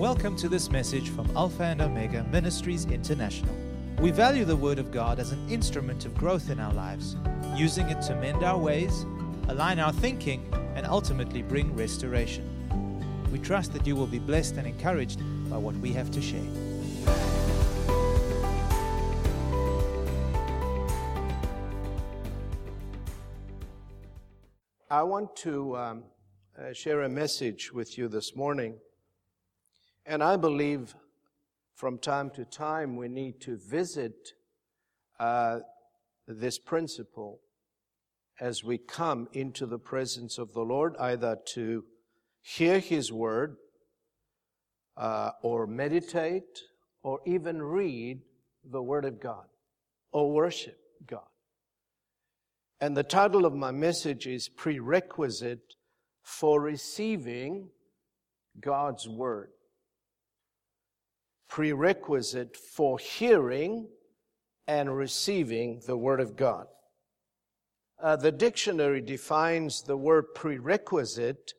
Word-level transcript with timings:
Welcome 0.00 0.34
to 0.36 0.48
this 0.48 0.70
message 0.70 1.10
from 1.10 1.30
Alpha 1.36 1.62
and 1.62 1.82
Omega 1.82 2.24
Ministries 2.32 2.86
International. 2.86 3.54
We 3.98 4.10
value 4.10 4.46
the 4.46 4.56
Word 4.56 4.78
of 4.78 4.90
God 4.90 5.18
as 5.18 5.32
an 5.32 5.46
instrument 5.50 6.06
of 6.06 6.14
growth 6.14 6.48
in 6.48 6.58
our 6.58 6.72
lives, 6.72 7.18
using 7.54 7.90
it 7.90 8.00
to 8.04 8.16
mend 8.16 8.42
our 8.42 8.56
ways, 8.56 9.04
align 9.48 9.78
our 9.78 9.92
thinking, 9.92 10.50
and 10.74 10.86
ultimately 10.86 11.42
bring 11.42 11.76
restoration. 11.76 12.46
We 13.30 13.40
trust 13.40 13.74
that 13.74 13.86
you 13.86 13.94
will 13.94 14.06
be 14.06 14.18
blessed 14.18 14.56
and 14.56 14.66
encouraged 14.66 15.20
by 15.50 15.58
what 15.58 15.74
we 15.76 15.92
have 15.92 16.10
to 16.12 16.22
share. 16.22 16.40
I 24.90 25.02
want 25.02 25.36
to 25.36 25.76
um, 25.76 26.04
uh, 26.58 26.72
share 26.72 27.02
a 27.02 27.08
message 27.10 27.70
with 27.70 27.98
you 27.98 28.08
this 28.08 28.34
morning. 28.34 28.78
And 30.10 30.24
I 30.24 30.34
believe 30.34 30.96
from 31.76 31.96
time 31.96 32.30
to 32.30 32.44
time 32.44 32.96
we 32.96 33.06
need 33.06 33.40
to 33.42 33.56
visit 33.56 34.32
uh, 35.20 35.60
this 36.26 36.58
principle 36.58 37.38
as 38.40 38.64
we 38.64 38.76
come 38.76 39.28
into 39.32 39.66
the 39.66 39.78
presence 39.78 40.36
of 40.36 40.52
the 40.52 40.62
Lord, 40.62 40.96
either 40.98 41.38
to 41.54 41.84
hear 42.42 42.80
His 42.80 43.12
word 43.12 43.54
uh, 44.96 45.30
or 45.42 45.68
meditate 45.68 46.58
or 47.04 47.20
even 47.24 47.62
read 47.62 48.18
the 48.68 48.82
Word 48.82 49.04
of 49.04 49.20
God 49.20 49.46
or 50.10 50.32
worship 50.32 50.80
God. 51.06 51.30
And 52.80 52.96
the 52.96 53.04
title 53.04 53.46
of 53.46 53.54
my 53.54 53.70
message 53.70 54.26
is 54.26 54.48
Prerequisite 54.48 55.76
for 56.20 56.60
Receiving 56.60 57.68
God's 58.60 59.08
Word. 59.08 59.50
Prerequisite 61.50 62.56
for 62.56 62.98
hearing 62.98 63.88
and 64.66 64.96
receiving 64.96 65.82
the 65.86 65.96
Word 65.96 66.20
of 66.20 66.36
God. 66.36 66.66
Uh, 68.02 68.16
the 68.16 68.32
dictionary 68.32 69.02
defines 69.02 69.82
the 69.82 69.96
word 69.96 70.34
prerequisite 70.34 71.52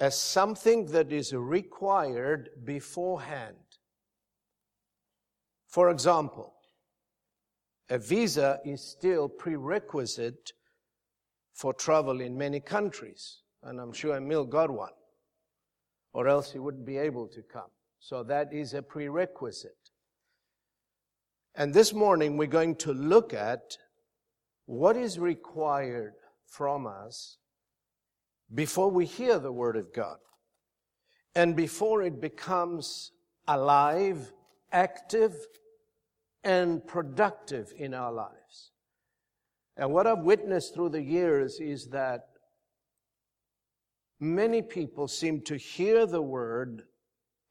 as 0.00 0.20
something 0.20 0.86
that 0.86 1.12
is 1.12 1.32
required 1.32 2.50
beforehand. 2.64 3.56
For 5.68 5.90
example, 5.90 6.54
a 7.88 7.98
visa 7.98 8.58
is 8.64 8.82
still 8.82 9.28
prerequisite 9.28 10.52
for 11.54 11.72
travel 11.72 12.20
in 12.20 12.36
many 12.36 12.58
countries, 12.58 13.42
and 13.62 13.78
I'm 13.78 13.92
sure 13.92 14.16
Emil 14.16 14.46
got 14.46 14.70
one, 14.70 14.92
or 16.12 16.26
else 16.26 16.50
he 16.50 16.58
wouldn't 16.58 16.86
be 16.86 16.96
able 16.96 17.28
to 17.28 17.42
come. 17.42 17.70
So 18.00 18.22
that 18.24 18.52
is 18.52 18.72
a 18.72 18.82
prerequisite. 18.82 19.72
And 21.54 21.74
this 21.74 21.92
morning 21.92 22.38
we're 22.38 22.46
going 22.46 22.76
to 22.76 22.94
look 22.94 23.34
at 23.34 23.76
what 24.64 24.96
is 24.96 25.18
required 25.18 26.14
from 26.46 26.86
us 26.86 27.36
before 28.52 28.90
we 28.90 29.04
hear 29.04 29.38
the 29.38 29.52
Word 29.52 29.76
of 29.76 29.92
God 29.92 30.16
and 31.34 31.54
before 31.54 32.02
it 32.02 32.20
becomes 32.20 33.12
alive, 33.46 34.32
active, 34.72 35.34
and 36.42 36.84
productive 36.86 37.70
in 37.76 37.92
our 37.92 38.12
lives. 38.12 38.72
And 39.76 39.92
what 39.92 40.06
I've 40.06 40.24
witnessed 40.24 40.74
through 40.74 40.90
the 40.90 41.02
years 41.02 41.60
is 41.60 41.88
that 41.88 42.22
many 44.18 44.62
people 44.62 45.06
seem 45.06 45.42
to 45.42 45.56
hear 45.56 46.06
the 46.06 46.22
Word 46.22 46.82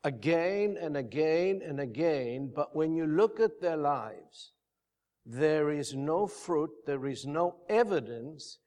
again 0.03 0.77
and 0.79 0.97
again 0.97 1.61
and 1.65 1.79
again, 1.79 2.51
but 2.55 2.75
when 2.75 2.93
you 2.93 3.05
look 3.05 3.39
at 3.39 3.61
their 3.61 3.77
lives, 3.77 4.53
there 5.25 5.69
is 5.69 5.93
no 5.93 6.25
fruit, 6.25 6.71
there 6.85 7.05
is 7.05 7.25
no 7.25 7.57
evidence 7.67 8.59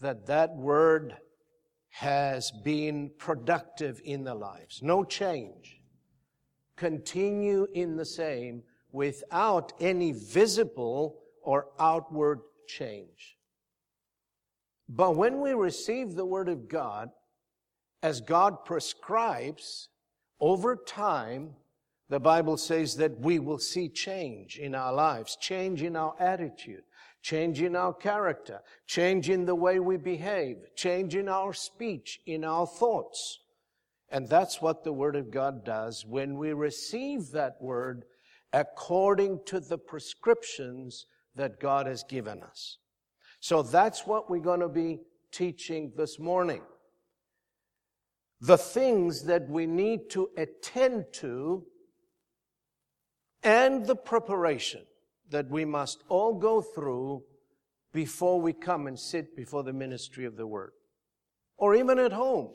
that 0.00 0.26
that 0.26 0.54
word 0.56 1.16
has 1.90 2.50
been 2.64 3.10
productive 3.18 4.00
in 4.04 4.24
their 4.24 4.34
lives. 4.34 4.82
No 4.82 5.04
change. 5.04 5.80
Continue 6.76 7.66
in 7.74 7.96
the 7.96 8.04
same 8.04 8.62
without 8.92 9.72
any 9.80 10.12
visible 10.12 11.18
or 11.42 11.66
outward 11.78 12.40
change. 12.66 13.36
But 14.88 15.16
when 15.16 15.40
we 15.40 15.52
receive 15.52 16.14
the 16.14 16.24
Word 16.24 16.48
of 16.48 16.68
God, 16.68 17.10
as 18.02 18.20
God 18.20 18.64
prescribes, 18.64 19.88
over 20.40 20.76
time, 20.76 21.54
the 22.08 22.20
Bible 22.20 22.56
says 22.56 22.96
that 22.96 23.20
we 23.20 23.38
will 23.38 23.58
see 23.58 23.88
change 23.88 24.58
in 24.58 24.74
our 24.74 24.92
lives, 24.92 25.36
change 25.36 25.82
in 25.82 25.94
our 25.96 26.14
attitude, 26.18 26.82
change 27.22 27.60
in 27.60 27.76
our 27.76 27.92
character, 27.92 28.60
change 28.86 29.28
in 29.28 29.44
the 29.44 29.54
way 29.54 29.78
we 29.78 29.96
behave, 29.96 30.56
change 30.74 31.14
in 31.14 31.28
our 31.28 31.52
speech, 31.52 32.20
in 32.26 32.44
our 32.44 32.66
thoughts. 32.66 33.40
And 34.10 34.26
that's 34.28 34.62
what 34.62 34.84
the 34.84 34.92
Word 34.92 35.16
of 35.16 35.30
God 35.30 35.64
does 35.64 36.06
when 36.06 36.38
we 36.38 36.52
receive 36.54 37.30
that 37.32 37.56
Word 37.60 38.04
according 38.54 39.40
to 39.46 39.60
the 39.60 39.76
prescriptions 39.76 41.06
that 41.34 41.60
God 41.60 41.86
has 41.86 42.02
given 42.04 42.42
us. 42.42 42.78
So 43.40 43.62
that's 43.62 44.06
what 44.06 44.30
we're 44.30 44.38
going 44.38 44.60
to 44.60 44.68
be 44.68 45.00
teaching 45.30 45.92
this 45.96 46.18
morning 46.18 46.62
the 48.40 48.58
things 48.58 49.24
that 49.24 49.48
we 49.48 49.66
need 49.66 50.10
to 50.10 50.30
attend 50.36 51.06
to 51.12 51.64
and 53.42 53.86
the 53.86 53.96
preparation 53.96 54.82
that 55.30 55.48
we 55.50 55.64
must 55.64 56.02
all 56.08 56.34
go 56.34 56.60
through 56.60 57.22
before 57.92 58.40
we 58.40 58.52
come 58.52 58.86
and 58.86 58.98
sit 58.98 59.36
before 59.36 59.62
the 59.62 59.72
ministry 59.72 60.24
of 60.24 60.36
the 60.36 60.46
Word. 60.46 60.72
Or 61.56 61.74
even 61.74 61.98
at 61.98 62.12
home, 62.12 62.52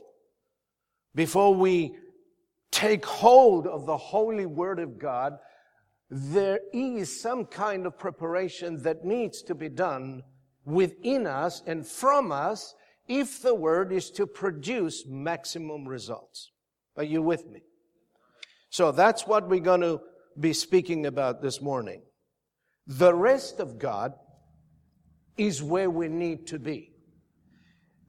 before 1.16 1.54
we 1.54 1.96
take 2.72 3.06
hold 3.06 3.68
of 3.68 3.86
the 3.86 3.98
holy 3.98 4.46
Word 4.46 4.80
of 4.80 4.98
God, 4.98 5.38
there 6.10 6.60
is 6.74 7.22
some 7.22 7.46
kind 7.46 7.86
of 7.86 7.98
preparation 7.98 8.82
that 8.84 9.04
needs 9.04 9.42
to 9.44 9.56
be 9.56 9.70
done 9.70 10.24
within 10.66 11.28
us 11.28 11.62
and 11.66 11.86
from 11.86 12.32
us 12.32 12.76
if 13.08 13.42
the 13.42 13.56
word 13.56 13.92
is 13.92 14.10
to 14.12 14.26
produce 14.26 15.06
maximum 15.08 15.88
results. 15.88 16.52
Are 16.96 17.04
you 17.04 17.22
with 17.22 17.48
me? 17.48 17.62
So 18.70 18.92
that's 18.92 19.28
what 19.28 19.50
we're 19.50 19.60
going 19.60 19.82
to 19.82 20.02
be 20.40 20.54
speaking 20.54 21.06
about 21.06 21.42
this 21.42 21.62
morning. 21.62 22.02
The 22.88 23.14
rest 23.14 23.60
of 23.60 23.78
God 23.78 24.14
is 25.38 25.62
where 25.62 25.90
we 25.90 26.08
need 26.08 26.48
to 26.48 26.60
be. 26.60 26.92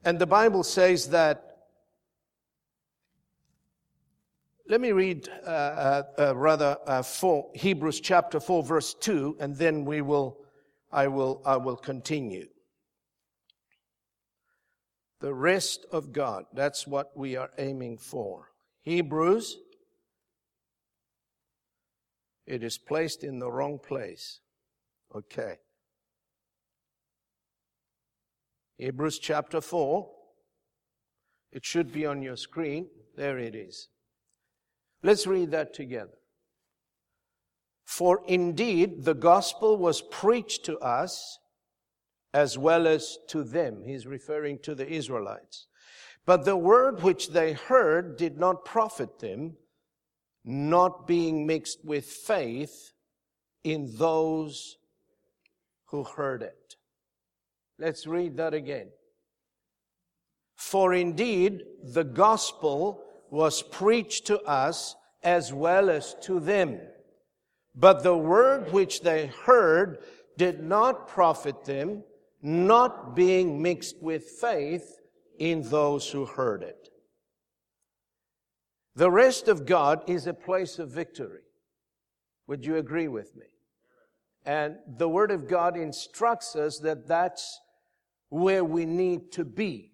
And 0.04 0.18
the 0.18 0.26
Bible 0.26 0.62
says 0.62 1.08
that 1.10 1.54
let 4.66 4.80
me 4.80 4.92
read 4.92 5.28
uh, 5.46 5.50
uh, 5.50 6.02
uh, 6.18 6.36
rather 6.36 6.78
uh, 6.86 7.02
four, 7.02 7.50
Hebrews 7.54 8.00
chapter 8.00 8.40
4 8.40 8.62
verse 8.62 8.94
2 8.94 9.36
and 9.40 9.56
then 9.56 9.84
we 9.84 10.00
will 10.00 10.38
I 10.90 11.08
will 11.08 11.42
I 11.44 11.58
will 11.58 11.76
continue 11.76 12.48
the 15.24 15.32
rest 15.32 15.86
of 15.90 16.12
God. 16.12 16.44
That's 16.52 16.86
what 16.86 17.16
we 17.16 17.34
are 17.34 17.48
aiming 17.56 17.96
for. 17.96 18.50
Hebrews, 18.82 19.56
it 22.46 22.62
is 22.62 22.76
placed 22.76 23.24
in 23.24 23.38
the 23.38 23.50
wrong 23.50 23.78
place. 23.78 24.40
Okay. 25.16 25.54
Hebrews 28.76 29.18
chapter 29.18 29.62
4. 29.62 30.06
It 31.52 31.64
should 31.64 31.90
be 31.90 32.04
on 32.04 32.20
your 32.20 32.36
screen. 32.36 32.88
There 33.16 33.38
it 33.38 33.54
is. 33.54 33.88
Let's 35.02 35.26
read 35.26 35.52
that 35.52 35.72
together. 35.72 36.18
For 37.86 38.20
indeed 38.26 39.04
the 39.04 39.14
gospel 39.14 39.78
was 39.78 40.02
preached 40.02 40.66
to 40.66 40.78
us 40.80 41.38
as 42.34 42.58
well 42.58 42.86
as 42.88 43.16
to 43.28 43.44
them. 43.44 43.82
He's 43.86 44.06
referring 44.06 44.58
to 44.64 44.74
the 44.74 44.86
Israelites. 44.86 45.68
But 46.26 46.44
the 46.44 46.56
word 46.56 47.02
which 47.02 47.30
they 47.30 47.52
heard 47.52 48.16
did 48.16 48.38
not 48.38 48.64
profit 48.64 49.20
them, 49.20 49.56
not 50.44 51.06
being 51.06 51.46
mixed 51.46 51.84
with 51.84 52.04
faith 52.04 52.92
in 53.62 53.96
those 53.96 54.76
who 55.86 56.02
heard 56.02 56.42
it. 56.42 56.74
Let's 57.78 58.06
read 58.06 58.36
that 58.38 58.52
again. 58.52 58.88
For 60.56 60.92
indeed, 60.92 61.62
the 61.82 62.04
gospel 62.04 63.02
was 63.30 63.62
preached 63.62 64.26
to 64.26 64.40
us 64.42 64.96
as 65.22 65.52
well 65.52 65.88
as 65.88 66.14
to 66.22 66.40
them. 66.40 66.80
But 67.74 68.02
the 68.02 68.16
word 68.16 68.72
which 68.72 69.02
they 69.02 69.26
heard 69.26 69.98
did 70.36 70.62
not 70.62 71.08
profit 71.08 71.64
them, 71.64 72.02
not 72.44 73.16
being 73.16 73.62
mixed 73.62 74.02
with 74.02 74.24
faith 74.38 75.00
in 75.38 75.62
those 75.70 76.10
who 76.10 76.26
heard 76.26 76.62
it. 76.62 76.90
The 78.94 79.10
rest 79.10 79.48
of 79.48 79.64
God 79.64 80.02
is 80.06 80.26
a 80.26 80.34
place 80.34 80.78
of 80.78 80.90
victory. 80.90 81.40
Would 82.46 82.66
you 82.66 82.76
agree 82.76 83.08
with 83.08 83.34
me? 83.34 83.46
And 84.44 84.76
the 84.98 85.08
Word 85.08 85.30
of 85.30 85.48
God 85.48 85.76
instructs 85.78 86.54
us 86.54 86.78
that 86.80 87.08
that's 87.08 87.60
where 88.28 88.62
we 88.62 88.84
need 88.84 89.32
to 89.32 89.44
be 89.44 89.92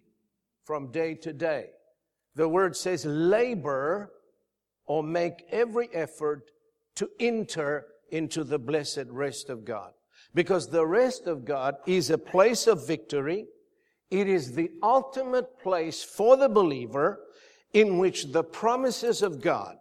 from 0.65 0.91
day 0.91 1.15
to 1.15 1.33
day. 1.33 1.67
The 2.35 2.49
Word 2.49 2.77
says, 2.77 3.07
labor 3.07 4.11
or 4.87 5.05
make 5.05 5.45
every 5.53 5.89
effort 5.95 6.51
to 6.97 7.09
enter 7.21 7.87
into 8.11 8.43
the 8.43 8.59
blessed 8.59 9.07
rest 9.09 9.51
of 9.51 9.65
God. 9.65 9.93
Because 10.35 10.69
the 10.69 10.87
rest 10.87 11.27
of 11.27 11.45
God 11.45 11.77
is 11.87 12.11
a 12.11 12.19
place 12.19 12.67
of 12.67 12.87
victory. 12.87 13.47
It 14.11 14.29
is 14.29 14.53
the 14.53 14.71
ultimate 14.83 15.59
place 15.61 16.03
for 16.03 16.37
the 16.37 16.49
believer 16.49 17.21
in 17.73 17.99
which 17.99 18.33
the 18.33 18.45
promises 18.45 19.23
of 19.23 19.41
God 19.41 19.77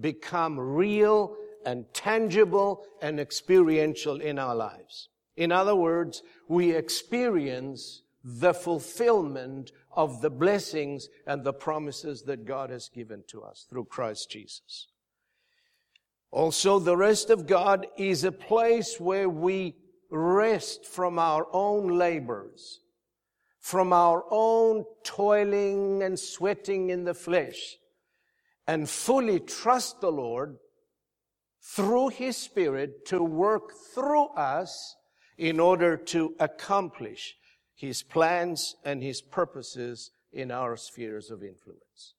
become 0.00 0.58
real 0.58 1.36
and 1.64 1.84
tangible 1.92 2.84
and 3.00 3.20
experiential 3.20 4.20
in 4.20 4.38
our 4.38 4.54
lives. 4.54 5.08
In 5.36 5.52
other 5.52 5.76
words, 5.76 6.22
we 6.48 6.72
experience 6.72 8.02
the 8.24 8.54
fulfillment 8.54 9.72
of 9.94 10.20
the 10.20 10.30
blessings 10.30 11.08
and 11.26 11.42
the 11.42 11.52
promises 11.52 12.22
that 12.22 12.44
God 12.44 12.70
has 12.70 12.88
given 12.88 13.24
to 13.28 13.42
us 13.42 13.66
through 13.68 13.86
Christ 13.86 14.30
Jesus. 14.30 14.88
Also, 16.30 16.78
the 16.78 16.96
rest 16.96 17.28
of 17.30 17.46
God 17.46 17.86
is 17.98 18.24
a 18.24 18.32
place 18.32 18.98
where 18.98 19.28
we 19.28 19.74
rest 20.12 20.86
from 20.86 21.18
our 21.18 21.46
own 21.52 21.98
labors 21.98 22.82
from 23.62 23.92
our 23.92 24.24
own 24.28 24.84
toiling 25.04 26.02
and 26.02 26.18
sweating 26.18 26.90
in 26.90 27.04
the 27.04 27.14
flesh 27.14 27.76
and 28.66 28.90
fully 28.90 29.38
trust 29.38 30.00
the 30.00 30.10
Lord 30.10 30.56
through 31.62 32.08
His 32.08 32.36
Spirit 32.36 33.06
to 33.06 33.22
work 33.22 33.70
through 33.94 34.26
us 34.30 34.96
in 35.38 35.60
order 35.60 35.96
to 35.96 36.34
accomplish 36.40 37.36
His 37.76 38.02
plans 38.02 38.74
and 38.84 39.00
His 39.00 39.22
purposes 39.22 40.10
in 40.32 40.50
our 40.50 40.76
spheres 40.76 41.30
of 41.30 41.44
influence. 41.44 42.14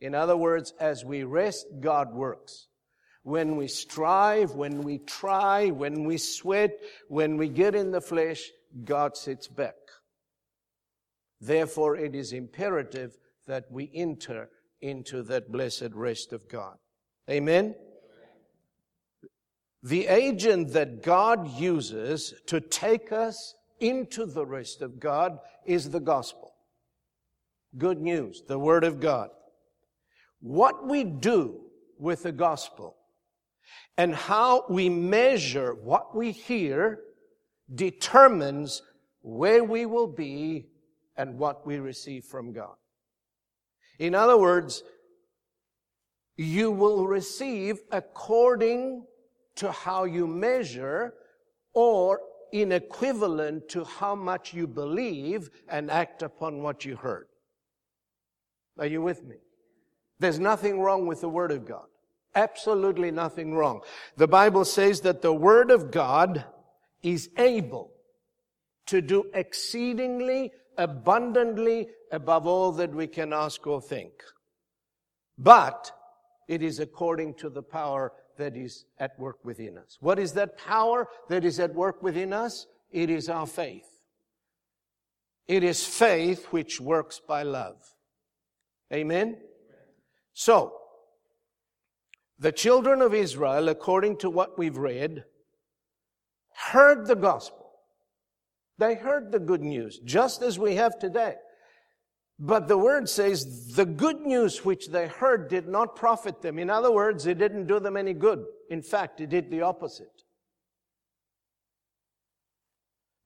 In 0.00 0.12
other 0.12 0.36
words, 0.36 0.74
as 0.80 1.04
we 1.04 1.22
rest, 1.22 1.66
God 1.78 2.12
works. 2.12 2.66
When 3.30 3.54
we 3.54 3.68
strive, 3.68 4.56
when 4.56 4.82
we 4.82 4.98
try, 4.98 5.70
when 5.70 6.02
we 6.02 6.16
sweat, 6.16 6.72
when 7.06 7.36
we 7.36 7.48
get 7.48 7.76
in 7.76 7.92
the 7.92 8.00
flesh, 8.00 8.50
God 8.84 9.16
sits 9.16 9.46
back. 9.46 9.76
Therefore, 11.40 11.94
it 11.94 12.16
is 12.16 12.32
imperative 12.32 13.16
that 13.46 13.70
we 13.70 13.88
enter 13.94 14.50
into 14.80 15.22
that 15.22 15.52
blessed 15.52 15.92
rest 15.94 16.32
of 16.32 16.48
God. 16.48 16.76
Amen? 17.30 17.76
The 19.84 20.08
agent 20.08 20.72
that 20.72 21.00
God 21.00 21.52
uses 21.52 22.34
to 22.46 22.60
take 22.60 23.12
us 23.12 23.54
into 23.78 24.26
the 24.26 24.44
rest 24.44 24.82
of 24.82 24.98
God 24.98 25.38
is 25.64 25.90
the 25.90 26.00
gospel. 26.00 26.52
Good 27.78 28.00
news, 28.00 28.42
the 28.48 28.58
Word 28.58 28.82
of 28.82 28.98
God. 28.98 29.30
What 30.40 30.88
we 30.88 31.04
do 31.04 31.60
with 31.96 32.24
the 32.24 32.32
gospel 32.32 32.96
and 33.96 34.14
how 34.14 34.64
we 34.68 34.88
measure 34.88 35.74
what 35.74 36.16
we 36.16 36.32
hear 36.32 37.00
determines 37.74 38.82
where 39.22 39.62
we 39.62 39.86
will 39.86 40.06
be 40.06 40.66
and 41.16 41.38
what 41.38 41.66
we 41.66 41.78
receive 41.78 42.24
from 42.24 42.52
God. 42.52 42.74
In 43.98 44.14
other 44.14 44.38
words, 44.38 44.82
you 46.36 46.70
will 46.70 47.06
receive 47.06 47.80
according 47.92 49.04
to 49.56 49.70
how 49.70 50.04
you 50.04 50.26
measure 50.26 51.12
or 51.74 52.20
in 52.52 52.72
equivalent 52.72 53.68
to 53.68 53.84
how 53.84 54.14
much 54.14 54.54
you 54.54 54.66
believe 54.66 55.50
and 55.68 55.90
act 55.90 56.22
upon 56.22 56.62
what 56.62 56.84
you 56.84 56.96
heard. 56.96 57.26
Are 58.78 58.86
you 58.86 59.02
with 59.02 59.22
me? 59.22 59.36
There's 60.18 60.38
nothing 60.38 60.80
wrong 60.80 61.06
with 61.06 61.20
the 61.20 61.28
Word 61.28 61.52
of 61.52 61.66
God. 61.66 61.89
Absolutely 62.34 63.10
nothing 63.10 63.54
wrong. 63.54 63.80
The 64.16 64.28
Bible 64.28 64.64
says 64.64 65.00
that 65.02 65.22
the 65.22 65.32
Word 65.32 65.70
of 65.70 65.90
God 65.90 66.44
is 67.02 67.28
able 67.36 67.92
to 68.86 69.00
do 69.00 69.24
exceedingly 69.34 70.52
abundantly 70.76 71.88
above 72.10 72.46
all 72.46 72.72
that 72.72 72.94
we 72.94 73.06
can 73.06 73.32
ask 73.32 73.66
or 73.66 73.80
think. 73.80 74.12
But 75.38 75.92
it 76.48 76.62
is 76.62 76.80
according 76.80 77.34
to 77.34 77.48
the 77.48 77.62
power 77.62 78.12
that 78.36 78.56
is 78.56 78.84
at 78.98 79.18
work 79.18 79.38
within 79.44 79.78
us. 79.78 79.98
What 80.00 80.18
is 80.18 80.32
that 80.32 80.58
power 80.58 81.08
that 81.28 81.44
is 81.44 81.60
at 81.60 81.74
work 81.74 82.02
within 82.02 82.32
us? 82.32 82.66
It 82.90 83.10
is 83.10 83.28
our 83.28 83.46
faith. 83.46 83.88
It 85.46 85.62
is 85.62 85.84
faith 85.84 86.46
which 86.46 86.80
works 86.80 87.20
by 87.20 87.42
love. 87.42 87.76
Amen? 88.92 89.36
So, 90.32 90.79
the 92.40 92.52
children 92.52 93.02
of 93.02 93.14
Israel, 93.14 93.68
according 93.68 94.16
to 94.18 94.30
what 94.30 94.58
we've 94.58 94.78
read, 94.78 95.24
heard 96.54 97.06
the 97.06 97.14
gospel. 97.14 97.70
They 98.78 98.94
heard 98.94 99.30
the 99.30 99.38
good 99.38 99.60
news, 99.60 100.00
just 100.04 100.40
as 100.40 100.58
we 100.58 100.76
have 100.76 100.98
today. 100.98 101.34
But 102.38 102.66
the 102.66 102.78
word 102.78 103.10
says 103.10 103.74
the 103.74 103.84
good 103.84 104.22
news 104.22 104.64
which 104.64 104.88
they 104.88 105.06
heard 105.06 105.50
did 105.50 105.68
not 105.68 105.94
profit 105.94 106.40
them. 106.40 106.58
In 106.58 106.70
other 106.70 106.90
words, 106.90 107.26
it 107.26 107.38
didn't 107.38 107.66
do 107.66 107.78
them 107.78 107.98
any 107.98 108.14
good. 108.14 108.42
In 108.70 108.80
fact, 108.80 109.20
it 109.20 109.28
did 109.28 109.50
the 109.50 109.60
opposite. 109.60 110.22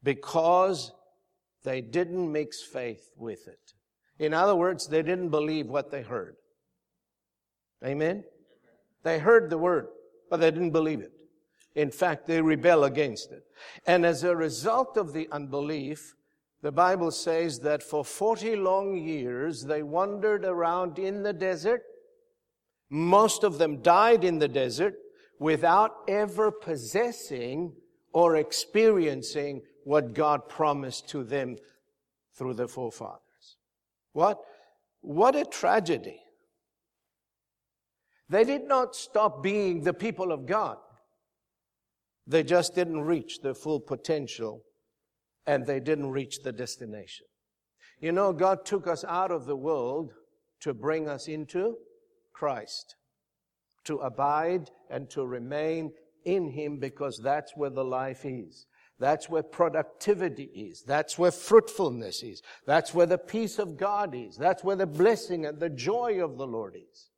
Because 0.03 0.91
they 1.63 1.81
didn't 1.81 2.33
mix 2.33 2.61
faith 2.61 3.13
with 3.17 3.47
it. 3.47 3.75
In 4.19 4.35
other 4.35 4.57
words, 4.57 4.89
they 4.89 5.03
didn't 5.03 5.29
believe 5.29 5.69
what 5.69 5.93
they 5.93 6.03
heard. 6.03 6.35
Amen? 7.85 8.25
They 9.05 9.19
heard 9.19 9.51
the 9.51 9.59
word, 9.59 9.89
but 10.29 10.41
they 10.41 10.51
didn't 10.51 10.73
believe 10.73 11.01
it. 11.01 11.13
In 11.77 11.91
fact, 11.91 12.27
they 12.27 12.41
rebel 12.41 12.85
against 12.85 13.31
it. 13.33 13.45
And 13.87 14.05
as 14.05 14.25
a 14.25 14.35
result 14.35 14.97
of 14.97 15.13
the 15.13 15.29
unbelief, 15.31 16.15
the 16.63 16.73
Bible 16.73 17.11
says 17.11 17.61
that 17.61 17.83
for 17.83 18.05
40 18.05 18.57
long 18.57 18.97
years 18.97 19.65
they 19.65 19.83
wandered 19.83 20.45
around 20.45 20.99
in 20.99 21.23
the 21.23 21.33
desert. 21.33 21.83
Most 22.89 23.45
of 23.45 23.59
them 23.59 23.83
died 23.83 24.25
in 24.25 24.39
the 24.39 24.49
desert 24.49 24.95
without 25.39 25.93
ever 26.09 26.51
possessing 26.51 27.73
or 28.13 28.37
experiencing 28.37 29.63
what 29.85 30.15
God 30.15 30.49
promised 30.49 31.09
to 31.11 31.25
them 31.25 31.57
through 32.35 32.55
the 32.55 32.69
forefathers. 32.69 33.21
What, 34.13 34.39
what 35.01 35.37
a 35.37 35.45
tragedy. 35.45 36.24
They 38.29 38.45
did 38.45 38.67
not 38.67 38.97
stop 38.97 39.43
being 39.43 39.83
the 39.83 39.95
people 39.95 40.33
of 40.33 40.47
God. 40.47 40.79
They 42.27 42.43
just 42.43 42.75
didn't 42.75 43.03
reach 43.03 43.41
their 43.43 43.55
full 43.55 43.81
potential 43.81 44.63
and 45.47 45.67
they 45.67 45.81
didn't 45.81 46.11
reach 46.11 46.39
the 46.43 46.53
destination. 46.53 47.27
You 48.01 48.13
know, 48.13 48.33
God 48.33 48.65
took 48.65 48.87
us 48.87 49.05
out 49.05 49.31
of 49.31 49.45
the 49.47 49.57
world 49.57 50.13
to 50.61 50.73
bring 50.73 51.09
us 51.09 51.29
into 51.29 51.77
Christ, 52.33 52.97
to 53.85 53.99
abide 53.99 54.71
and 54.91 55.09
to 55.11 55.25
remain 55.27 55.93
in 56.25 56.51
Him 56.51 56.79
because 56.79 57.21
that's 57.23 57.53
where 57.55 57.71
the 57.71 57.85
life 57.85 58.25
is. 58.25 58.67
That's 58.99 59.29
where 59.29 59.43
productivity 59.43 60.45
is. 60.45 60.83
That's 60.87 61.19
where 61.19 61.31
fruitfulness 61.31 62.23
is. 62.23 62.43
That's 62.67 62.95
where 62.95 63.07
the 63.07 63.19
peace 63.19 63.59
of 63.59 63.77
God 63.77 64.15
is. 64.15 64.37
That's 64.37 64.65
where 64.65 64.77
the 64.77 64.87
blessing 64.87 65.47
and 65.47 65.59
the 65.59 65.69
joy 65.69 66.23
of 66.23 66.39
the 66.39 66.47
Lord 66.47 66.77
is. 66.77 67.11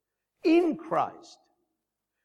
In 0.47 0.77
Christ. 0.77 1.39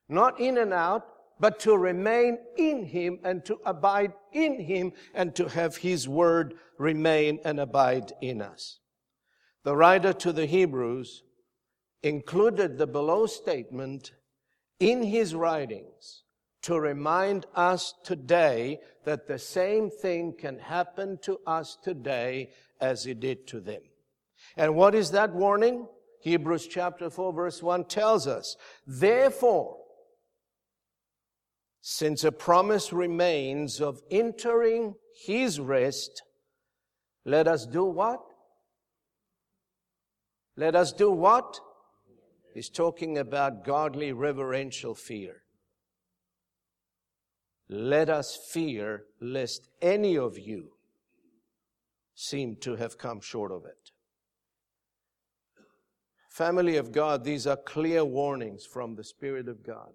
Not 0.07 0.39
in 0.39 0.57
and 0.57 0.73
out, 0.73 1.07
but 1.39 1.59
to 1.61 1.75
remain 1.75 2.37
in 2.57 2.85
Him 2.85 3.19
and 3.23 3.43
to 3.45 3.59
abide 3.65 4.13
in 4.31 4.59
Him 4.59 4.93
and 5.13 5.35
to 5.35 5.47
have 5.47 5.77
His 5.77 6.07
Word 6.07 6.53
remain 6.77 7.39
and 7.43 7.59
abide 7.59 8.13
in 8.21 8.41
us. 8.41 8.79
The 9.63 9.75
writer 9.75 10.13
to 10.13 10.31
the 10.31 10.45
Hebrews 10.45 11.23
included 12.03 12.77
the 12.77 12.87
below 12.87 13.25
statement 13.25 14.11
in 14.79 15.03
his 15.03 15.35
writings 15.35 16.23
to 16.63 16.79
remind 16.79 17.45
us 17.55 17.93
today 18.03 18.79
that 19.05 19.27
the 19.27 19.39
same 19.39 19.89
thing 19.89 20.33
can 20.37 20.59
happen 20.59 21.17
to 21.21 21.39
us 21.45 21.77
today 21.83 22.49
as 22.79 23.05
it 23.05 23.19
did 23.19 23.47
to 23.47 23.59
them. 23.59 23.81
And 24.57 24.75
what 24.75 24.95
is 24.95 25.11
that 25.11 25.33
warning? 25.33 25.87
Hebrews 26.21 26.67
chapter 26.67 27.09
4 27.09 27.33
verse 27.33 27.63
1 27.63 27.85
tells 27.85 28.27
us, 28.27 28.55
therefore, 28.85 29.77
since 31.81 32.23
a 32.23 32.31
promise 32.31 32.93
remains 32.93 33.81
of 33.81 34.01
entering 34.11 34.93
his 35.25 35.59
rest, 35.59 36.21
let 37.25 37.47
us 37.47 37.65
do 37.65 37.85
what? 37.85 38.21
Let 40.55 40.75
us 40.75 40.93
do 40.93 41.11
what? 41.11 41.59
He's 42.53 42.69
talking 42.69 43.17
about 43.17 43.63
godly 43.63 44.11
reverential 44.11 44.93
fear. 44.93 45.41
Let 47.69 48.09
us 48.09 48.37
fear 48.51 49.05
lest 49.21 49.69
any 49.81 50.17
of 50.17 50.37
you 50.37 50.73
seem 52.13 52.57
to 52.57 52.75
have 52.75 52.97
come 52.97 53.21
short 53.21 53.51
of 53.51 53.65
it. 53.65 53.90
Family 56.31 56.77
of 56.77 56.93
God, 56.93 57.25
these 57.25 57.45
are 57.45 57.57
clear 57.57 58.05
warnings 58.05 58.65
from 58.65 58.95
the 58.95 59.03
Spirit 59.03 59.49
of 59.49 59.63
God 59.63 59.91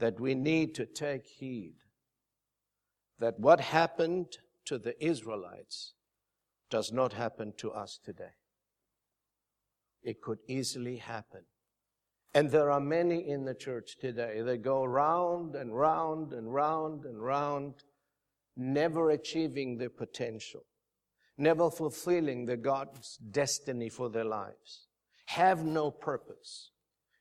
that 0.00 0.18
we 0.18 0.34
need 0.34 0.74
to 0.74 0.84
take 0.84 1.28
heed 1.28 1.74
that 3.20 3.38
what 3.38 3.60
happened 3.60 4.38
to 4.64 4.78
the 4.78 5.00
Israelites 5.02 5.94
does 6.70 6.90
not 6.92 7.12
happen 7.12 7.52
to 7.58 7.70
us 7.70 8.00
today. 8.04 8.34
It 10.02 10.20
could 10.20 10.38
easily 10.48 10.96
happen. 10.96 11.42
And 12.34 12.50
there 12.50 12.72
are 12.72 12.80
many 12.80 13.28
in 13.28 13.44
the 13.44 13.54
church 13.54 13.98
today. 14.00 14.42
They 14.42 14.58
go 14.58 14.84
round 14.84 15.54
and 15.54 15.72
round 15.72 16.32
and 16.32 16.52
round 16.52 17.04
and 17.04 17.22
round, 17.22 17.74
never 18.56 19.10
achieving 19.10 19.78
their 19.78 19.88
potential, 19.88 20.64
never 21.38 21.70
fulfilling 21.70 22.46
the 22.46 22.56
God's 22.56 23.18
destiny 23.18 23.88
for 23.88 24.10
their 24.10 24.24
lives, 24.24 24.88
have 25.26 25.64
no 25.64 25.90
purpose. 25.90 26.70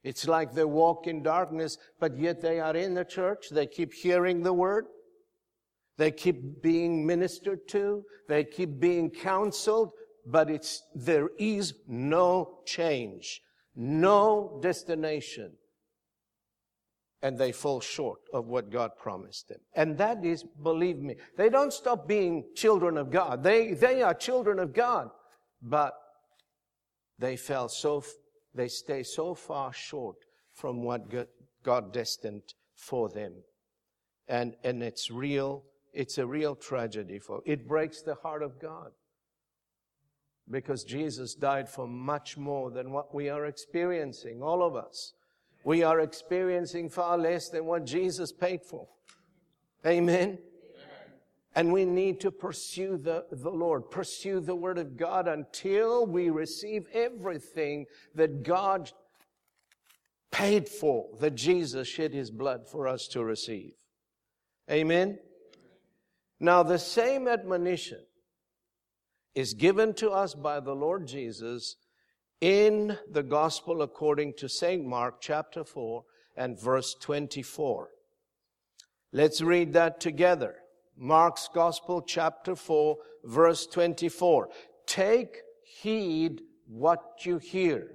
It's 0.04 0.28
like 0.28 0.54
they 0.54 0.66
walk 0.66 1.08
in 1.08 1.24
darkness, 1.24 1.78
but 2.00 2.18
yet 2.18 2.42
they 2.42 2.60
are 2.60 2.76
in 2.76 2.94
the 2.94 3.04
church. 3.04 3.48
They 3.50 3.66
keep 3.66 3.94
hearing 3.94 4.44
the 4.44 4.54
word. 4.54 4.86
They 5.98 6.12
keep 6.12 6.62
being 6.62 7.06
ministered 7.06 7.68
to. 7.70 8.04
They 8.28 8.44
keep 8.44 8.80
being 8.80 9.10
counseled, 9.10 9.92
but 10.26 10.50
it's, 10.50 10.84
there 10.94 11.30
is 11.40 11.74
no 11.88 12.60
change, 12.66 13.42
no 13.76 14.60
destination. 14.62 15.54
And 17.24 17.40
they 17.40 17.52
fall 17.52 17.82
short 17.82 18.20
of 18.32 18.46
what 18.46 18.70
God 18.70 18.92
promised 18.98 19.50
them. 19.50 19.60
And 19.74 19.98
that 19.98 20.24
is, 20.24 20.44
believe 20.44 20.98
me, 21.00 21.16
they 21.38 21.50
don't 21.50 21.74
stop 21.74 22.08
being 22.08 22.44
children 22.56 22.98
of 22.98 23.10
God. 23.10 23.42
They, 23.42 23.74
they 23.74 24.04
are 24.04 24.14
children 24.14 24.60
of 24.60 24.74
God, 24.74 25.10
but 25.64 25.96
they 27.20 27.38
fell 27.38 27.70
so, 27.70 28.04
they 28.54 28.68
stay 28.68 29.04
so 29.04 29.34
far 29.34 29.74
short 29.74 30.18
from 30.54 30.84
what 30.84 31.04
God 31.64 31.94
destined 31.94 32.54
for 32.76 33.10
them. 33.10 33.34
And, 34.28 34.56
and 34.64 34.82
it's 34.82 35.12
real 35.12 35.64
it's 35.96 36.18
a 36.18 36.28
real 36.28 36.56
tragedy 36.56 37.20
for 37.20 37.42
it 37.46 37.68
breaks 37.68 38.02
the 38.02 38.16
heart 38.16 38.44
of 38.44 38.60
God. 38.60 38.92
Because 40.52 40.84
Jesus 40.84 41.34
died 41.34 41.68
for 41.68 41.88
much 41.88 42.38
more 42.38 42.70
than 42.70 42.92
what 42.92 43.16
we 43.16 43.30
are 43.30 43.48
experiencing, 43.48 44.44
all 44.44 44.62
of 44.62 44.76
us. 44.76 45.14
We 45.64 45.82
are 45.82 46.02
experiencing 46.02 46.90
far 46.90 47.18
less 47.18 47.50
than 47.50 47.66
what 47.66 47.86
Jesus 47.86 48.32
paid 48.32 48.62
for. 48.62 48.88
Amen. 49.84 50.38
And 51.56 51.72
we 51.72 51.86
need 51.86 52.20
to 52.20 52.32
pursue 52.32 52.98
the, 52.98 53.26
the 53.32 53.50
Lord, 53.50 53.90
pursue 53.90 54.42
the 54.42 54.56
Word 54.56 54.78
of 54.78 54.98
God 54.98 55.28
until 55.28 56.06
we 56.06 56.30
receive 56.30 56.88
everything 56.94 57.86
that 58.14 58.44
God 58.44 58.92
paid 60.32 60.68
for, 60.68 61.08
that 61.22 61.36
Jesus 61.36 61.88
shed 61.88 62.14
His 62.14 62.30
blood 62.30 62.68
for 62.68 62.90
us 62.90 63.08
to 63.10 63.24
receive. 63.24 63.72
Amen. 64.70 65.18
Now, 66.42 66.62
the 66.62 66.78
same 66.78 67.28
admonition 67.28 68.04
is 69.34 69.54
given 69.54 69.94
to 69.94 70.10
us 70.10 70.34
by 70.34 70.60
the 70.60 70.76
Lord 70.76 71.08
Jesus 71.08 71.78
in 72.42 72.98
the 73.10 73.24
Gospel 73.24 73.82
according 73.82 74.34
to 74.40 74.50
St. 74.50 74.86
Mark 74.86 75.22
chapter 75.22 75.64
4 75.64 76.04
and 76.36 76.60
verse 76.60 76.96
24. 77.00 77.90
Let's 79.14 79.42
read 79.42 79.72
that 79.74 80.02
together. 80.02 80.56
Mark's 80.98 81.50
Gospel 81.54 82.02
chapter 82.02 82.56
4 82.56 82.98
verse 83.26 83.68
24. 83.68 84.50
Take 84.86 85.38
heed 85.64 86.42
what 86.68 87.02
you 87.26 87.38
hear. 87.38 87.92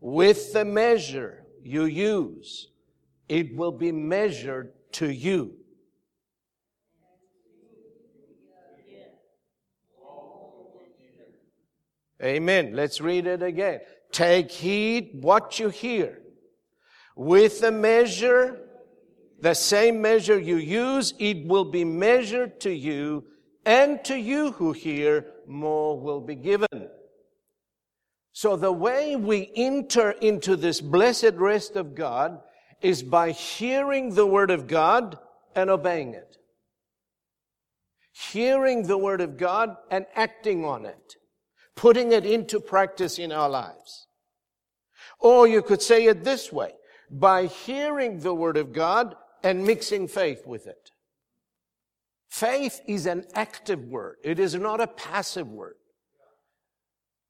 With 0.00 0.52
the 0.52 0.64
measure 0.64 1.44
you 1.62 1.84
use, 1.84 2.68
it 3.28 3.54
will 3.54 3.72
be 3.72 3.92
measured 3.92 4.72
to 4.92 5.10
you. 5.10 5.54
Amen. 12.22 12.72
Let's 12.74 13.00
read 13.00 13.26
it 13.26 13.42
again. 13.42 13.80
Take 14.12 14.50
heed 14.50 15.10
what 15.22 15.58
you 15.58 15.70
hear. 15.70 16.20
With 17.16 17.60
the 17.60 17.72
measure, 17.72 18.69
the 19.42 19.54
same 19.54 20.00
measure 20.00 20.38
you 20.38 20.56
use, 20.56 21.14
it 21.18 21.46
will 21.46 21.64
be 21.64 21.84
measured 21.84 22.60
to 22.60 22.72
you, 22.72 23.24
and 23.64 24.02
to 24.04 24.16
you 24.16 24.52
who 24.52 24.72
hear, 24.72 25.26
more 25.46 25.98
will 25.98 26.20
be 26.20 26.34
given. 26.34 26.88
So 28.32 28.56
the 28.56 28.72
way 28.72 29.16
we 29.16 29.50
enter 29.56 30.12
into 30.12 30.56
this 30.56 30.80
blessed 30.80 31.34
rest 31.34 31.76
of 31.76 31.94
God 31.94 32.40
is 32.80 33.02
by 33.02 33.32
hearing 33.32 34.14
the 34.14 34.26
Word 34.26 34.50
of 34.50 34.66
God 34.66 35.18
and 35.54 35.68
obeying 35.68 36.14
it. 36.14 36.36
Hearing 38.12 38.86
the 38.86 38.98
Word 38.98 39.20
of 39.20 39.36
God 39.36 39.76
and 39.90 40.06
acting 40.14 40.64
on 40.64 40.86
it 40.86 41.16
putting 41.80 42.12
it 42.12 42.26
into 42.26 42.60
practice 42.60 43.18
in 43.18 43.32
our 43.32 43.48
lives. 43.48 44.06
Or 45.18 45.48
you 45.48 45.62
could 45.62 45.80
say 45.80 46.04
it 46.04 46.24
this 46.24 46.52
way, 46.52 46.74
by 47.10 47.46
hearing 47.46 48.20
the 48.20 48.34
Word 48.34 48.58
of 48.58 48.74
God 48.74 49.14
and 49.42 49.64
mixing 49.64 50.08
faith 50.08 50.46
with 50.46 50.66
it. 50.66 50.90
Faith 52.28 52.80
is 52.86 53.06
an 53.06 53.24
active 53.34 53.84
word. 53.86 54.16
It 54.22 54.38
is 54.38 54.54
not 54.54 54.80
a 54.80 54.86
passive 54.86 55.48
word. 55.48 55.74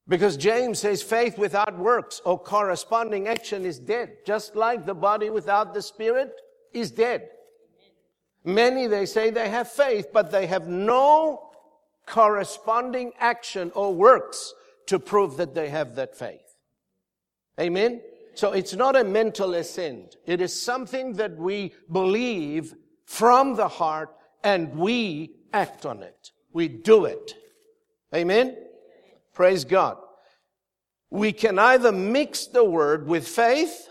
Because 0.07 0.35
James 0.37 0.79
says 0.79 1.01
faith 1.01 1.37
without 1.37 1.77
works 1.77 2.21
or 2.25 2.37
corresponding 2.37 3.27
action 3.27 3.65
is 3.65 3.79
dead. 3.79 4.17
Just 4.25 4.55
like 4.55 4.85
the 4.85 4.93
body 4.93 5.29
without 5.29 5.73
the 5.73 5.81
spirit 5.81 6.33
is 6.73 6.91
dead. 6.91 7.29
Many, 8.43 8.87
they 8.87 9.05
say 9.05 9.29
they 9.29 9.49
have 9.49 9.71
faith, 9.71 10.07
but 10.11 10.31
they 10.31 10.47
have 10.47 10.67
no 10.67 11.51
corresponding 12.07 13.13
action 13.19 13.71
or 13.75 13.93
works 13.93 14.53
to 14.87 14.99
prove 14.99 15.37
that 15.37 15.53
they 15.53 15.69
have 15.69 15.95
that 15.95 16.17
faith. 16.17 16.55
Amen? 17.59 18.01
So 18.33 18.53
it's 18.53 18.73
not 18.73 18.95
a 18.95 19.03
mental 19.03 19.53
assent. 19.55 20.15
It 20.25 20.41
is 20.41 20.59
something 20.59 21.13
that 21.13 21.37
we 21.37 21.73
believe 21.91 22.73
from 23.05 23.55
the 23.55 23.67
heart 23.67 24.09
and 24.43 24.75
we 24.77 25.35
act 25.53 25.85
on 25.85 26.01
it. 26.01 26.31
We 26.53 26.67
do 26.67 27.05
it. 27.05 27.35
Amen? 28.15 28.57
Praise 29.33 29.65
God. 29.65 29.97
We 31.09 31.33
can 31.33 31.59
either 31.59 31.91
mix 31.91 32.47
the 32.47 32.63
word 32.63 33.07
with 33.07 33.27
faith 33.27 33.89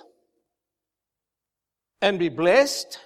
and 2.01 2.19
be 2.19 2.31
blessed 2.31 2.99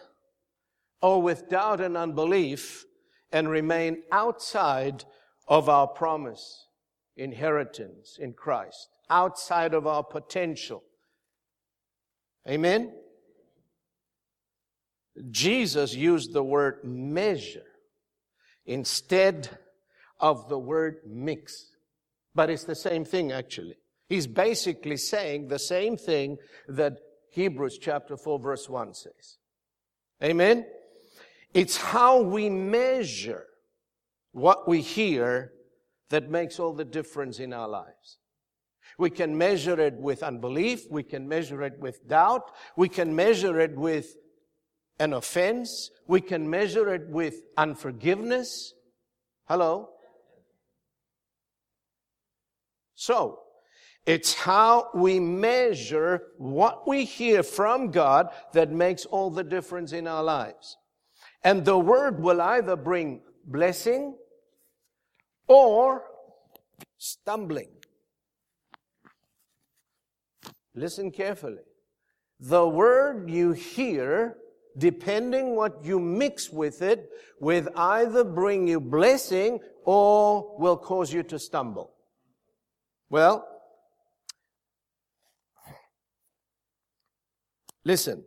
or 1.03 1.21
with 1.21 1.49
doubt 1.49 1.81
and 1.81 1.97
unbelief 1.97 2.85
and 3.33 3.49
remain 3.49 4.03
outside 4.13 5.05
of 5.49 5.69
our 5.69 5.89
promise, 5.89 6.69
inheritance 7.17 8.17
in 8.21 8.33
Christ, 8.33 8.89
outside 9.11 9.75
of 9.75 9.87
our 9.87 10.05
potential. 10.05 10.83
Amen? 12.49 12.93
Jesus 15.31 15.95
used 15.95 16.33
the 16.33 16.43
word 16.43 16.81
measure 16.85 17.67
instead 18.67 19.49
of 20.21 20.49
the 20.49 20.59
word 20.59 20.99
mix. 21.07 21.71
But 22.35 22.51
it's 22.51 22.65
the 22.65 22.75
same 22.75 23.05
thing 23.05 23.33
actually. 23.33 23.77
He's 24.09 24.27
basically 24.27 24.97
saying 24.97 25.49
the 25.49 25.59
same 25.59 25.97
thing 25.97 26.39
that 26.69 26.99
Hebrews 27.31 27.79
chapter 27.79 28.17
4 28.17 28.39
verse 28.39 28.69
1 28.69 28.95
says. 28.95 29.39
Amen? 30.23 30.67
It's 31.53 31.77
how 31.77 32.21
we 32.21 32.51
measure 32.51 33.47
what 34.33 34.69
we 34.69 34.81
hear 34.81 35.53
that 36.11 36.31
makes 36.31 36.59
all 36.59 36.73
the 36.73 36.85
difference 36.85 37.39
in 37.39 37.53
our 37.53 37.69
lives. 37.69 38.19
We 38.99 39.11
can 39.11 39.37
measure 39.37 39.81
it 39.81 39.95
with 39.95 40.23
unbelief. 40.23 40.85
We 40.91 41.03
can 41.03 41.29
measure 41.29 41.63
it 41.63 41.79
with 41.79 42.07
doubt. 42.09 42.51
We 42.77 42.89
can 42.89 43.15
measure 43.15 43.61
it 43.61 43.77
with 43.77 44.17
an 44.99 45.13
offense. 45.13 45.91
We 46.07 46.21
can 46.21 46.49
measure 46.49 46.95
it 46.95 47.09
with 47.09 47.43
unforgiveness. 47.57 48.73
Hello? 49.47 49.91
So, 52.95 53.41
it's 54.07 54.35
how 54.35 54.91
we 54.95 55.19
measure 55.19 56.23
what 56.37 56.87
we 56.87 57.05
hear 57.05 57.43
from 57.43 57.91
God 57.91 58.29
that 58.53 58.71
makes 58.71 59.07
all 59.07 59.31
the 59.31 59.45
difference 59.45 59.93
in 59.93 60.07
our 60.07 60.23
lives. 60.23 60.77
And 61.43 61.65
the 61.65 61.79
word 61.79 62.23
will 62.23 62.41
either 62.41 62.77
bring 62.77 63.23
blessing 63.47 64.17
or 65.47 66.05
stumbling. 66.99 67.69
Listen 70.75 71.11
carefully. 71.11 71.63
The 72.41 72.67
word 72.67 73.31
you 73.31 73.53
hear, 73.53 74.37
depending 74.77 75.55
what 75.55 75.85
you 75.85 76.01
mix 76.01 76.51
with 76.51 76.83
it, 76.83 77.11
will 77.41 77.69
either 77.77 78.25
bring 78.25 78.67
you 78.67 78.81
blessing 78.81 79.61
or 79.85 80.57
will 80.59 80.77
cause 80.77 81.13
you 81.13 81.23
to 81.25 81.39
stumble. 81.39 81.93
Well, 83.09 83.47
listen. 87.85 88.25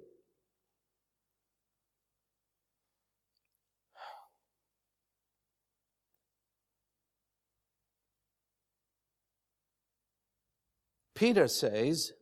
Peter 11.14 11.48
says, 11.48 12.14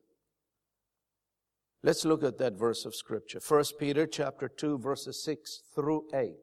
let's 1.85 2.03
look 2.03 2.23
at 2.23 2.39
that 2.39 2.57
verse 2.57 2.83
of 2.83 2.95
scripture. 2.95 3.39
1 3.47 3.63
Peter 3.79 4.07
chapter 4.07 4.49
2 4.49 4.79
verses 4.79 5.23
6 5.23 5.61
through 5.75 6.05
8. 6.15 6.33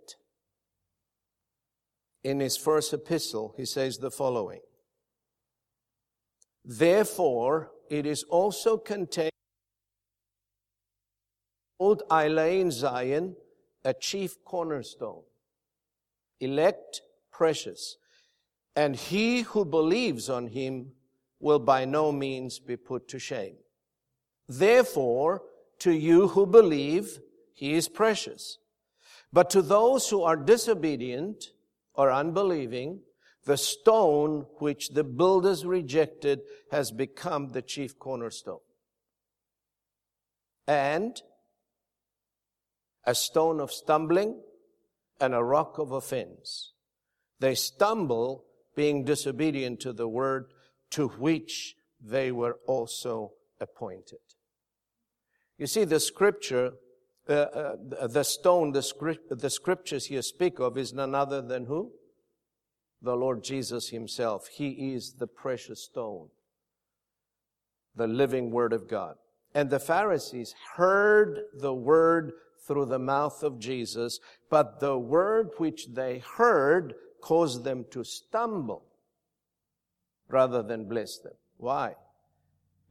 In 2.23 2.39
his 2.39 2.57
first 2.57 2.93
epistle, 2.93 3.53
he 3.57 3.65
says 3.65 3.99
the 3.99 4.13
following. 4.13 4.61
Therefore, 6.65 7.73
it 7.91 8.07
is 8.07 8.23
also 8.23 8.77
contained 8.77 9.33
old 11.81 12.05
I 12.09 12.29
lay 12.29 12.61
in 12.61 12.71
Zion, 12.71 13.35
a 13.85 13.93
chief 13.95 14.37
cornerstone, 14.45 15.25
elect, 16.39 17.03
precious, 17.33 17.97
and 18.77 18.95
he 18.95 19.41
who 19.41 19.65
believes 19.65 20.31
on 20.31 20.47
him 20.47 20.93
will 21.41 21.59
by 21.59 21.85
no 21.85 22.13
means 22.13 22.61
be 22.61 22.77
put 22.77 23.09
to 23.09 23.19
shame. 23.19 23.57
Therefore, 24.59 25.43
to 25.79 25.93
you 25.93 26.29
who 26.29 26.45
believe, 26.47 27.21
he 27.55 27.73
is 27.73 27.89
precious. 27.89 28.59
But 29.33 29.49
to 29.51 29.63
those 29.63 30.11
who 30.11 30.23
are 30.23 30.37
disobedient 30.37 31.53
or 31.95 32.13
unbelieving, 32.13 33.01
the 33.45 33.57
stone 33.57 34.47
which 34.59 34.91
the 34.91 35.05
builders 35.05 35.65
rejected 35.65 36.43
has 36.71 36.91
become 36.91 37.49
the 37.49 37.63
chief 37.63 37.99
cornerstone. 37.99 38.61
And 40.67 41.21
a 43.05 43.15
stone 43.15 43.59
of 43.59 43.73
stumbling 43.73 44.43
and 45.19 45.35
a 45.35 45.43
rock 45.43 45.79
of 45.79 45.93
offense. 45.93 46.73
They 47.41 47.55
stumble 47.55 48.45
being 48.77 49.05
disobedient 49.05 49.81
to 49.81 49.93
the 49.95 50.09
word 50.09 50.53
to 50.91 51.09
which 51.09 51.75
they 52.01 52.31
were 52.31 52.59
also 52.67 53.33
appointed. 53.61 54.19
You 55.63 55.69
see, 55.69 55.85
the 55.85 56.01
scripture, 56.01 56.73
uh, 57.29 57.33
uh, 57.33 58.07
the 58.09 58.25
stone, 58.25 58.73
the, 58.73 58.83
script, 58.83 59.39
the 59.39 59.49
scriptures 59.49 60.07
here 60.07 60.21
speak 60.21 60.59
of 60.59 60.77
is 60.77 60.93
none 60.93 61.15
other 61.15 61.41
than 61.41 61.67
who? 61.67 61.93
The 63.01 63.15
Lord 63.15 63.45
Jesus 63.45 63.91
himself. 63.91 64.49
He 64.49 64.93
is 64.93 65.13
the 65.21 65.29
precious 65.29 65.85
stone, 65.85 66.31
the 67.95 68.09
living 68.09 68.51
word 68.51 68.73
of 68.73 68.89
God. 68.89 69.15
And 69.55 69.71
the 69.71 69.79
Pharisees 69.79 70.53
heard 70.75 71.43
the 71.55 71.73
word 71.73 72.33
through 72.67 72.87
the 72.87 72.99
mouth 72.99 73.45
of 73.45 73.61
Jesus, 73.61 74.19
but 74.51 74.81
the 74.81 74.99
word 74.99 75.51
which 75.59 75.95
they 75.95 76.25
heard 76.39 76.95
caused 77.21 77.63
them 77.63 77.85
to 77.93 78.03
stumble 78.03 78.83
rather 80.29 80.61
than 80.65 80.89
bless 80.89 81.19
them. 81.19 81.35
Why? 81.57 81.95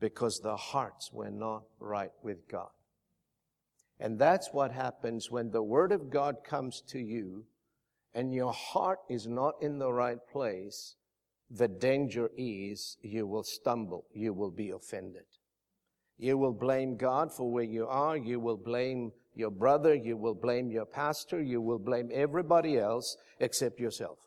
Because 0.01 0.41
the 0.41 0.58
hearts 0.58 1.13
were 1.13 1.31
not 1.31 1.63
right 1.79 2.12
with 2.22 2.50
God. 2.50 2.72
And 4.01 4.20
that's 4.20 4.50
what 4.51 4.72
happens 4.72 5.31
when 5.31 5.51
the 5.51 5.63
Word 5.63 5.93
of 5.93 6.10
God 6.10 6.37
comes 6.44 6.81
to 6.87 7.00
you 7.00 7.46
and 8.14 8.33
your 8.33 8.51
heart 8.51 9.00
is 9.09 9.27
not 9.27 9.53
in 9.61 9.77
the 9.79 9.94
right 9.94 10.18
place. 10.31 10.96
The 11.50 11.68
danger 11.68 12.29
is 12.35 12.98
you 13.01 13.27
will 13.27 13.44
stumble. 13.44 14.05
You 14.14 14.33
will 14.33 14.51
be 14.51 14.72
offended. 14.72 15.25
You 16.18 16.37
will 16.37 16.53
blame 16.53 16.98
God 16.98 17.31
for 17.31 17.51
where 17.51 17.64
you 17.64 17.87
are. 17.87 18.18
You 18.18 18.40
will 18.40 18.57
blame 18.57 19.11
your 19.33 19.51
brother. 19.51 19.94
You 19.94 20.18
will 20.18 20.35
blame 20.35 20.72
your 20.72 20.85
pastor. 20.85 21.42
You 21.42 21.61
will 21.61 21.79
blame 21.79 22.09
everybody 22.11 22.77
else 22.77 23.18
except 23.40 23.79
yourself. 23.79 24.18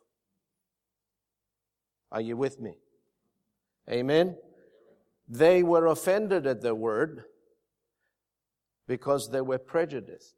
Are 2.12 2.20
you 2.20 2.36
with 2.36 2.60
me? 2.60 2.76
Amen. 3.90 4.36
They 5.28 5.62
were 5.62 5.86
offended 5.86 6.46
at 6.46 6.60
the 6.60 6.74
word 6.74 7.24
because 8.86 9.30
they 9.30 9.40
were 9.40 9.58
prejudiced. 9.58 10.34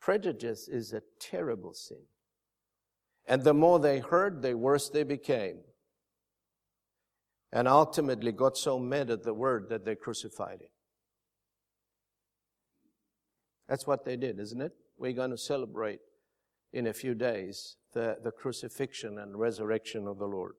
Prejudice 0.00 0.68
is 0.68 0.92
a 0.92 1.02
terrible 1.18 1.72
sin. 1.72 2.02
And 3.26 3.42
the 3.42 3.54
more 3.54 3.78
they 3.78 4.00
heard, 4.00 4.42
the 4.42 4.54
worse 4.54 4.90
they 4.90 5.04
became. 5.04 5.58
And 7.52 7.68
ultimately 7.68 8.32
got 8.32 8.56
so 8.56 8.78
mad 8.78 9.10
at 9.10 9.22
the 9.22 9.32
word 9.32 9.68
that 9.70 9.84
they 9.84 9.94
crucified 9.94 10.60
it. 10.60 10.70
That's 13.68 13.86
what 13.86 14.04
they 14.04 14.16
did, 14.16 14.38
isn't 14.40 14.60
it? 14.60 14.72
We're 14.98 15.12
going 15.12 15.30
to 15.30 15.38
celebrate 15.38 16.00
in 16.72 16.88
a 16.88 16.92
few 16.92 17.14
days 17.14 17.76
the, 17.94 18.18
the 18.22 18.32
crucifixion 18.32 19.18
and 19.18 19.38
resurrection 19.38 20.06
of 20.06 20.18
the 20.18 20.26
Lord. 20.26 20.54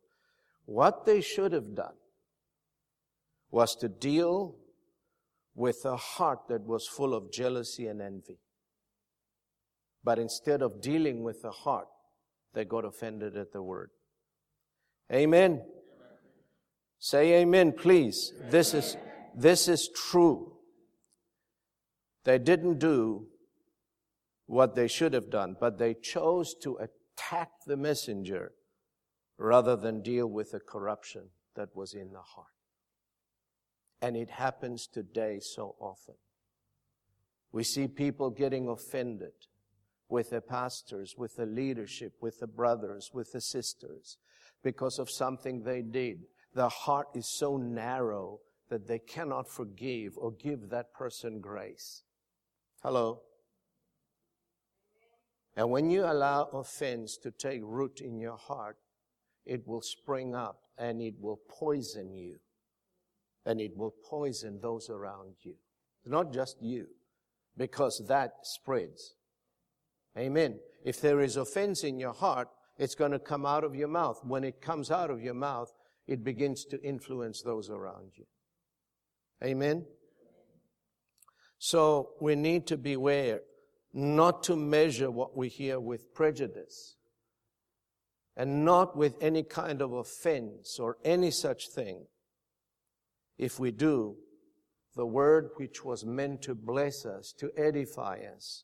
What 0.66 1.06
they 1.06 1.22
should 1.22 1.52
have 1.52 1.76
done 1.76 1.94
was 3.56 3.74
to 3.74 3.88
deal 3.88 4.54
with 5.56 5.86
a 5.86 5.96
heart 5.96 6.40
that 6.50 6.62
was 6.64 6.86
full 6.86 7.14
of 7.14 7.32
jealousy 7.32 7.88
and 7.88 8.02
envy. 8.02 8.38
But 10.04 10.20
instead 10.20 10.62
of 10.62 10.82
dealing 10.82 11.24
with 11.24 11.42
the 11.42 11.52
heart, 11.52 11.88
they 12.54 12.66
got 12.66 12.84
offended 12.84 13.38
at 13.38 13.54
the 13.54 13.62
word. 13.62 13.92
Amen. 15.10 15.52
amen. 15.52 15.66
Say 17.00 17.36
amen, 17.36 17.72
please. 17.72 18.34
Amen. 18.36 18.52
This 18.52 18.74
is, 18.74 18.98
this 19.34 19.70
is 19.70 19.90
true. 19.96 20.58
They 22.26 22.40
didn't 22.40 22.80
do 22.80 23.28
what 24.48 24.76
they 24.76 24.90
should 24.90 25.14
have 25.14 25.30
done, 25.30 25.56
but 25.58 25.78
they 25.78 25.94
chose 25.94 26.56
to 26.64 26.78
attack 26.86 27.52
the 27.66 27.78
messenger 27.78 28.52
rather 29.38 29.78
than 29.78 30.02
deal 30.02 30.28
with 30.28 30.52
the 30.52 30.60
corruption 30.60 31.30
that 31.56 31.74
was 31.74 31.94
in 31.94 32.12
the 32.12 32.20
heart. 32.20 32.55
And 34.06 34.16
it 34.16 34.30
happens 34.30 34.86
today 34.86 35.40
so 35.40 35.74
often. 35.80 36.14
We 37.52 37.64
see 37.64 37.88
people 37.88 38.30
getting 38.30 38.68
offended 38.68 39.32
with 40.10 40.30
the 40.30 40.42
pastors, 40.42 41.16
with 41.18 41.38
the 41.38 41.48
leadership, 41.48 42.14
with 42.22 42.40
the 42.40 42.46
brothers, 42.46 43.10
with 43.16 43.32
the 43.32 43.42
sisters, 43.42 44.18
because 44.62 45.00
of 45.00 45.10
something 45.10 45.64
they 45.64 45.82
did. 45.82 46.20
The 46.54 46.70
heart 46.70 47.08
is 47.16 47.28
so 47.28 47.58
narrow 47.58 48.42
that 48.70 48.88
they 48.88 49.00
cannot 49.00 49.50
forgive 49.50 50.20
or 50.20 50.34
give 50.34 50.70
that 50.70 50.94
person 50.94 51.40
grace. 51.40 52.04
Hello? 52.84 53.22
And 55.56 55.72
when 55.72 55.90
you 55.90 56.04
allow 56.06 56.44
offense 56.54 57.18
to 57.24 57.32
take 57.32 57.62
root 57.64 58.02
in 58.02 58.20
your 58.20 58.38
heart, 58.38 58.78
it 59.48 59.68
will 59.68 59.82
spring 59.82 60.36
up 60.36 60.60
and 60.78 61.02
it 61.02 61.16
will 61.20 61.40
poison 61.50 62.14
you. 62.14 62.38
And 63.46 63.62
it 63.62 63.78
will 63.78 63.94
poison 64.10 64.60
those 64.62 64.90
around 64.90 65.36
you. 65.42 65.56
Not 66.06 66.34
just 66.34 66.62
you, 66.62 66.88
because 67.58 68.04
that 68.08 68.34
spreads. 68.44 69.16
Amen. 70.18 70.60
If 70.84 71.02
there 71.02 71.20
is 71.20 71.36
offense 71.36 71.84
in 71.84 72.00
your 72.00 72.14
heart, 72.14 72.48
it's 72.78 72.96
going 72.96 73.12
to 73.12 73.20
come 73.20 73.46
out 73.46 73.64
of 73.64 73.76
your 73.76 73.88
mouth. 73.88 74.20
When 74.24 74.44
it 74.44 74.62
comes 74.62 74.92
out 74.92 75.10
of 75.10 75.22
your 75.22 75.34
mouth, 75.34 75.72
it 76.08 76.24
begins 76.24 76.66
to 76.66 76.82
influence 76.82 77.42
those 77.42 77.70
around 77.70 78.12
you. 78.16 78.26
Amen. 79.44 79.86
So 81.58 82.10
we 82.22 82.36
need 82.36 82.68
to 82.68 82.78
beware 82.78 83.42
not 83.94 84.44
to 84.44 84.56
measure 84.56 85.10
what 85.10 85.38
we 85.38 85.48
hear 85.48 85.80
with 85.80 86.14
prejudice 86.14 86.96
and 88.36 88.66
not 88.66 88.98
with 88.98 89.16
any 89.22 89.44
kind 89.44 89.82
of 89.82 89.94
offense 89.94 90.78
or 90.80 90.98
any 91.06 91.32
such 91.32 91.70
thing. 91.70 92.06
If 93.38 93.60
we 93.60 93.72
do, 93.72 94.16
the 94.96 95.06
word 95.06 95.50
which 95.58 95.84
was 95.84 96.06
meant 96.06 96.42
to 96.44 96.56
bless 96.56 97.06
us, 97.06 97.34
to 97.34 97.52
edify 97.58 98.22
us, 98.34 98.64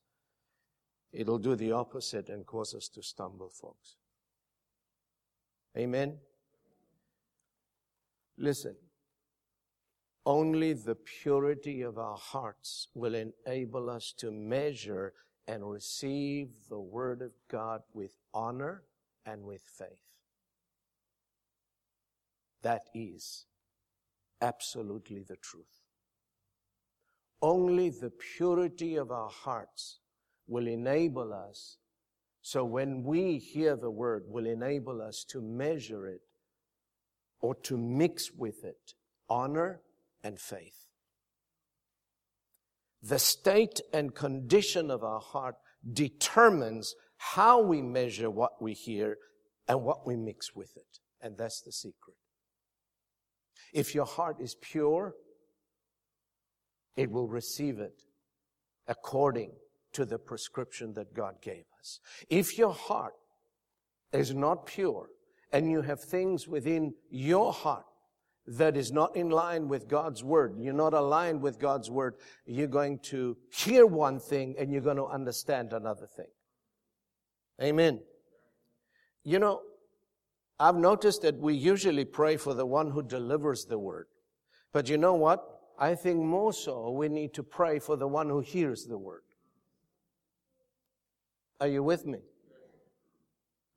it'll 1.11 1.39
do 1.39 1.55
the 1.55 1.73
opposite 1.73 2.29
and 2.29 2.45
cause 2.45 2.73
us 2.73 2.87
to 2.89 3.03
stumble, 3.03 3.49
folks. 3.49 3.97
Amen? 5.77 6.17
Listen. 8.37 8.75
Only 10.25 10.73
the 10.73 10.95
purity 10.95 11.81
of 11.81 11.97
our 11.97 12.17
hearts 12.17 12.87
will 12.93 13.15
enable 13.15 13.89
us 13.89 14.13
to 14.17 14.31
measure 14.31 15.13
and 15.47 15.69
receive 15.69 16.49
the 16.69 16.79
Word 16.79 17.21
of 17.21 17.31
God 17.49 17.81
with 17.93 18.15
honor 18.33 18.83
and 19.25 19.43
with 19.43 19.63
faith. 19.63 19.99
That 22.61 22.83
is 22.93 23.45
absolutely 24.41 25.23
the 25.27 25.35
truth. 25.35 25.81
Only 27.41 27.89
the 27.89 28.11
purity 28.37 28.95
of 28.95 29.11
our 29.11 29.29
hearts 29.29 29.99
will 30.47 30.67
enable 30.67 31.33
us. 31.33 31.77
So 32.41 32.63
when 32.65 33.03
we 33.03 33.37
hear 33.37 33.75
the 33.75 33.91
word, 33.91 34.23
will 34.27 34.45
enable 34.45 35.01
us 35.01 35.23
to 35.29 35.41
measure 35.41 36.07
it 36.07 36.21
or 37.39 37.55
to 37.55 37.77
mix 37.77 38.31
with 38.31 38.63
it 38.63 38.93
honor 39.29 39.81
and 40.23 40.39
faith. 40.39 40.87
The 43.01 43.17
state 43.17 43.81
and 43.93 44.13
condition 44.13 44.91
of 44.91 45.03
our 45.03 45.19
heart 45.19 45.55
determines 45.91 46.93
how 47.17 47.61
we 47.61 47.81
measure 47.81 48.29
what 48.29 48.61
we 48.61 48.73
hear 48.73 49.17
and 49.67 49.81
what 49.81 50.05
we 50.05 50.15
mix 50.15 50.53
with 50.55 50.75
it. 50.75 50.99
And 51.21 51.37
that's 51.37 51.61
the 51.61 51.71
secret. 51.71 52.17
If 53.73 53.95
your 53.95 54.05
heart 54.05 54.37
is 54.39 54.55
pure, 54.55 55.13
it 56.95 57.09
will 57.09 57.27
receive 57.27 57.79
it 57.79 58.03
according 58.87 59.51
to 59.93 60.05
the 60.05 60.17
prescription 60.17 60.93
that 60.93 61.13
God 61.13 61.35
gave 61.41 61.63
us. 61.79 61.99
If 62.29 62.57
your 62.57 62.73
heart 62.73 63.13
is 64.13 64.33
not 64.33 64.65
pure 64.65 65.07
and 65.51 65.69
you 65.69 65.81
have 65.81 66.01
things 66.01 66.47
within 66.47 66.93
your 67.09 67.53
heart 67.53 67.85
that 68.47 68.75
is 68.75 68.91
not 68.91 69.15
in 69.15 69.29
line 69.29 69.67
with 69.67 69.87
God's 69.87 70.23
word, 70.23 70.55
you're 70.57 70.73
not 70.73 70.93
aligned 70.93 71.41
with 71.41 71.59
God's 71.59 71.89
word, 71.89 72.15
you're 72.45 72.67
going 72.67 72.99
to 73.03 73.37
hear 73.53 73.85
one 73.85 74.19
thing 74.19 74.55
and 74.57 74.71
you're 74.71 74.81
going 74.81 74.97
to 74.97 75.05
understand 75.05 75.73
another 75.73 76.07
thing. 76.07 76.31
Amen. 77.61 78.01
You 79.23 79.39
know, 79.39 79.61
I've 80.61 80.75
noticed 80.75 81.23
that 81.23 81.39
we 81.39 81.55
usually 81.55 82.05
pray 82.05 82.37
for 82.37 82.53
the 82.53 82.67
one 82.67 82.91
who 82.91 83.01
delivers 83.01 83.65
the 83.65 83.79
word. 83.79 84.05
But 84.71 84.89
you 84.89 84.97
know 84.97 85.15
what? 85.15 85.43
I 85.79 85.95
think 85.95 86.19
more 86.19 86.53
so 86.53 86.91
we 86.91 87.09
need 87.09 87.33
to 87.33 87.41
pray 87.41 87.79
for 87.79 87.97
the 87.97 88.07
one 88.07 88.29
who 88.29 88.41
hears 88.41 88.85
the 88.85 88.97
word. 88.99 89.23
Are 91.59 91.67
you 91.67 91.81
with 91.81 92.05
me? 92.05 92.19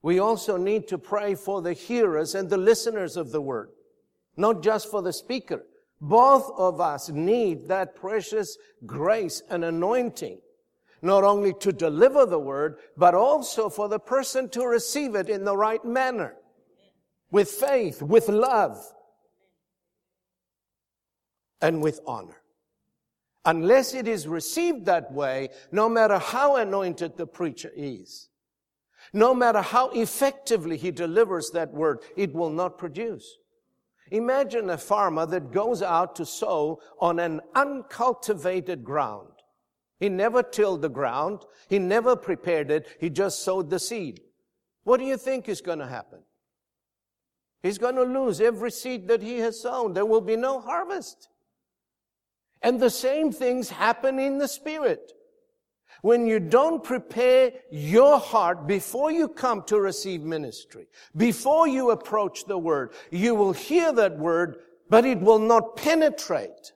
We 0.03 0.19
also 0.19 0.59
need 0.59 0.87
to 0.89 0.99
pray 0.99 1.35
for 1.35 1.63
the 1.63 1.73
hearers 1.73 2.35
and 2.35 2.51
the 2.51 2.59
listeners 2.59 3.17
of 3.17 3.33
the 3.33 3.41
word, 3.41 3.71
not 4.37 4.63
just 4.63 4.91
for 4.91 5.01
the 5.01 5.15
speaker. 5.15 5.65
Both 6.03 6.51
of 6.59 6.83
us 6.83 7.09
need 7.09 7.67
that 7.69 7.95
precious 7.95 8.59
grace 8.85 9.43
and 9.49 9.65
anointing, 9.65 10.39
not 11.01 11.25
only 11.25 11.55
to 11.61 11.73
deliver 11.73 12.27
the 12.27 12.39
word, 12.39 12.77
but 12.95 13.15
also 13.15 13.71
for 13.71 13.89
the 13.89 13.99
person 13.99 14.51
to 14.51 14.67
receive 14.67 15.15
it 15.15 15.31
in 15.31 15.45
the 15.45 15.57
right 15.57 15.83
manner, 15.83 16.37
with 17.35 17.51
faith, 17.51 18.01
with 18.01 18.29
love, 18.29 18.79
and 21.61 21.83
with 21.83 21.99
honor. 22.07 22.41
Unless 23.45 23.93
it 23.93 24.07
is 24.07 24.29
received 24.29 24.87
that 24.87 25.11
way, 25.11 25.49
no 25.73 25.89
matter 25.89 26.17
how 26.17 26.55
anointed 26.55 27.17
the 27.17 27.27
preacher 27.27 27.73
is, 27.75 28.29
no 29.13 29.35
matter 29.35 29.61
how 29.61 29.89
effectively 29.91 30.77
he 30.77 30.93
delivers 30.93 31.51
that 31.51 31.75
word, 31.75 31.99
it 32.17 32.33
will 32.33 32.51
not 32.51 32.79
produce. 32.79 33.27
Imagine 34.13 34.71
a 34.71 34.79
farmer 34.79 35.27
that 35.27 35.51
goes 35.51 35.83
out 35.83 36.15
to 36.15 36.25
sow 36.25 36.81
on 37.01 37.19
an 37.19 37.41
uncultivated 37.57 38.85
ground. 38.85 39.33
He 39.99 40.09
never 40.09 40.41
tilled 40.41 40.83
the 40.83 40.89
ground. 40.89 41.41
He 41.69 41.81
never 41.81 42.15
prepared 42.15 42.71
it. 42.71 42.87
He 43.01 43.11
just 43.11 43.43
sowed 43.43 43.71
the 43.71 43.81
seed. 43.81 44.21
What 44.85 45.01
do 45.01 45.05
you 45.05 45.17
think 45.17 45.49
is 45.49 45.61
going 45.61 45.81
to 45.81 45.89
happen? 45.89 46.21
He's 47.65 47.79
going 47.79 47.95
to 47.97 48.03
lose 48.03 48.43
every 48.43 48.71
seed 48.71 49.09
that 49.09 49.23
he 49.23 49.39
has 49.39 49.59
sown. 49.59 49.95
There 49.95 50.05
will 50.05 50.21
be 50.21 50.37
no 50.37 50.61
harvest. 50.61 51.31
And 52.61 52.79
the 52.79 52.91
same 52.91 53.33
things 53.33 53.71
happen 53.71 54.19
in 54.19 54.37
the 54.37 54.49
Spirit. 54.49 55.13
When 56.03 56.27
you 56.27 56.41
don't 56.41 56.85
prepare 56.85 57.53
your 57.71 58.19
heart 58.19 58.67
before 58.67 59.11
you 59.11 59.29
come 59.29 59.63
to 59.63 59.81
receive 59.81 60.21
ministry, 60.21 60.89
before 61.17 61.67
you 61.67 61.91
approach 61.91 62.45
the 62.45 62.59
Word, 62.59 62.93
you 63.11 63.35
will 63.35 63.55
hear 63.55 63.95
that 63.95 64.19
Word, 64.19 64.57
but 64.91 65.07
it 65.07 65.21
will 65.21 65.39
not 65.39 65.75
penetrate 65.75 66.73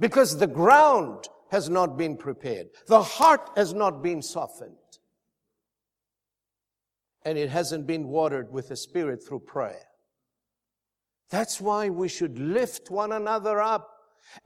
because 0.00 0.36
the 0.36 0.48
ground 0.48 1.28
has 1.52 1.70
not 1.70 1.96
been 1.96 2.16
prepared. 2.16 2.66
The 2.88 3.00
heart 3.00 3.48
has 3.54 3.72
not 3.72 4.02
been 4.02 4.22
softened. 4.22 4.74
And 7.24 7.38
it 7.38 7.50
hasn't 7.50 7.86
been 7.86 8.08
watered 8.08 8.52
with 8.52 8.68
the 8.68 8.76
Spirit 8.76 9.26
through 9.26 9.40
prayer. 9.40 9.86
That's 11.30 11.60
why 11.60 11.88
we 11.88 12.08
should 12.08 12.38
lift 12.38 12.90
one 12.90 13.12
another 13.12 13.60
up 13.60 13.90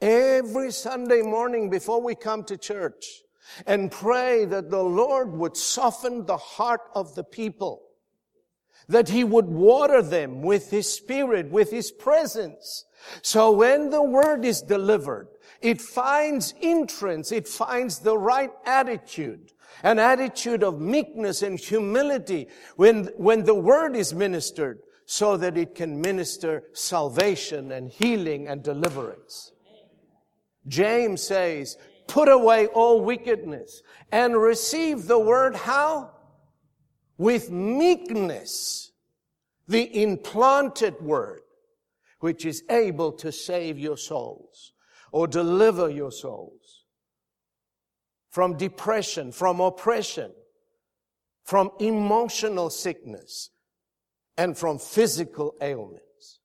every 0.00 0.70
Sunday 0.70 1.22
morning 1.22 1.70
before 1.70 2.00
we 2.00 2.14
come 2.14 2.44
to 2.44 2.56
church 2.56 3.04
and 3.66 3.90
pray 3.90 4.44
that 4.44 4.70
the 4.70 4.82
Lord 4.82 5.32
would 5.32 5.56
soften 5.56 6.26
the 6.26 6.36
heart 6.36 6.82
of 6.94 7.14
the 7.14 7.24
people, 7.24 7.82
that 8.88 9.08
He 9.08 9.24
would 9.24 9.46
water 9.46 10.02
them 10.02 10.42
with 10.42 10.70
His 10.70 10.92
Spirit, 10.92 11.50
with 11.50 11.70
His 11.70 11.90
presence. 11.90 12.84
So 13.22 13.50
when 13.50 13.90
the 13.90 14.02
word 14.02 14.44
is 14.44 14.62
delivered, 14.62 15.28
it 15.60 15.80
finds 15.80 16.54
entrance, 16.60 17.32
it 17.32 17.48
finds 17.48 17.98
the 17.98 18.16
right 18.16 18.52
attitude, 18.64 19.52
an 19.82 19.98
attitude 19.98 20.62
of 20.62 20.80
meekness 20.80 21.42
and 21.42 21.58
humility 21.58 22.48
when, 22.76 23.04
when 23.16 23.44
the 23.44 23.54
word 23.54 23.96
is 23.96 24.14
ministered 24.14 24.80
so 25.06 25.36
that 25.36 25.56
it 25.56 25.74
can 25.74 26.00
minister 26.00 26.64
salvation 26.72 27.72
and 27.72 27.90
healing 27.90 28.48
and 28.48 28.62
deliverance. 28.62 29.52
James 30.66 31.22
says, 31.22 31.76
put 32.06 32.28
away 32.28 32.66
all 32.66 33.00
wickedness 33.02 33.82
and 34.12 34.36
receive 34.36 35.06
the 35.06 35.18
word 35.18 35.54
how? 35.54 36.10
With 37.16 37.50
meekness, 37.50 38.92
the 39.66 40.02
implanted 40.02 41.00
word, 41.00 41.40
which 42.20 42.44
is 42.44 42.62
able 42.68 43.12
to 43.12 43.32
save 43.32 43.78
your 43.78 43.96
souls 43.96 44.72
or 45.10 45.26
deliver 45.26 45.88
your 45.88 46.12
souls 46.12 46.57
from 48.30 48.56
depression, 48.56 49.32
from 49.32 49.60
oppression, 49.60 50.32
from 51.44 51.70
emotional 51.80 52.70
sickness, 52.70 53.50
and 54.36 54.56
from 54.56 54.78
physical 54.78 55.54
ailments. 55.60 56.40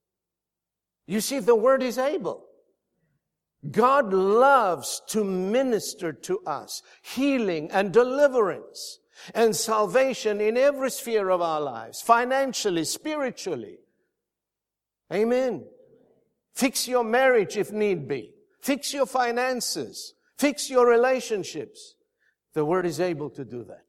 You 1.05 1.21
see, 1.21 1.39
the 1.39 1.55
word 1.55 1.83
is 1.83 1.97
able. 1.97 2.45
God 3.69 4.11
loves 4.11 5.01
to 5.07 5.23
minister 5.23 6.11
to 6.11 6.39
us 6.45 6.81
healing 7.01 7.71
and 7.71 7.93
deliverance 7.93 8.99
and 9.33 9.55
salvation 9.55 10.41
in 10.41 10.57
every 10.57 10.91
sphere 10.91 11.29
of 11.29 11.41
our 11.41 11.61
lives, 11.61 12.01
financially, 12.01 12.83
spiritually. 12.83 13.77
Amen. 15.11 15.65
Fix 16.53 16.87
your 16.87 17.03
marriage 17.03 17.57
if 17.57 17.71
need 17.71 18.07
be. 18.07 18.33
Fix 18.61 18.93
your 18.93 19.05
finances. 19.05 20.13
Fix 20.43 20.69
your 20.69 20.85
relationships. 20.85 21.95
The 22.53 22.65
word 22.65 22.85
is 22.85 22.99
able 22.99 23.29
to 23.29 23.45
do 23.45 23.63
that. 23.63 23.85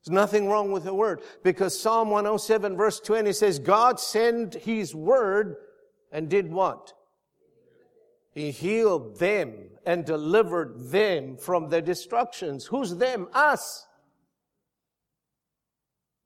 There's 0.00 0.14
nothing 0.14 0.48
wrong 0.48 0.72
with 0.72 0.84
the 0.84 0.94
word 0.94 1.20
because 1.42 1.78
Psalm 1.78 2.08
107 2.08 2.78
verse 2.78 2.98
20 2.98 3.30
says, 3.34 3.58
God 3.58 4.00
sent 4.00 4.54
his 4.54 4.94
word 4.94 5.56
and 6.10 6.30
did 6.30 6.50
what? 6.50 6.94
He 8.32 8.52
healed 8.52 9.18
them 9.18 9.52
and 9.84 10.06
delivered 10.06 10.88
them 10.90 11.36
from 11.36 11.68
their 11.68 11.82
destructions. 11.82 12.64
Who's 12.64 12.96
them? 12.96 13.28
Us. 13.34 13.86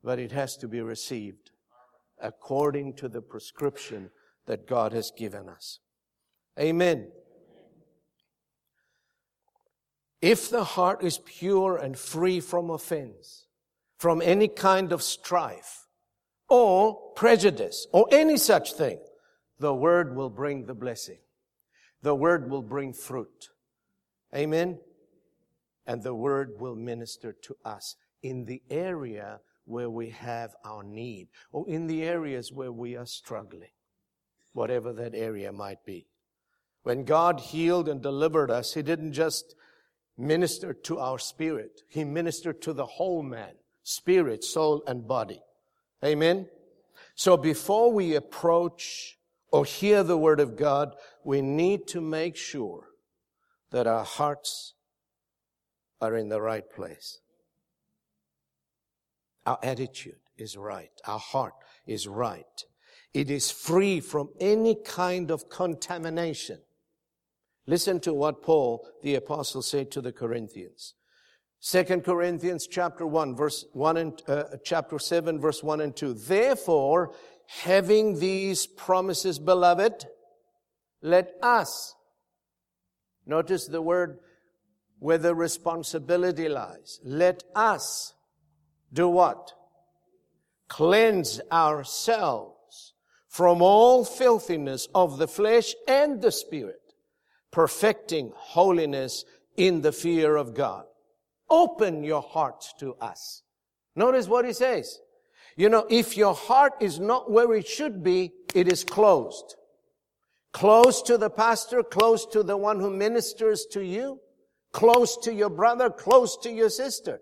But 0.05 0.21
it 0.21 0.31
has 0.31 0.57
to 0.59 0.69
be 0.69 0.81
received 0.81 1.51
according 2.23 2.95
to 2.99 3.09
the 3.09 3.21
prescription 3.21 4.11
that 4.47 4.69
God 4.69 4.93
has 4.93 5.11
given 5.11 5.49
us. 5.49 5.81
Amen. 6.57 7.09
If 10.21 10.51
the 10.51 10.65
heart 10.65 11.03
is 11.03 11.19
pure 11.19 11.77
and 11.77 11.99
free 11.99 12.41
from 12.41 12.71
offense, 12.71 13.47
from 13.99 14.21
any 14.23 14.49
kind 14.49 14.93
of 14.93 15.03
strife, 15.03 15.87
or 16.49 17.13
prejudice, 17.15 17.87
or 17.93 18.07
any 18.11 18.37
such 18.37 18.73
thing, 18.73 18.99
the 19.59 19.75
word 19.75 20.17
will 20.17 20.31
bring 20.31 20.67
the 20.67 20.75
blessing 20.75 21.19
the 22.03 22.15
word 22.15 22.51
will 22.51 22.63
bring 22.63 22.93
fruit. 22.93 23.51
Amen. 24.35 24.79
And 25.87 26.03
the 26.03 26.15
word 26.15 26.53
will 26.59 26.77
minister 26.77 27.33
to 27.43 27.57
us 27.65 27.97
in 28.23 28.45
the 28.45 28.63
area 28.71 29.41
where 29.65 29.91
we 29.91 30.11
have 30.11 30.55
our 30.65 30.83
need 30.83 31.29
or 31.53 31.69
in 31.69 31.87
the 31.87 32.03
areas 32.03 32.53
where 32.53 32.73
we 32.73 32.97
are 32.97 33.07
struggling, 33.07 33.71
whatever 34.53 34.93
that 34.93 35.15
area 35.15 35.53
might 35.53 35.85
be. 35.85 36.07
When 36.83 37.05
God 37.05 37.41
healed 37.41 37.89
and 37.89 38.01
delivered 38.01 38.51
us, 38.51 38.75
He 38.75 38.83
didn't 38.83 39.13
just 39.13 39.55
minister 40.21 40.73
to 40.75 40.99
our 40.99 41.19
spirit. 41.19 41.83
He 41.89 42.05
ministered 42.05 42.63
to 42.63 42.73
the 42.73 42.87
whole 42.87 43.23
man, 43.23 43.53
spirit, 43.83 44.45
soul, 44.45 44.83
and 44.87 45.07
body. 45.07 45.43
Amen. 46.05 46.49
So 47.15 47.37
before 47.37 47.93
we 47.93 48.15
approach 48.15 49.19
or 49.51 49.65
hear 49.65 50.03
the 50.03 50.19
word 50.19 50.41
of 50.41 50.57
God, 50.57 50.95
we 51.25 51.43
need 51.43 51.87
to 51.89 52.01
make 52.01 52.37
sure 52.37 52.89
that 53.71 53.87
our 53.87 54.05
hearts 54.05 54.75
are 56.01 56.17
in 56.17 56.29
the 56.29 56.41
right 56.41 56.69
place. 56.71 57.21
Our 59.47 59.59
attitude 59.63 60.21
is 60.37 60.57
right. 60.57 60.91
Our 61.07 61.19
heart 61.19 61.55
is 61.87 62.07
right. 62.07 62.65
It 63.13 63.31
is 63.31 63.51
free 63.51 64.01
from 64.01 64.31
any 64.39 64.77
kind 64.77 65.31
of 65.31 65.49
contamination. 65.49 66.61
Listen 67.71 68.01
to 68.01 68.13
what 68.13 68.43
Paul 68.43 68.85
the 69.01 69.15
apostle 69.15 69.63
said 69.63 69.93
to 69.93 70.01
the 70.01 70.11
Corinthians. 70.11 70.95
Second 71.61 72.03
Corinthians 72.03 72.67
chapter 72.67 73.07
1 73.07 73.37
verse 73.37 73.65
1 73.75 73.97
and 73.97 74.23
uh, 74.27 74.43
chapter 74.65 74.99
7 74.99 75.39
verse 75.41 75.63
1 75.63 75.81
and 75.81 75.95
2. 75.95 76.15
Therefore, 76.15 77.15
having 77.47 78.19
these 78.19 78.67
promises, 78.67 79.39
beloved, 79.39 80.05
let 81.01 81.31
us 81.45 81.95
notice 83.25 83.69
the 83.69 83.81
word 83.81 84.19
where 84.99 85.19
the 85.19 85.37
responsibility 85.37 86.49
lies. 86.49 86.99
Let 87.05 87.45
us 87.55 88.15
do 88.93 89.09
what? 89.09 89.53
Cleanse 90.67 91.41
ourselves 91.53 92.95
from 93.29 93.63
all 93.63 94.05
filthiness 94.05 94.89
of 94.93 95.19
the 95.19 95.29
flesh 95.29 95.73
and 95.87 96.21
the 96.21 96.33
spirit, 96.33 96.80
perfecting 97.51 98.33
holiness 98.35 99.25
in 99.57 99.81
the 99.81 99.93
fear 99.93 100.37
of 100.37 100.55
God. 100.55 100.85
Open 101.49 102.05
your 102.05 102.23
heart 102.23 102.65
to 102.79 102.95
us. 103.01 103.43
Notice 103.97 104.29
what 104.29 104.45
he 104.45 104.53
says. 104.53 104.99
You 105.57 105.69
know, 105.69 105.87
if 105.91 106.17
your 106.17 106.35
heart 106.35 106.75
is 106.81 107.01
not 107.01 107.31
where 107.31 107.53
it 107.55 107.67
should 107.67 108.03
be, 108.03 108.33
it 108.55 108.71
is 108.73 108.85
closed. 108.85 109.57
Close 110.53 111.03
to 111.03 111.19
the 111.19 111.31
pastor, 111.31 111.83
close 111.83 112.27
to 112.27 112.43
the 112.43 112.57
one 112.57 112.81
who 112.81 112.91
ministers 112.91 113.67
to 113.73 113.85
you, 113.85 114.21
close 114.73 115.17
to 115.19 115.33
your 115.33 115.51
brother, 115.51 115.91
close 115.91 116.37
to 116.39 116.51
your 116.51 116.71
sister. 116.71 117.21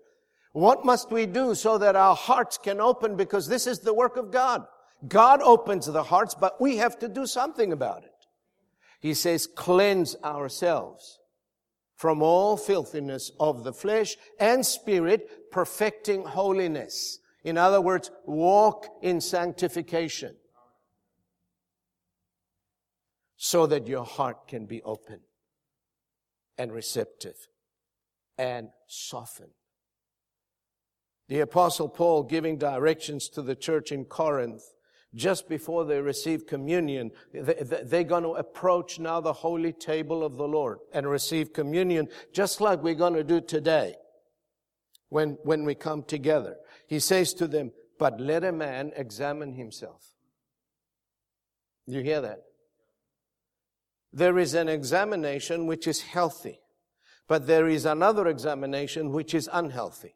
What 0.53 0.83
must 0.83 1.11
we 1.11 1.25
do 1.25 1.53
so 1.53 1.77
that 1.77 1.95
our 1.95 2.15
hearts 2.15 2.57
can 2.57 2.79
open? 2.79 3.15
Because 3.15 3.47
this 3.47 3.67
is 3.67 3.79
the 3.79 3.93
work 3.93 4.17
of 4.17 4.31
God. 4.31 4.65
God 5.07 5.41
opens 5.41 5.85
the 5.85 6.03
hearts, 6.03 6.35
but 6.35 6.59
we 6.59 6.77
have 6.77 6.97
to 6.99 7.07
do 7.07 7.25
something 7.25 7.71
about 7.71 8.03
it. 8.03 8.08
He 8.99 9.13
says, 9.13 9.47
cleanse 9.47 10.15
ourselves 10.23 11.19
from 11.95 12.21
all 12.21 12.57
filthiness 12.57 13.31
of 13.39 13.63
the 13.63 13.73
flesh 13.73 14.15
and 14.39 14.65
spirit, 14.65 15.51
perfecting 15.51 16.23
holiness. 16.23 17.19
In 17.43 17.57
other 17.57 17.81
words, 17.81 18.11
walk 18.25 18.87
in 19.01 19.21
sanctification 19.21 20.35
so 23.35 23.65
that 23.67 23.87
your 23.87 24.03
heart 24.03 24.47
can 24.47 24.65
be 24.65 24.81
open 24.83 25.21
and 26.57 26.73
receptive 26.73 27.47
and 28.37 28.69
softened. 28.87 29.51
The 31.29 31.39
apostle 31.39 31.87
Paul 31.87 32.23
giving 32.23 32.57
directions 32.57 33.29
to 33.29 33.41
the 33.41 33.55
church 33.55 33.91
in 33.91 34.05
Corinth 34.05 34.63
just 35.15 35.49
before 35.49 35.85
they 35.85 35.99
receive 35.99 36.45
communion, 36.45 37.11
they're 37.33 38.03
going 38.03 38.23
to 38.23 38.33
approach 38.33 38.99
now 38.99 39.19
the 39.19 39.33
holy 39.33 39.73
table 39.73 40.23
of 40.23 40.37
the 40.37 40.47
Lord 40.47 40.79
and 40.93 41.09
receive 41.09 41.51
communion, 41.51 42.09
just 42.31 42.61
like 42.61 42.83
we're 42.83 42.93
going 42.93 43.15
to 43.15 43.23
do 43.23 43.41
today 43.41 43.95
when, 45.09 45.37
when 45.43 45.65
we 45.65 45.73
come 45.73 46.03
together. 46.03 46.57
He 46.87 46.99
says 46.99 47.33
to 47.35 47.47
them, 47.47 47.71
but 47.97 48.21
let 48.21 48.43
a 48.43 48.51
man 48.51 48.91
examine 48.95 49.53
himself. 49.53 50.13
You 51.87 52.01
hear 52.01 52.21
that? 52.21 52.43
There 54.13 54.37
is 54.37 54.53
an 54.53 54.69
examination 54.69 55.65
which 55.65 55.87
is 55.87 56.01
healthy, 56.01 56.61
but 57.27 57.47
there 57.47 57.67
is 57.67 57.85
another 57.85 58.27
examination 58.27 59.11
which 59.11 59.33
is 59.33 59.49
unhealthy. 59.51 60.15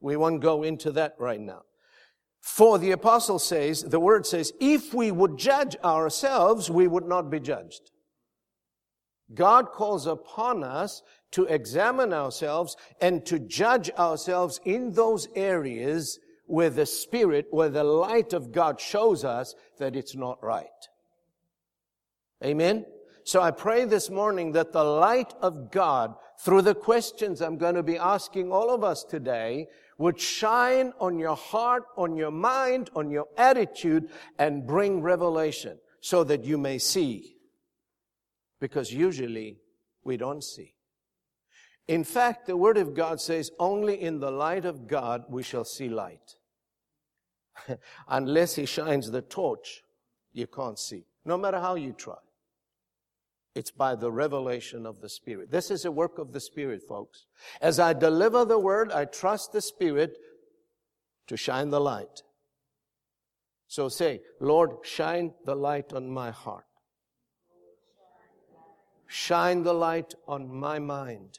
We 0.00 0.16
won't 0.16 0.40
go 0.40 0.62
into 0.62 0.90
that 0.92 1.14
right 1.18 1.40
now. 1.40 1.62
For 2.44 2.78
the 2.78 2.90
apostle 2.90 3.38
says, 3.38 3.82
the 3.84 3.98
word 3.98 4.26
says, 4.26 4.52
if 4.60 4.92
we 4.92 5.10
would 5.10 5.38
judge 5.38 5.76
ourselves, 5.82 6.70
we 6.70 6.86
would 6.86 7.06
not 7.06 7.30
be 7.30 7.40
judged. 7.40 7.90
God 9.32 9.72
calls 9.72 10.06
upon 10.06 10.62
us 10.62 11.02
to 11.30 11.46
examine 11.46 12.12
ourselves 12.12 12.76
and 13.00 13.24
to 13.24 13.38
judge 13.38 13.90
ourselves 13.92 14.60
in 14.66 14.92
those 14.92 15.26
areas 15.34 16.18
where 16.44 16.68
the 16.68 16.84
Spirit, 16.84 17.46
where 17.50 17.70
the 17.70 17.82
light 17.82 18.34
of 18.34 18.52
God 18.52 18.78
shows 18.78 19.24
us 19.24 19.54
that 19.78 19.96
it's 19.96 20.14
not 20.14 20.44
right. 20.44 20.68
Amen? 22.44 22.84
So 23.24 23.40
I 23.40 23.52
pray 23.52 23.86
this 23.86 24.10
morning 24.10 24.52
that 24.52 24.70
the 24.70 24.84
light 24.84 25.32
of 25.40 25.70
God, 25.70 26.14
through 26.40 26.60
the 26.60 26.74
questions 26.74 27.40
I'm 27.40 27.56
going 27.56 27.76
to 27.76 27.82
be 27.82 27.96
asking 27.96 28.52
all 28.52 28.68
of 28.68 28.84
us 28.84 29.02
today, 29.02 29.68
would 29.98 30.18
shine 30.18 30.92
on 30.98 31.18
your 31.18 31.36
heart, 31.36 31.84
on 31.96 32.16
your 32.16 32.30
mind, 32.30 32.90
on 32.94 33.10
your 33.10 33.26
attitude, 33.36 34.10
and 34.38 34.66
bring 34.66 35.00
revelation 35.00 35.78
so 36.00 36.24
that 36.24 36.44
you 36.44 36.58
may 36.58 36.78
see. 36.78 37.36
Because 38.60 38.92
usually 38.92 39.58
we 40.02 40.16
don't 40.16 40.42
see. 40.42 40.74
In 41.86 42.02
fact, 42.02 42.46
the 42.46 42.56
Word 42.56 42.78
of 42.78 42.94
God 42.94 43.20
says 43.20 43.50
only 43.58 44.00
in 44.00 44.18
the 44.18 44.30
light 44.30 44.64
of 44.64 44.86
God 44.86 45.24
we 45.28 45.42
shall 45.42 45.64
see 45.64 45.88
light. 45.88 46.36
Unless 48.08 48.56
He 48.56 48.66
shines 48.66 49.10
the 49.10 49.22
torch, 49.22 49.82
you 50.32 50.46
can't 50.46 50.78
see. 50.78 51.04
No 51.24 51.36
matter 51.36 51.60
how 51.60 51.74
you 51.74 51.92
try. 51.92 52.16
It's 53.54 53.70
by 53.70 53.94
the 53.94 54.10
revelation 54.10 54.84
of 54.84 55.00
the 55.00 55.08
Spirit. 55.08 55.50
This 55.50 55.70
is 55.70 55.84
a 55.84 55.92
work 55.92 56.18
of 56.18 56.32
the 56.32 56.40
Spirit, 56.40 56.82
folks. 56.82 57.26
As 57.60 57.78
I 57.78 57.92
deliver 57.92 58.44
the 58.44 58.58
word, 58.58 58.90
I 58.90 59.04
trust 59.04 59.52
the 59.52 59.62
Spirit 59.62 60.18
to 61.28 61.36
shine 61.36 61.70
the 61.70 61.80
light. 61.80 62.22
So 63.68 63.88
say, 63.88 64.22
Lord, 64.40 64.70
shine 64.82 65.34
the 65.44 65.54
light 65.54 65.92
on 65.92 66.10
my 66.10 66.30
heart. 66.32 66.64
Shine 69.06 69.62
the 69.62 69.72
light 69.72 70.14
on 70.26 70.52
my 70.52 70.80
mind. 70.80 71.38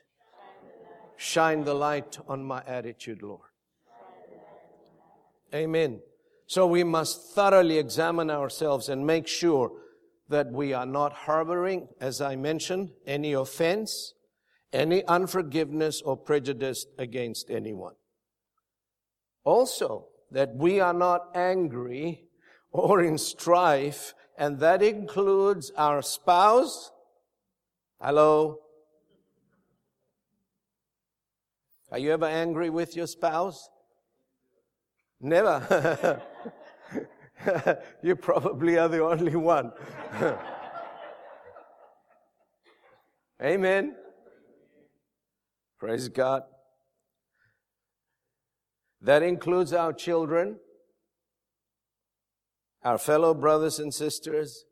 Shine 1.18 1.64
the 1.66 1.74
light 1.74 2.18
on 2.28 2.44
my 2.44 2.64
attitude, 2.66 3.22
Lord. 3.22 3.42
Amen. 5.54 6.00
So 6.48 6.68
we 6.68 6.84
must 6.84 7.34
thoroughly 7.34 7.78
examine 7.78 8.30
ourselves 8.30 8.88
and 8.88 9.06
make 9.06 9.28
sure 9.28 9.72
that 10.30 10.52
we 10.52 10.74
are 10.74 10.86
not 10.86 11.14
harboring, 11.14 11.88
as 12.00 12.22
I 12.22 12.36
mentioned, 12.36 12.92
any 13.06 13.34
offense, 13.34 14.14
any 14.74 15.06
unforgiveness 15.06 16.02
or 16.02 16.18
prejudice 16.18 16.86
against 16.98 17.50
anyone. 17.50 17.94
Also, 19.44 20.08
that 20.32 20.56
we 20.56 20.80
are 20.80 20.94
not 20.94 21.30
angry 21.36 22.24
or 22.72 23.02
in 23.02 23.18
strife, 23.18 24.14
and 24.38 24.60
that 24.60 24.82
includes 24.82 25.72
our 25.78 26.02
spouse. 26.02 26.92
Hello? 28.02 28.60
Are 31.92 32.00
you 32.00 32.12
ever 32.12 32.26
angry 32.26 32.70
with 32.70 32.96
your 32.96 33.08
spouse? 33.08 33.70
Never. 35.22 36.22
you 38.04 38.16
probably 38.16 38.78
are 38.78 38.88
the 38.88 39.04
only 39.04 39.36
one. 39.36 39.72
Amen. 43.42 43.96
Praise 45.78 46.08
God. 46.08 46.44
That 49.02 49.22
includes 49.22 49.74
our 49.74 49.94
children, 49.94 50.60
our 52.84 52.98
fellow 52.98 53.34
brothers 53.34 53.78
and 53.78 53.94
sisters, 53.94 54.66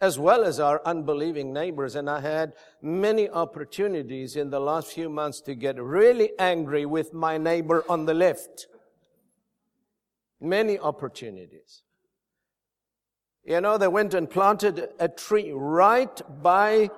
as 0.00 0.18
well 0.18 0.42
as 0.42 0.58
our 0.58 0.80
unbelieving 0.84 1.52
neighbors. 1.52 1.94
And 1.94 2.10
I 2.10 2.20
had 2.20 2.54
many 2.80 3.28
opportunities 3.28 4.34
in 4.34 4.50
the 4.50 4.58
last 4.58 4.88
few 4.92 5.08
months 5.08 5.40
to 5.42 5.54
get 5.54 5.80
really 5.80 6.32
angry 6.38 6.86
with 6.86 7.14
my 7.14 7.38
neighbor 7.38 7.84
on 7.88 8.06
the 8.06 8.14
left. 8.14 8.66
Many 10.40 10.76
opportunities. 10.78 11.82
You 13.44 13.60
know, 13.60 13.76
they 13.76 13.88
went 13.88 14.14
and 14.14 14.30
planted 14.30 14.88
a 15.00 15.08
tree 15.08 15.52
right 15.52 16.20
by, 16.42 16.90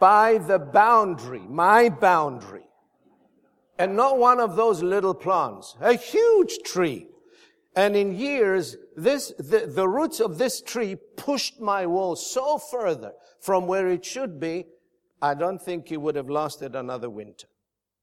by 0.00 0.38
the 0.38 0.58
boundary, 0.58 1.42
my 1.48 1.88
boundary. 1.88 2.64
And 3.78 3.94
not 3.94 4.18
one 4.18 4.40
of 4.40 4.56
those 4.56 4.82
little 4.82 5.14
plants, 5.14 5.76
a 5.80 5.94
huge 5.94 6.58
tree. 6.64 7.06
And 7.76 7.94
in 7.94 8.16
years, 8.16 8.76
this, 8.96 9.32
the, 9.38 9.70
the 9.72 9.86
roots 9.86 10.18
of 10.18 10.38
this 10.38 10.60
tree 10.60 10.96
pushed 11.16 11.60
my 11.60 11.86
wall 11.86 12.16
so 12.16 12.58
further 12.58 13.12
from 13.40 13.68
where 13.68 13.88
it 13.88 14.04
should 14.04 14.40
be, 14.40 14.66
I 15.22 15.34
don't 15.34 15.62
think 15.62 15.92
it 15.92 16.00
would 16.00 16.16
have 16.16 16.28
lasted 16.28 16.74
another 16.74 17.08
winter. 17.08 17.46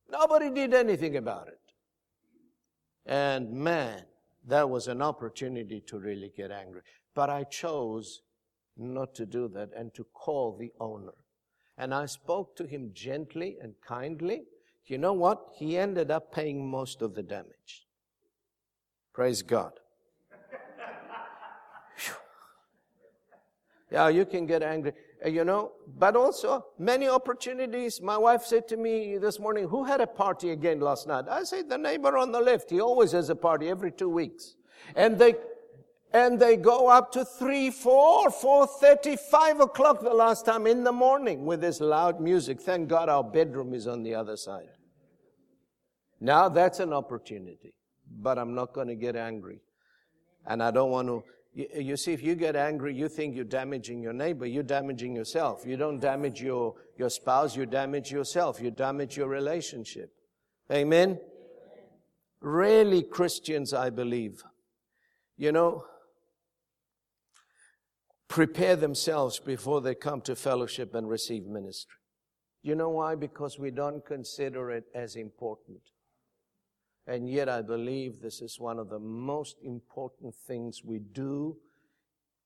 Nobody 0.10 0.50
did 0.50 0.74
anything 0.74 1.18
about 1.18 1.50
it. 1.50 1.60
And 3.06 3.52
man, 3.52 4.04
that 4.48 4.70
was 4.70 4.88
an 4.88 5.02
opportunity 5.02 5.82
to 5.88 6.00
really 6.00 6.32
get 6.36 6.52
angry. 6.52 6.82
But 7.16 7.30
I 7.30 7.46
chose 7.46 8.22
not 8.78 9.16
to 9.16 9.26
do 9.26 9.48
that 9.50 9.70
and 9.76 9.94
to 9.96 10.04
call 10.14 10.58
the 10.58 10.72
owner. 10.80 11.14
And 11.78 11.94
I 11.94 12.06
spoke 12.06 12.56
to 12.58 12.66
him 12.66 12.92
gently 12.94 13.58
and 13.62 13.74
kindly. 13.86 14.44
You 14.86 14.98
know 14.98 15.14
what? 15.14 15.48
He 15.56 15.78
ended 15.78 16.12
up 16.12 16.34
paying 16.34 16.70
most 16.70 17.02
of 17.02 17.16
the 17.16 17.24
damage. 17.24 17.88
Praise 19.14 19.42
God. 19.42 19.72
yeah, 23.92 24.10
you 24.10 24.26
can 24.26 24.46
get 24.46 24.62
angry, 24.62 24.92
uh, 25.26 25.30
you 25.30 25.46
know, 25.46 25.72
but 25.98 26.16
also 26.16 26.66
many 26.78 27.08
opportunities. 27.08 28.02
My 28.02 28.18
wife 28.18 28.44
said 28.44 28.68
to 28.68 28.78
me 28.78 29.18
this 29.18 29.40
morning, 29.40 29.70
who 29.70 29.86
had 29.86 30.02
a 30.02 30.08
party 30.08 30.52
again 30.52 30.82
last 30.82 31.08
night? 31.08 31.26
I 31.30 31.44
said, 31.44 31.70
the 31.70 31.78
neighbor 31.78 32.18
on 32.18 32.32
the 32.32 32.42
left. 32.42 32.70
He 32.70 32.82
always 32.82 33.14
has 33.14 33.30
a 33.30 33.36
party 33.36 33.70
every 33.70 33.92
two 33.92 34.10
weeks. 34.10 34.56
And 34.96 35.18
they, 35.18 35.36
and 36.16 36.40
they 36.40 36.56
go 36.56 36.88
up 36.88 37.12
to 37.12 37.26
three, 37.26 37.70
four, 37.70 38.32
four 38.32 38.66
thirty, 38.66 39.18
five 39.18 39.60
o'clock 39.60 40.00
the 40.00 40.14
last 40.14 40.46
time 40.46 40.66
in 40.66 40.86
the 40.86 40.92
morning 40.94 41.46
with 41.46 41.60
this 41.60 41.82
loud 41.82 42.22
music. 42.22 42.62
Thank 42.62 42.88
God 42.88 43.10
our 43.10 43.24
bedroom 43.24 43.74
is 43.74 43.86
on 43.86 44.02
the 44.02 44.16
other 44.16 44.38
side. 44.38 44.70
Now 46.22 46.48
that's 46.48 46.80
an 46.80 46.94
opportunity, 46.94 47.74
but 48.10 48.40
I'm 48.40 48.56
not 48.56 48.72
going 48.72 48.88
to 48.88 48.96
get 48.96 49.18
angry. 49.18 49.60
And 50.48 50.64
I 50.64 50.72
don't 50.72 50.90
want 50.90 51.10
to, 51.10 51.24
you, 51.54 51.68
you, 51.82 51.98
see, 51.98 52.14
if 52.14 52.24
you 52.24 52.36
get 52.36 52.56
angry, 52.56 52.96
you 52.96 53.10
think 53.10 53.36
you're 53.36 53.44
damaging 53.44 54.02
your 54.02 54.14
neighbor, 54.14 54.46
you're 54.46 54.64
damaging 54.64 55.18
yourself. 55.18 55.66
You 55.68 55.76
don't 55.76 56.00
damage 56.00 56.42
your, 56.42 56.76
your 56.98 57.10
spouse, 57.10 57.58
you 57.58 57.66
damage 57.66 58.10
yourself. 58.10 58.62
You 58.62 58.72
damage 58.72 59.18
your 59.18 59.28
relationship. 59.28 60.14
Amen? 60.72 61.20
Really 62.40 63.04
Christians, 63.04 63.74
I 63.74 63.90
believe, 63.90 64.44
you 65.38 65.52
know, 65.52 65.84
prepare 68.36 68.76
themselves 68.76 69.40
before 69.40 69.80
they 69.80 69.96
come 69.96 70.20
to 70.20 70.36
fellowship 70.36 70.94
and 70.94 71.08
receive 71.08 71.46
ministry. 71.46 71.96
You 72.64 72.76
know 72.76 72.90
why? 72.90 73.16
Because 73.16 73.58
we 73.58 73.72
don't 73.72 74.06
consider 74.06 74.72
it 74.72 74.84
as 74.94 75.16
important. 75.16 75.80
And 77.08 77.30
yet 77.30 77.48
I 77.48 77.62
believe 77.62 78.20
this 78.20 78.42
is 78.42 78.60
one 78.60 78.78
of 78.78 78.90
the 78.90 79.00
most 79.00 79.56
important 79.64 80.36
things 80.36 80.82
we 80.84 81.00
do 81.00 81.56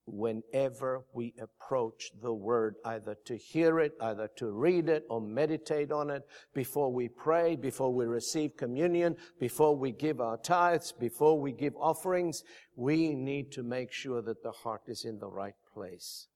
whenever 0.05 1.01
we 1.11 1.33
approach 1.41 2.11
the 2.21 2.35
Word, 2.35 2.75
either 2.85 3.15
to 3.25 3.35
hear 3.35 3.79
it, 3.79 3.93
either 3.99 4.29
to 4.37 4.51
read 4.51 4.89
it, 4.89 5.05
or 5.09 5.19
meditate 5.19 5.91
on 5.91 6.11
it, 6.11 6.21
before 6.53 6.93
we 6.93 7.07
pray, 7.07 7.55
before 7.55 7.91
we 7.91 8.05
receive 8.05 8.55
communion, 8.55 9.15
before 9.39 9.75
we 9.75 9.91
give 9.91 10.21
our 10.21 10.37
tithes, 10.37 10.91
before 10.91 11.39
we 11.39 11.51
give 11.51 11.75
offerings, 11.77 12.43
we 12.75 13.15
need 13.15 13.51
to 13.51 13.63
make 13.63 13.91
sure 13.91 14.21
that 14.21 14.43
the 14.43 14.51
heart 14.51 14.83
is 14.85 15.03
in 15.03 15.17
the 15.17 15.27
right 15.27 15.55
place. 15.73 16.27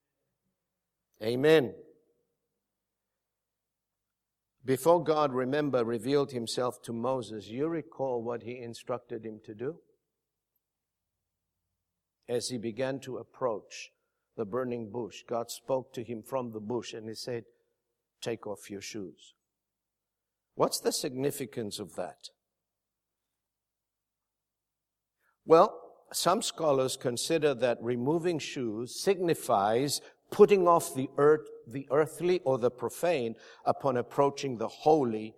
Amen. 1.22 1.74
Before 4.64 5.02
God, 5.02 5.32
remember, 5.32 5.84
revealed 5.84 6.32
himself 6.32 6.80
to 6.82 6.92
Moses, 6.92 7.48
you 7.48 7.68
recall 7.68 8.22
what 8.22 8.42
he 8.42 8.58
instructed 8.58 9.24
him 9.24 9.40
to 9.44 9.54
do? 9.54 9.76
As 12.28 12.48
he 12.48 12.56
began 12.56 12.98
to 13.00 13.18
approach 13.18 13.90
the 14.36 14.46
burning 14.46 14.90
bush, 14.90 15.22
God 15.28 15.50
spoke 15.50 15.92
to 15.92 16.02
him 16.02 16.22
from 16.22 16.52
the 16.52 16.60
bush 16.60 16.94
and 16.94 17.08
he 17.08 17.14
said, 17.14 17.44
Take 18.22 18.46
off 18.46 18.70
your 18.70 18.80
shoes. 18.80 19.34
What's 20.54 20.80
the 20.80 20.92
significance 20.92 21.78
of 21.78 21.94
that? 21.96 22.30
Well, 25.44 25.83
some 26.14 26.42
scholars 26.42 26.96
consider 26.96 27.54
that 27.54 27.78
removing 27.80 28.38
shoes 28.38 28.94
signifies 29.00 30.00
putting 30.30 30.66
off 30.66 30.94
the 30.94 31.08
earth, 31.16 31.48
the 31.66 31.86
earthly 31.90 32.40
or 32.44 32.58
the 32.58 32.70
profane 32.70 33.34
upon 33.64 33.96
approaching 33.96 34.58
the 34.58 34.68
holy 34.68 35.34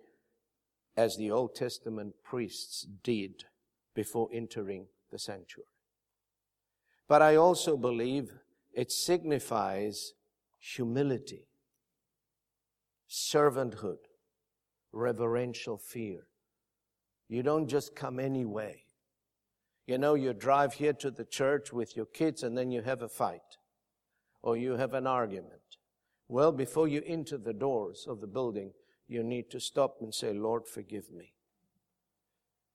as 0.95 1.15
the 1.15 1.29
Old 1.31 1.55
Testament 1.55 2.15
priests 2.23 2.87
did 3.03 3.45
before 3.93 4.29
entering 4.33 4.87
the 5.11 5.19
sanctuary. 5.19 5.67
But 7.07 7.21
I 7.21 7.35
also 7.35 7.77
believe 7.77 8.31
it 8.73 8.91
signifies 8.91 10.13
humility, 10.59 11.47
servanthood, 13.09 13.97
reverential 14.91 15.77
fear. 15.77 16.27
You 17.29 17.43
don't 17.43 17.67
just 17.67 17.95
come 17.95 18.19
anyway. 18.19 18.83
You 19.87 19.97
know, 19.97 20.15
you 20.15 20.33
drive 20.33 20.73
here 20.73 20.93
to 20.93 21.09
the 21.09 21.23
church 21.23 21.71
with 21.71 21.95
your 21.95 22.05
kids 22.05 22.43
and 22.43 22.57
then 22.57 22.71
you 22.71 22.81
have 22.81 23.01
a 23.01 23.07
fight 23.07 23.57
or 24.43 24.57
you 24.57 24.73
have 24.73 24.93
an 24.93 25.07
argument. 25.07 25.61
Well, 26.27 26.51
before 26.51 26.89
you 26.89 27.01
enter 27.05 27.37
the 27.37 27.53
doors 27.53 28.05
of 28.07 28.19
the 28.19 28.27
building, 28.27 28.73
you 29.07 29.23
need 29.23 29.49
to 29.51 29.61
stop 29.61 29.95
and 30.01 30.13
say, 30.13 30.33
Lord, 30.33 30.67
forgive 30.67 31.09
me. 31.09 31.33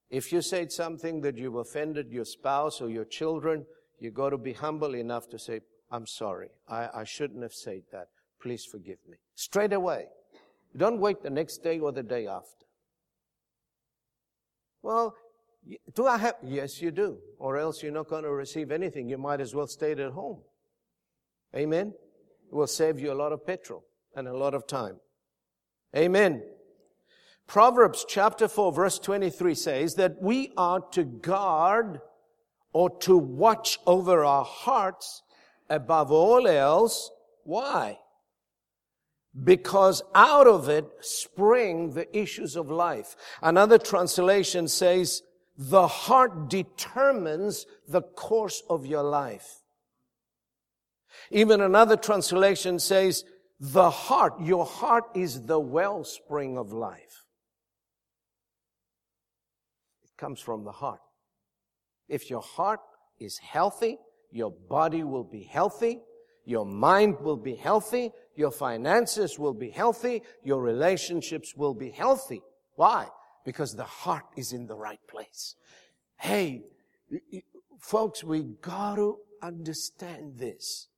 If 0.08 0.32
you 0.32 0.40
said 0.40 0.72
something 0.72 1.20
that 1.20 1.36
you 1.36 1.58
offended 1.58 2.10
your 2.10 2.24
spouse 2.24 2.80
or 2.80 2.88
your 2.88 3.04
children, 3.04 3.66
you 3.98 4.10
got 4.10 4.30
to 4.30 4.38
be 4.38 4.54
humble 4.54 4.94
enough 4.94 5.28
to 5.30 5.38
say, 5.38 5.60
I'm 5.90 6.06
sorry. 6.06 6.48
I, 6.68 6.88
I 6.94 7.04
shouldn't 7.04 7.42
have 7.42 7.52
said 7.52 7.82
that. 7.92 8.08
Please 8.40 8.64
forgive 8.64 8.98
me. 9.08 9.18
Straight 9.34 9.74
away. 9.74 10.06
Don't 10.76 10.98
wait 10.98 11.22
the 11.22 11.30
next 11.30 11.62
day 11.62 11.78
or 11.78 11.92
the 11.92 12.02
day 12.02 12.26
after. 12.26 12.66
Well, 14.82 15.14
do 15.94 16.06
I 16.06 16.18
have? 16.18 16.34
Yes, 16.42 16.82
you 16.82 16.90
do. 16.90 17.18
Or 17.38 17.56
else 17.56 17.82
you're 17.82 17.92
not 17.92 18.08
going 18.08 18.24
to 18.24 18.30
receive 18.30 18.70
anything. 18.70 19.08
You 19.08 19.18
might 19.18 19.40
as 19.40 19.54
well 19.54 19.66
stay 19.66 19.92
at 19.92 20.12
home. 20.12 20.40
Amen? 21.54 21.92
It 22.50 22.54
will 22.54 22.66
save 22.66 22.98
you 22.98 23.12
a 23.12 23.14
lot 23.14 23.32
of 23.32 23.46
petrol 23.46 23.84
and 24.16 24.26
a 24.26 24.36
lot 24.36 24.54
of 24.54 24.66
time. 24.66 24.96
Amen. 25.96 26.42
Proverbs 27.46 28.04
chapter 28.08 28.48
4 28.48 28.72
verse 28.72 28.98
23 28.98 29.54
says 29.54 29.94
that 29.96 30.22
we 30.22 30.52
are 30.56 30.80
to 30.92 31.04
guard 31.04 32.00
or 32.72 32.88
to 33.00 33.16
watch 33.16 33.78
over 33.86 34.24
our 34.24 34.44
hearts 34.44 35.22
above 35.68 36.10
all 36.10 36.46
else. 36.48 37.10
Why? 37.44 37.98
Because 39.44 40.02
out 40.14 40.46
of 40.46 40.68
it 40.68 40.86
spring 41.00 41.90
the 41.90 42.16
issues 42.16 42.56
of 42.56 42.70
life. 42.70 43.16
Another 43.42 43.78
translation 43.78 44.68
says, 44.68 45.22
the 45.56 45.86
heart 45.86 46.48
determines 46.48 47.66
the 47.86 48.02
course 48.02 48.62
of 48.68 48.86
your 48.86 49.02
life. 49.02 49.62
Even 51.30 51.60
another 51.60 51.96
translation 51.96 52.78
says, 52.78 53.24
the 53.60 53.90
heart, 53.90 54.34
your 54.40 54.64
heart 54.64 55.04
is 55.14 55.42
the 55.42 55.60
wellspring 55.60 56.58
of 56.58 56.72
life. 56.72 57.26
It 60.02 60.10
comes 60.16 60.40
from 60.40 60.64
the 60.64 60.72
heart. 60.72 61.00
If 62.08 62.28
your 62.28 62.40
heart 62.40 62.80
is 63.20 63.38
healthy, 63.38 63.98
your 64.30 64.50
body 64.50 65.04
will 65.04 65.24
be 65.24 65.42
healthy, 65.44 66.00
your 66.44 66.66
mind 66.66 67.20
will 67.20 67.36
be 67.36 67.54
healthy, 67.54 68.10
your 68.34 68.50
finances 68.50 69.38
will 69.38 69.54
be 69.54 69.70
healthy, 69.70 70.22
your 70.42 70.60
relationships 70.60 71.54
will 71.54 71.74
be 71.74 71.90
healthy. 71.90 72.42
Why? 72.74 73.06
Because 73.44 73.74
the 73.74 73.84
heart 73.84 74.24
is 74.36 74.52
in 74.52 74.66
the 74.66 74.76
right 74.76 75.00
place. 75.08 75.56
Hey, 76.16 76.62
folks, 77.80 78.22
we 78.22 78.44
gotta 78.60 79.14
understand 79.42 80.38
this. 80.38 80.88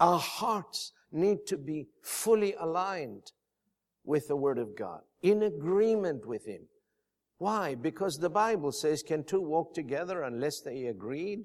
Our 0.00 0.18
hearts 0.18 0.92
need 1.12 1.46
to 1.46 1.56
be 1.56 1.86
fully 2.02 2.54
aligned 2.54 3.32
with 4.04 4.28
the 4.28 4.36
Word 4.36 4.58
of 4.58 4.76
God, 4.76 5.00
in 5.22 5.42
agreement 5.42 6.26
with 6.26 6.46
Him. 6.46 6.62
Why? 7.38 7.74
Because 7.74 8.18
the 8.18 8.30
Bible 8.30 8.72
says, 8.72 9.02
can 9.02 9.24
two 9.24 9.40
walk 9.40 9.74
together 9.74 10.22
unless 10.22 10.60
they 10.60 10.86
agreed? 10.86 11.44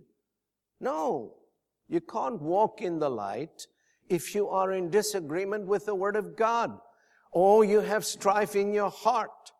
No. 0.79 1.35
You 1.87 2.01
can't 2.01 2.41
walk 2.41 2.81
in 2.81 2.99
the 2.99 3.09
light 3.09 3.67
if 4.09 4.33
you 4.35 4.47
are 4.49 4.71
in 4.71 4.89
disagreement 4.89 5.67
with 5.67 5.85
the 5.85 5.95
Word 5.95 6.15
of 6.15 6.35
God, 6.35 6.77
or 7.31 7.63
you 7.63 7.81
have 7.81 8.05
strife 8.05 8.55
in 8.55 8.73
your 8.73 8.89
heart 8.89 9.51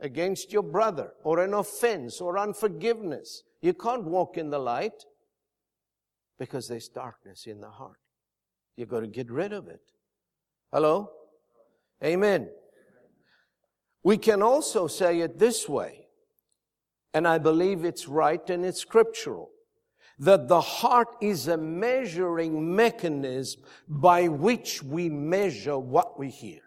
against 0.00 0.52
your 0.52 0.62
brother, 0.62 1.12
or 1.22 1.40
an 1.40 1.54
offense, 1.54 2.20
or 2.20 2.38
unforgiveness. 2.38 3.42
You 3.60 3.74
can't 3.74 4.04
walk 4.04 4.38
in 4.38 4.50
the 4.50 4.58
light 4.58 5.04
because 6.38 6.68
there's 6.68 6.88
darkness 6.88 7.46
in 7.46 7.60
the 7.60 7.68
heart. 7.68 7.98
You've 8.76 8.88
got 8.88 9.00
to 9.00 9.06
get 9.06 9.30
rid 9.30 9.52
of 9.52 9.68
it. 9.68 9.82
Hello? 10.72 11.10
Amen. 12.02 12.48
We 14.02 14.16
can 14.16 14.42
also 14.42 14.86
say 14.86 15.20
it 15.20 15.38
this 15.38 15.68
way, 15.68 16.06
and 17.12 17.28
I 17.28 17.36
believe 17.36 17.84
it's 17.84 18.08
right 18.08 18.48
and 18.48 18.64
it's 18.64 18.80
scriptural, 18.80 19.50
that 20.18 20.48
the 20.48 20.60
heart 20.60 21.16
is 21.20 21.48
a 21.48 21.56
measuring 21.56 22.74
mechanism 22.74 23.62
by 23.88 24.28
which 24.28 24.82
we 24.82 25.10
measure 25.10 25.78
what 25.78 26.18
we 26.18 26.30
hear. 26.30 26.60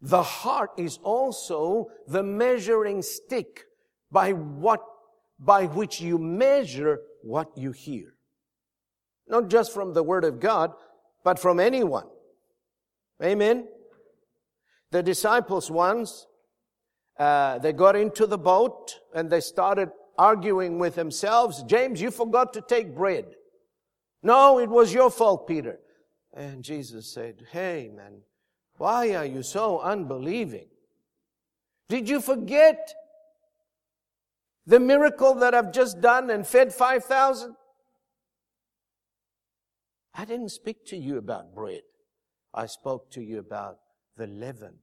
The 0.00 0.22
heart 0.22 0.70
is 0.76 0.98
also 1.02 1.88
the 2.06 2.22
measuring 2.22 3.02
stick 3.02 3.64
by 4.10 4.32
what 4.32 4.80
by 5.38 5.66
which 5.66 6.00
you 6.00 6.18
measure 6.18 7.00
what 7.22 7.56
you 7.56 7.72
hear. 7.72 8.14
Not 9.28 9.48
just 9.48 9.72
from 9.72 9.92
the 9.92 10.02
Word 10.02 10.24
of 10.24 10.40
God, 10.40 10.72
but 11.24 11.38
from 11.38 11.60
anyone. 11.60 12.06
Amen. 13.22 13.68
The 14.90 15.02
disciples 15.02 15.70
once, 15.70 16.26
uh, 17.18 17.58
they 17.58 17.72
got 17.72 17.94
into 17.94 18.26
the 18.26 18.38
boat 18.38 18.94
and 19.14 19.28
they 19.30 19.40
started 19.40 19.90
arguing 20.16 20.78
with 20.78 20.94
themselves. 20.94 21.62
James, 21.64 22.00
you 22.00 22.10
forgot 22.10 22.52
to 22.54 22.60
take 22.60 22.94
bread. 22.94 23.26
No, 24.22 24.58
it 24.58 24.68
was 24.68 24.92
your 24.92 25.10
fault, 25.10 25.46
Peter. 25.46 25.78
And 26.34 26.64
Jesus 26.64 27.12
said, 27.12 27.46
Hey, 27.52 27.90
man, 27.94 28.22
why 28.78 29.14
are 29.14 29.26
you 29.26 29.42
so 29.42 29.80
unbelieving? 29.80 30.68
Did 31.88 32.08
you 32.08 32.20
forget 32.20 32.94
the 34.66 34.78
miracle 34.80 35.34
that 35.34 35.54
I've 35.54 35.72
just 35.72 36.00
done 36.00 36.30
and 36.30 36.46
fed 36.46 36.72
5,000? 36.72 37.54
I 40.14 40.24
didn't 40.24 40.50
speak 40.50 40.86
to 40.86 40.96
you 40.96 41.18
about 41.18 41.54
bread. 41.54 41.82
I 42.54 42.66
spoke 42.66 43.10
to 43.12 43.20
you 43.20 43.38
about 43.38 43.78
the 44.16 44.26
leaven 44.26 44.74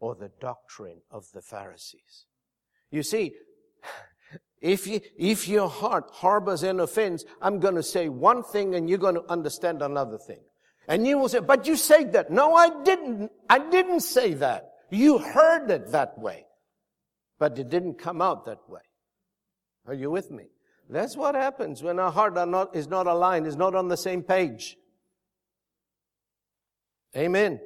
or 0.00 0.14
the 0.14 0.30
doctrine 0.40 1.00
of 1.10 1.26
the 1.32 1.42
Pharisees. 1.42 2.26
You 2.90 3.02
see, 3.02 3.34
if, 4.60 4.86
you, 4.86 5.00
if 5.16 5.48
your 5.48 5.68
heart 5.68 6.10
harbors 6.12 6.62
an 6.62 6.80
offense, 6.80 7.24
I'm 7.40 7.60
going 7.60 7.74
to 7.74 7.82
say 7.82 8.08
one 8.08 8.42
thing 8.42 8.74
and 8.74 8.88
you're 8.88 8.98
going 8.98 9.14
to 9.14 9.30
understand 9.30 9.82
another 9.82 10.18
thing. 10.18 10.40
And 10.88 11.06
you 11.06 11.18
will 11.18 11.28
say, 11.28 11.40
but 11.40 11.66
you 11.66 11.76
said 11.76 12.12
that. 12.12 12.30
No, 12.30 12.54
I 12.54 12.82
didn't. 12.82 13.32
I 13.50 13.58
didn't 13.58 14.00
say 14.00 14.34
that. 14.34 14.72
You 14.90 15.18
heard 15.18 15.70
it 15.70 15.92
that 15.92 16.18
way. 16.18 16.46
But 17.38 17.58
it 17.58 17.68
didn't 17.68 17.94
come 17.94 18.22
out 18.22 18.46
that 18.46 18.60
way. 18.68 18.80
Are 19.86 19.94
you 19.94 20.10
with 20.10 20.30
me? 20.30 20.44
That's 20.88 21.16
what 21.16 21.34
happens 21.34 21.82
when 21.82 21.98
our 21.98 22.12
heart 22.12 22.34
not, 22.34 22.76
is 22.76 22.88
not 22.88 23.06
aligned, 23.06 23.46
is 23.46 23.56
not 23.56 23.74
on 23.74 23.88
the 23.88 23.96
same 23.96 24.22
page. 24.22 24.76
Amen. 27.16 27.60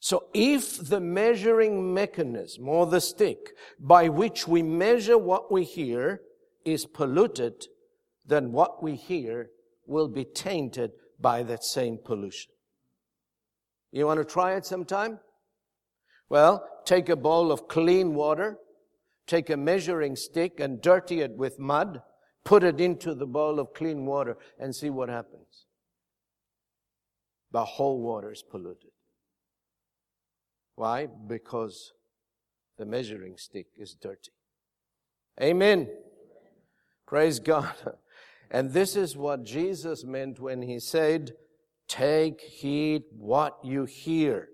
So 0.00 0.24
if 0.34 0.78
the 0.78 1.00
measuring 1.00 1.94
mechanism 1.94 2.68
or 2.68 2.86
the 2.86 3.00
stick 3.00 3.38
by 3.78 4.08
which 4.08 4.46
we 4.46 4.62
measure 4.62 5.16
what 5.16 5.50
we 5.50 5.64
hear 5.64 6.20
is 6.64 6.84
polluted, 6.84 7.66
then 8.26 8.52
what 8.52 8.82
we 8.82 8.96
hear 8.96 9.50
will 9.86 10.08
be 10.08 10.24
tainted 10.24 10.92
by 11.20 11.42
that 11.44 11.64
same 11.64 11.98
pollution. 12.02 12.52
You 13.92 14.06
want 14.06 14.18
to 14.18 14.24
try 14.24 14.54
it 14.56 14.66
sometime? 14.66 15.20
Well, 16.28 16.66
take 16.84 17.08
a 17.08 17.16
bowl 17.16 17.52
of 17.52 17.68
clean 17.68 18.14
water, 18.14 18.58
take 19.26 19.50
a 19.50 19.56
measuring 19.56 20.16
stick 20.16 20.58
and 20.58 20.80
dirty 20.80 21.20
it 21.20 21.36
with 21.36 21.58
mud, 21.58 22.02
put 22.44 22.64
it 22.64 22.80
into 22.80 23.14
the 23.14 23.26
bowl 23.26 23.60
of 23.60 23.72
clean 23.72 24.04
water 24.04 24.36
and 24.58 24.74
see 24.74 24.90
what 24.90 25.08
happens. 25.08 25.66
The 27.52 27.64
whole 27.64 28.00
water 28.00 28.32
is 28.32 28.42
polluted. 28.42 28.90
Why? 30.74 31.06
Because 31.06 31.92
the 32.78 32.84
measuring 32.84 33.36
stick 33.36 33.66
is 33.78 33.94
dirty. 33.94 34.32
Amen. 35.40 35.88
Praise 37.06 37.38
God. 37.38 37.72
And 38.54 38.70
this 38.70 38.94
is 38.94 39.16
what 39.16 39.42
Jesus 39.42 40.04
meant 40.04 40.38
when 40.38 40.62
he 40.62 40.78
said, 40.78 41.32
take 41.88 42.40
heed 42.40 43.02
what 43.10 43.58
you 43.64 43.84
hear 43.84 44.48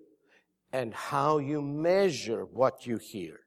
and 0.72 0.94
how 0.94 1.36
you 1.36 1.60
measure 1.60 2.46
what 2.46 2.86
you 2.86 2.96
hear. 2.96 3.40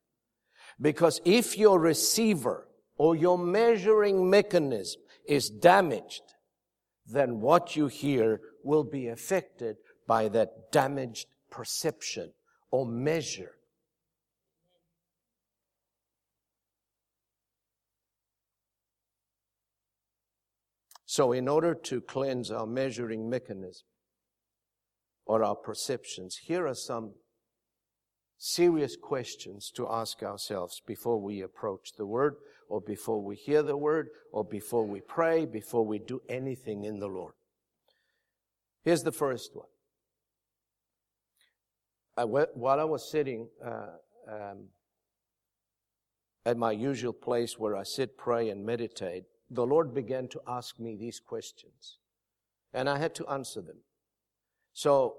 Because 0.79 1.19
if 1.25 1.57
your 1.57 1.79
receiver 1.79 2.67
or 2.99 3.15
your 3.15 3.39
measuring 3.39 4.29
mechanism 4.29 5.01
is 5.27 5.49
damaged, 5.49 6.21
then 7.07 7.41
what 7.41 7.75
you 7.75 7.87
hear 7.87 8.39
will 8.63 8.83
be 8.83 9.07
affected 9.07 9.77
by 10.07 10.27
that 10.27 10.71
damaged 10.71 11.25
perception 11.49 12.31
or 12.69 12.85
measure. 12.85 13.55
So, 21.13 21.31
in 21.31 21.47
order 21.47 21.75
to 21.75 22.01
cleanse 22.01 22.49
our 22.49 22.65
measuring 22.65 23.29
mechanism 23.29 23.85
or 25.27 25.43
our 25.43 25.53
perceptions, 25.53 26.37
here 26.37 26.65
are 26.65 26.73
some 26.73 27.13
serious 28.39 28.95
questions 28.95 29.71
to 29.75 29.87
ask 29.87 30.23
ourselves 30.23 30.81
before 30.87 31.21
we 31.21 31.41
approach 31.41 31.91
the 31.99 32.07
Word, 32.07 32.37
or 32.67 32.81
before 32.81 33.23
we 33.23 33.35
hear 33.35 33.61
the 33.61 33.77
Word, 33.77 34.07
or 34.31 34.43
before 34.43 34.87
we 34.87 35.01
pray, 35.01 35.45
before 35.45 35.85
we 35.85 35.99
do 35.99 36.19
anything 36.29 36.83
in 36.83 36.97
the 36.97 37.05
Lord. 37.05 37.33
Here's 38.83 39.03
the 39.03 39.11
first 39.11 39.51
one 39.53 39.69
I 42.17 42.23
while 42.23 42.79
I 42.79 42.85
was 42.85 43.11
sitting 43.11 43.49
uh, 43.63 43.97
um, 44.27 44.69
at 46.43 46.57
my 46.57 46.71
usual 46.71 47.13
place 47.13 47.59
where 47.59 47.75
I 47.75 47.83
sit, 47.83 48.17
pray, 48.17 48.49
and 48.49 48.65
meditate, 48.65 49.25
the 49.53 49.65
Lord 49.65 49.93
began 49.93 50.27
to 50.29 50.41
ask 50.47 50.79
me 50.79 50.95
these 50.95 51.19
questions. 51.19 51.99
And 52.73 52.89
I 52.89 52.97
had 52.97 53.13
to 53.15 53.27
answer 53.27 53.61
them. 53.61 53.77
So, 54.73 55.15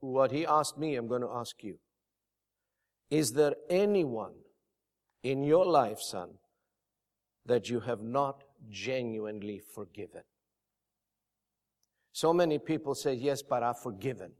what 0.00 0.32
He 0.32 0.46
asked 0.46 0.78
me, 0.78 0.96
I'm 0.96 1.08
going 1.08 1.22
to 1.22 1.30
ask 1.30 1.62
you. 1.62 1.78
Is 3.10 3.32
there 3.32 3.54
anyone 3.68 4.32
in 5.22 5.44
your 5.44 5.66
life, 5.66 6.00
son, 6.00 6.30
that 7.44 7.68
you 7.68 7.80
have 7.80 8.00
not 8.00 8.42
genuinely 8.70 9.60
forgiven? 9.60 10.22
So 12.12 12.32
many 12.32 12.58
people 12.58 12.94
say, 12.94 13.12
Yes, 13.12 13.42
but 13.42 13.62
I've 13.62 13.78
forgiven. 13.78 14.32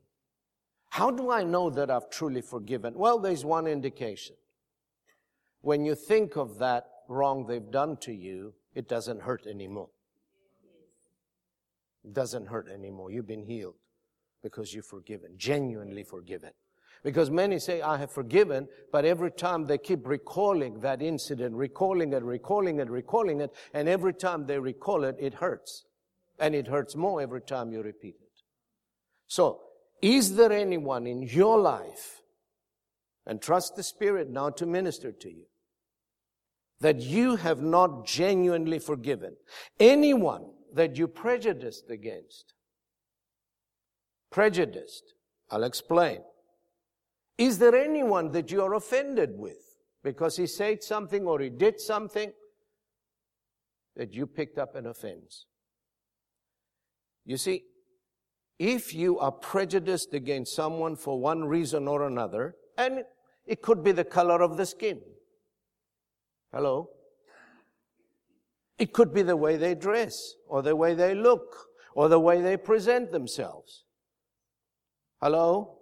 How 0.91 1.11
do 1.11 1.31
I 1.31 1.45
know 1.45 1.69
that 1.71 1.91
I've 1.91 2.09
truly 2.09 2.41
forgiven? 2.41 2.95
Well, 2.95 3.19
there's 3.19 3.45
one 3.45 3.67
indication. 3.67 4.37
When 5.61 5.85
you 5.85 5.95
think 5.95 6.37
of 6.37 6.59
that 6.59 6.87
wrong 7.09 7.47
they've 7.47 7.71
done 7.71 7.99
to 7.99 8.13
you, 8.13 8.55
it 8.77 8.89
doesn't 8.89 9.23
hurt 9.23 9.47
anymore. 9.47 9.89
It 12.05 12.13
doesn't 12.13 12.47
hurt 12.47 12.69
anymore. 12.69 13.11
You've 13.11 13.27
been 13.27 13.43
healed 13.43 13.77
because 14.43 14.75
you're 14.75 14.83
forgiven, 14.83 15.31
genuinely 15.39 16.05
forgiven. 16.05 16.51
Because 17.03 17.31
many 17.31 17.59
say, 17.59 17.81
I 17.81 17.97
have 17.97 18.11
forgiven, 18.11 18.69
but 18.93 19.07
every 19.07 19.31
time 19.31 19.65
they 19.65 19.79
keep 19.79 20.07
recalling 20.07 20.81
that 20.81 21.01
incident, 21.01 21.55
recalling 21.55 22.13
it, 22.13 22.23
recalling 22.23 22.79
it, 22.79 22.91
recalling 22.91 23.41
it, 23.41 23.55
and 23.73 23.89
every 23.89 24.13
time 24.13 24.47
they 24.47 24.59
recall 24.59 25.05
it, 25.05 25.17
it 25.19 25.35
hurts. 25.35 25.87
And 26.39 26.55
it 26.55 26.67
hurts 26.67 26.95
more 26.95 27.23
every 27.23 27.41
time 27.41 27.73
you 27.73 27.81
repeat 27.81 28.17
it. 28.21 28.43
So, 29.27 29.63
is 30.03 30.37
there 30.37 30.53
anyone 30.53 31.07
in 31.07 31.23
your 31.23 31.59
life, 31.59 32.21
and 33.25 33.41
trust 33.41 33.75
the 33.75 33.83
Spirit 33.83 34.29
now 34.29 34.51
to 34.51 34.67
minister 34.67 35.13
to 35.13 35.31
you, 35.31 35.47
that 36.81 37.01
you 37.01 37.37
have 37.37 37.63
not 37.63 38.07
genuinely 38.07 38.79
forgiven? 38.79 39.37
Anyone 39.81 40.45
that 40.75 40.97
you 40.97 41.09
prejudiced 41.09 41.91
against? 41.91 42.55
Prejudiced. 44.31 45.15
I'll 45.51 45.65
explain. 45.65 46.21
Is 47.39 47.59
there 47.59 47.75
anyone 47.75 48.33
that 48.33 48.51
you 48.51 48.63
are 48.63 48.75
offended 48.75 49.31
with 49.37 49.77
because 50.03 50.37
he 50.37 50.47
said 50.47 50.83
something 50.83 51.27
or 51.27 51.41
he 51.41 51.51
did 51.51 51.81
something 51.81 52.33
that 53.95 54.15
you 54.15 54.27
picked 54.27 54.59
up 54.59 54.75
an 54.75 54.87
offense? 54.87 55.47
You 57.25 57.37
see, 57.37 57.65
if 58.59 58.95
you 58.95 59.19
are 59.19 59.33
prejudiced 59.33 60.15
against 60.15 60.55
someone 60.55 60.97
for 60.97 61.21
one 61.21 61.45
reason 61.45 61.89
or 61.89 62.07
another, 62.07 62.57
and 62.79 63.05
it 63.47 63.63
could 63.63 63.83
be 63.83 63.93
the 63.93 64.05
color 64.05 64.43
of 64.43 64.57
the 64.57 64.67
skin. 64.67 65.01
Hello? 66.53 66.91
It 68.79 68.93
could 68.93 69.13
be 69.13 69.23
the 69.23 69.37
way 69.37 69.57
they 69.57 69.75
dress, 69.75 70.35
or 70.47 70.63
the 70.63 70.77
way 70.77 70.95
they 70.95 71.15
look, 71.15 71.69
or 71.95 72.09
the 72.09 72.21
way 72.21 72.41
they 72.41 72.57
present 72.57 73.11
themselves. 73.11 73.85
Hello? 75.21 75.79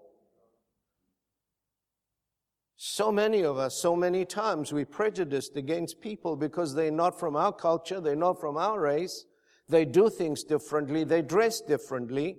So 2.77 3.11
many 3.11 3.43
of 3.43 3.57
us, 3.57 3.75
so 3.81 3.97
many 3.97 4.25
times, 4.25 4.73
we 4.73 4.85
prejudiced 4.85 5.57
against 5.57 6.01
people 6.01 6.37
because 6.37 6.75
they're 6.75 6.91
not 6.91 7.19
from 7.19 7.35
our 7.35 7.53
culture, 7.53 8.01
they're 8.01 8.15
not 8.15 8.41
from 8.41 8.57
our 8.57 8.81
race, 8.81 9.25
they 9.69 9.85
do 9.85 10.09
things 10.09 10.45
differently, 10.45 11.03
they 11.03 11.23
dress 11.23 11.61
differently, 11.61 12.37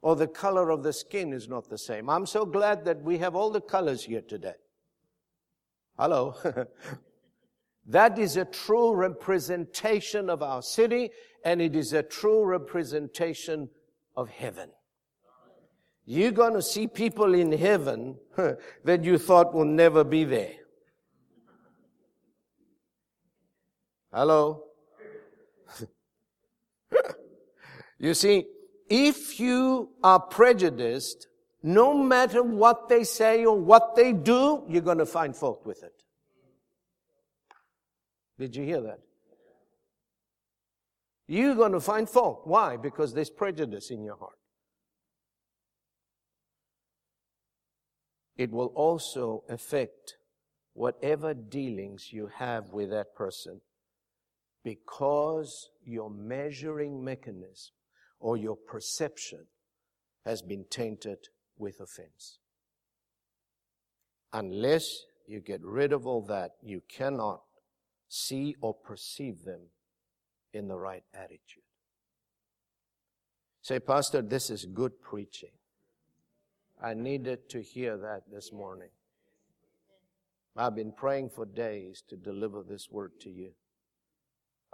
or 0.00 0.16
the 0.16 0.28
color 0.28 0.70
of 0.70 0.82
the 0.82 0.92
skin 0.92 1.32
is 1.32 1.48
not 1.48 1.68
the 1.68 1.76
same. 1.76 2.08
I'm 2.08 2.24
so 2.24 2.46
glad 2.46 2.84
that 2.86 3.02
we 3.02 3.18
have 3.18 3.34
all 3.34 3.50
the 3.50 3.60
colors 3.60 4.04
here 4.04 4.22
today. 4.22 4.54
Hello. 5.98 6.36
that 7.86 8.18
is 8.18 8.36
a 8.36 8.44
true 8.44 8.94
representation 8.94 10.30
of 10.30 10.42
our 10.42 10.62
city 10.62 11.10
and 11.44 11.60
it 11.60 11.74
is 11.74 11.92
a 11.92 12.02
true 12.02 12.44
representation 12.44 13.68
of 14.16 14.28
heaven. 14.28 14.70
You're 16.04 16.32
going 16.32 16.54
to 16.54 16.62
see 16.62 16.86
people 16.86 17.34
in 17.34 17.52
heaven 17.52 18.16
that 18.84 19.04
you 19.04 19.18
thought 19.18 19.54
will 19.54 19.64
never 19.64 20.02
be 20.04 20.24
there. 20.24 20.54
Hello? 24.12 24.64
you 27.98 28.12
see, 28.12 28.46
if 28.88 29.38
you 29.38 29.90
are 30.02 30.18
prejudiced, 30.18 31.28
no 31.62 31.94
matter 31.94 32.42
what 32.42 32.88
they 32.88 33.04
say 33.04 33.44
or 33.44 33.56
what 33.56 33.94
they 33.94 34.12
do, 34.12 34.64
you're 34.68 34.82
going 34.82 34.98
to 34.98 35.06
find 35.06 35.36
fault 35.36 35.64
with 35.64 35.84
it. 35.84 35.99
Did 38.40 38.56
you 38.56 38.64
hear 38.64 38.80
that? 38.80 39.00
You're 41.28 41.54
going 41.54 41.72
to 41.72 41.80
find 41.80 42.08
fault. 42.08 42.40
Why? 42.44 42.78
Because 42.78 43.12
there's 43.12 43.28
prejudice 43.28 43.90
in 43.90 44.02
your 44.02 44.16
heart. 44.16 44.38
It 48.38 48.50
will 48.50 48.72
also 48.74 49.44
affect 49.50 50.16
whatever 50.72 51.34
dealings 51.34 52.14
you 52.14 52.30
have 52.38 52.70
with 52.70 52.88
that 52.90 53.14
person 53.14 53.60
because 54.64 55.68
your 55.84 56.08
measuring 56.08 57.04
mechanism 57.04 57.74
or 58.18 58.38
your 58.38 58.56
perception 58.56 59.44
has 60.24 60.40
been 60.40 60.64
tainted 60.70 61.18
with 61.58 61.78
offense. 61.78 62.38
Unless 64.32 65.04
you 65.26 65.40
get 65.40 65.60
rid 65.62 65.92
of 65.92 66.06
all 66.06 66.22
that, 66.22 66.52
you 66.62 66.82
cannot 66.88 67.42
see 68.10 68.56
or 68.60 68.74
perceive 68.74 69.44
them 69.44 69.60
in 70.52 70.66
the 70.66 70.76
right 70.76 71.04
attitude. 71.14 71.62
Say, 73.62 73.78
Pastor, 73.78 74.20
this 74.20 74.50
is 74.50 74.66
good 74.66 75.00
preaching. 75.00 75.52
I 76.82 76.94
needed 76.94 77.48
to 77.50 77.62
hear 77.62 77.96
that 77.98 78.22
this 78.30 78.52
morning. 78.52 78.88
I've 80.56 80.74
been 80.74 80.92
praying 80.92 81.30
for 81.30 81.46
days 81.46 82.02
to 82.08 82.16
deliver 82.16 82.64
this 82.64 82.88
word 82.90 83.12
to 83.20 83.30
you. 83.30 83.52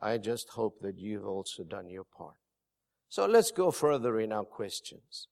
I 0.01 0.17
just 0.17 0.51
hope 0.51 0.81
that 0.81 0.99
you've 0.99 1.27
also 1.27 1.63
done 1.63 1.91
your 1.91 2.05
part. 2.05 2.37
So 3.11 3.27
let's 3.27 3.51
go 3.51 3.71
further 3.71 4.19
in 4.19 4.33
our 4.33 4.45
questions. 4.45 5.29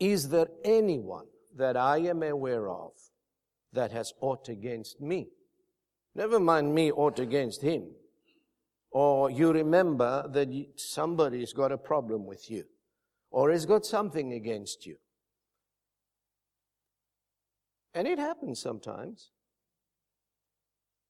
Is 0.00 0.30
there 0.30 0.48
anyone 0.64 1.26
that 1.54 1.76
I 1.76 1.98
am 1.98 2.22
aware 2.22 2.70
of 2.70 2.92
that 3.72 3.92
has 3.92 4.14
aught 4.20 4.48
against 4.48 5.00
me? 5.00 5.28
Never 6.16 6.40
mind 6.40 6.74
me 6.74 6.90
aught 6.90 7.18
against 7.18 7.60
him. 7.60 7.90
Or 8.90 9.30
you 9.30 9.52
remember 9.52 10.26
that 10.32 10.48
somebody's 10.76 11.52
got 11.52 11.72
a 11.72 11.76
problem 11.76 12.24
with 12.24 12.50
you. 12.50 12.64
Or 13.30 13.50
has 13.50 13.66
got 13.66 13.84
something 13.84 14.32
against 14.32 14.86
you. 14.86 14.96
And 17.92 18.08
it 18.08 18.18
happens 18.18 18.60
sometimes. 18.60 19.30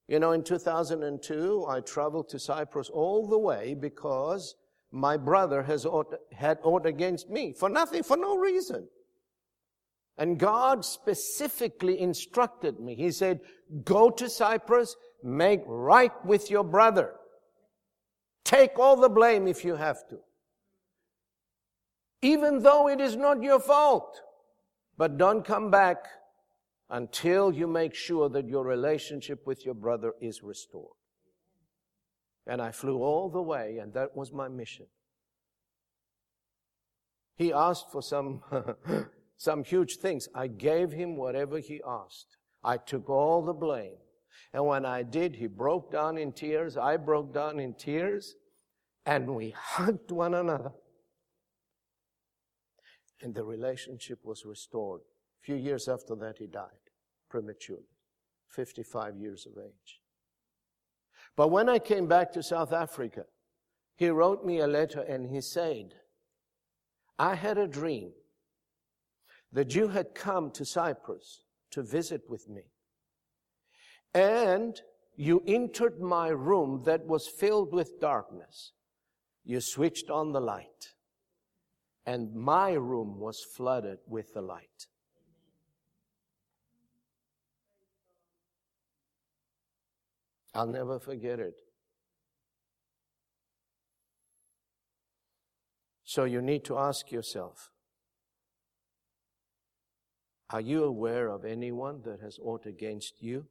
You 0.08 0.18
know, 0.18 0.32
in 0.32 0.42
2002, 0.42 1.66
I 1.68 1.80
traveled 1.80 2.28
to 2.30 2.40
Cyprus 2.40 2.90
all 2.90 3.28
the 3.28 3.38
way 3.38 3.74
because 3.74 4.56
my 4.90 5.16
brother 5.16 5.62
has 5.62 5.86
ought, 5.86 6.12
had 6.32 6.58
ought 6.64 6.84
against 6.84 7.30
me 7.30 7.52
for 7.52 7.68
nothing, 7.68 8.02
for 8.02 8.16
no 8.16 8.36
reason. 8.36 8.88
And 10.18 10.38
God 10.38 10.84
specifically 10.84 12.00
instructed 12.00 12.80
me. 12.80 12.94
He 12.94 13.10
said, 13.10 13.40
go 13.84 14.10
to 14.10 14.28
Cyprus, 14.28 14.96
make 15.22 15.62
right 15.66 16.12
with 16.24 16.50
your 16.50 16.64
brother. 16.64 17.14
Take 18.44 18.78
all 18.78 18.96
the 18.96 19.08
blame 19.08 19.48
if 19.48 19.64
you 19.64 19.74
have 19.76 20.06
to. 20.08 20.18
Even 22.22 22.60
though 22.62 22.88
it 22.88 23.00
is 23.00 23.16
not 23.16 23.42
your 23.42 23.60
fault. 23.60 24.20
But 24.96 25.18
don't 25.18 25.44
come 25.44 25.70
back 25.70 26.06
until 26.88 27.52
you 27.52 27.66
make 27.66 27.94
sure 27.94 28.28
that 28.28 28.48
your 28.48 28.64
relationship 28.64 29.46
with 29.46 29.64
your 29.64 29.74
brother 29.74 30.12
is 30.20 30.42
restored. 30.42 30.96
And 32.46 32.62
I 32.62 32.70
flew 32.70 33.02
all 33.02 33.28
the 33.28 33.42
way, 33.42 33.78
and 33.78 33.92
that 33.94 34.16
was 34.16 34.32
my 34.32 34.48
mission. 34.48 34.86
He 37.36 37.52
asked 37.52 37.90
for 37.90 38.00
some, 38.00 38.42
some 39.36 39.64
huge 39.64 39.96
things. 39.96 40.28
I 40.34 40.46
gave 40.46 40.92
him 40.92 41.16
whatever 41.16 41.58
he 41.58 41.82
asked. 41.86 42.38
I 42.66 42.78
took 42.78 43.08
all 43.08 43.42
the 43.42 43.54
blame. 43.54 43.96
And 44.52 44.66
when 44.66 44.84
I 44.84 45.04
did, 45.04 45.36
he 45.36 45.46
broke 45.46 45.92
down 45.92 46.18
in 46.18 46.32
tears. 46.32 46.76
I 46.76 46.96
broke 46.96 47.32
down 47.32 47.60
in 47.60 47.74
tears. 47.74 48.34
And 49.06 49.36
we 49.36 49.54
hugged 49.56 50.10
one 50.10 50.34
another. 50.34 50.72
And 53.22 53.34
the 53.34 53.44
relationship 53.44 54.18
was 54.24 54.44
restored 54.44 55.00
A 55.00 55.44
few 55.44 55.54
years 55.54 55.88
after 55.88 56.16
that, 56.16 56.38
he 56.38 56.48
died 56.48 56.90
prematurely, 57.30 57.84
55 58.48 59.16
years 59.16 59.46
of 59.46 59.62
age. 59.62 60.00
But 61.36 61.50
when 61.50 61.68
I 61.68 61.78
came 61.78 62.08
back 62.08 62.32
to 62.32 62.42
South 62.42 62.72
Africa, 62.72 63.24
he 63.94 64.08
wrote 64.08 64.44
me 64.44 64.58
a 64.58 64.66
letter 64.66 65.00
and 65.00 65.26
he 65.26 65.40
said, 65.40 65.94
I 67.18 67.36
had 67.36 67.58
a 67.58 67.68
dream 67.68 68.10
that 69.52 69.74
you 69.74 69.88
had 69.88 70.14
come 70.14 70.50
to 70.50 70.64
Cyprus 70.64 71.45
to 71.70 71.82
visit 71.82 72.22
with 72.28 72.48
me. 72.48 72.62
And 74.14 74.80
you 75.16 75.42
entered 75.46 76.00
my 76.00 76.28
room 76.28 76.82
that 76.84 77.06
was 77.06 77.26
filled 77.26 77.72
with 77.72 78.00
darkness. 78.00 78.72
You 79.44 79.60
switched 79.60 80.10
on 80.10 80.32
the 80.32 80.40
light. 80.40 80.94
And 82.04 82.34
my 82.34 82.72
room 82.72 83.18
was 83.18 83.44
flooded 83.56 83.98
with 84.06 84.32
the 84.32 84.42
light. 84.42 84.86
I'll 90.54 90.66
never 90.66 90.98
forget 90.98 91.38
it. 91.38 91.54
So 96.04 96.24
you 96.24 96.40
need 96.40 96.64
to 96.64 96.78
ask 96.78 97.10
yourself 97.12 97.70
Are 100.50 100.60
you 100.60 100.84
aware 100.84 101.28
of 101.28 101.44
anyone 101.44 102.02
that 102.04 102.20
has 102.20 102.38
aught 102.40 102.66
against 102.66 103.22
you? 103.22 103.46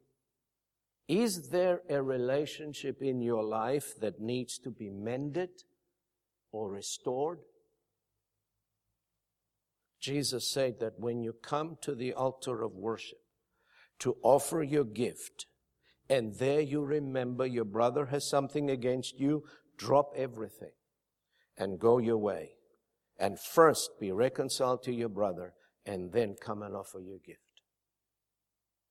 Is 1.07 1.49
there 1.49 1.81
a 1.89 2.01
relationship 2.01 3.01
in 3.01 3.21
your 3.21 3.43
life 3.43 3.99
that 3.99 4.19
needs 4.19 4.57
to 4.59 4.71
be 4.71 4.89
mended 4.89 5.49
or 6.51 6.71
restored? 6.71 7.39
Jesus 9.99 10.49
said 10.49 10.79
that 10.79 10.99
when 10.99 11.21
you 11.21 11.33
come 11.33 11.77
to 11.81 11.95
the 11.95 12.13
altar 12.13 12.63
of 12.63 12.73
worship 12.73 13.19
to 13.99 14.17
offer 14.23 14.63
your 14.63 14.83
gift, 14.83 15.47
and 16.09 16.35
there 16.35 16.61
you 16.61 16.81
remember 16.81 17.45
your 17.45 17.65
brother 17.65 18.05
has 18.07 18.27
something 18.29 18.69
against 18.69 19.19
you, 19.19 19.43
drop 19.77 20.11
everything 20.15 20.71
and 21.57 21.79
go 21.79 21.97
your 21.97 22.17
way. 22.17 22.51
And 23.19 23.39
first 23.39 23.91
be 23.99 24.11
reconciled 24.11 24.83
to 24.83 24.93
your 24.93 25.09
brother 25.09 25.53
and 25.85 26.11
then 26.11 26.35
come 26.39 26.61
and 26.63 26.75
offer 26.75 26.99
your 26.99 27.19
gift. 27.19 27.39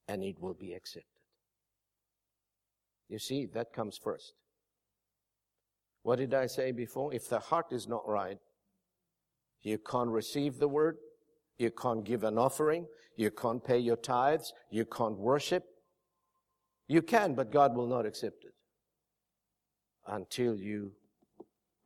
And 0.08 0.22
it 0.22 0.40
will 0.40 0.54
be 0.54 0.74
accepted. 0.74 1.08
You 3.08 3.18
see, 3.18 3.46
that 3.54 3.72
comes 3.72 3.98
first. 4.02 4.34
What 6.02 6.18
did 6.18 6.34
I 6.34 6.46
say 6.46 6.72
before? 6.72 7.12
If 7.14 7.28
the 7.28 7.38
heart 7.38 7.66
is 7.72 7.88
not 7.88 8.06
right, 8.06 8.38
you 9.62 9.78
can't 9.78 10.10
receive 10.10 10.58
the 10.58 10.68
word, 10.68 10.98
you 11.56 11.70
can't 11.70 12.04
give 12.04 12.24
an 12.24 12.36
offering, 12.36 12.86
you 13.16 13.30
can't 13.30 13.64
pay 13.64 13.78
your 13.78 13.96
tithes, 13.96 14.52
you 14.70 14.84
can't 14.84 15.18
worship, 15.18 15.64
you 16.88 17.00
can, 17.00 17.34
but 17.34 17.50
God 17.50 17.74
will 17.74 17.86
not 17.86 18.04
accept 18.04 18.44
it 18.44 18.54
until 20.06 20.56
you 20.56 20.92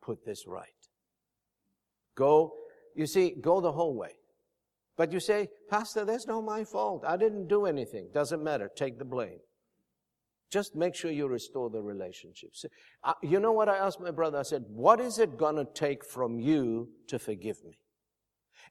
put 0.01 0.25
this 0.25 0.45
right. 0.45 0.67
Go, 2.15 2.53
you 2.95 3.05
see, 3.05 3.35
go 3.39 3.61
the 3.61 3.71
whole 3.71 3.95
way. 3.95 4.18
But 4.99 5.13
you 5.13 5.21
say, 5.21 5.47
Pastor, 5.69 6.03
that's 6.03 6.27
not 6.27 6.41
my 6.41 6.65
fault. 6.65 7.05
I 7.07 7.15
didn't 7.15 7.47
do 7.47 7.65
anything. 7.65 8.09
Doesn't 8.13 8.43
matter. 8.43 8.69
Take 8.75 8.99
the 8.99 9.05
blame. 9.05 9.39
Just 10.51 10.75
make 10.75 10.93
sure 10.93 11.09
you 11.09 11.25
restore 11.25 11.69
the 11.69 11.81
relationships. 11.81 12.65
Uh, 13.01 13.13
you 13.23 13.39
know 13.39 13.53
what 13.53 13.69
I 13.69 13.77
asked 13.77 14.01
my 14.01 14.11
brother? 14.11 14.37
I 14.37 14.41
said, 14.41 14.65
what 14.67 14.99
is 14.99 15.17
it 15.17 15.37
gonna 15.37 15.63
take 15.73 16.03
from 16.03 16.41
you 16.41 16.89
to 17.07 17.17
forgive 17.17 17.63
me? 17.63 17.79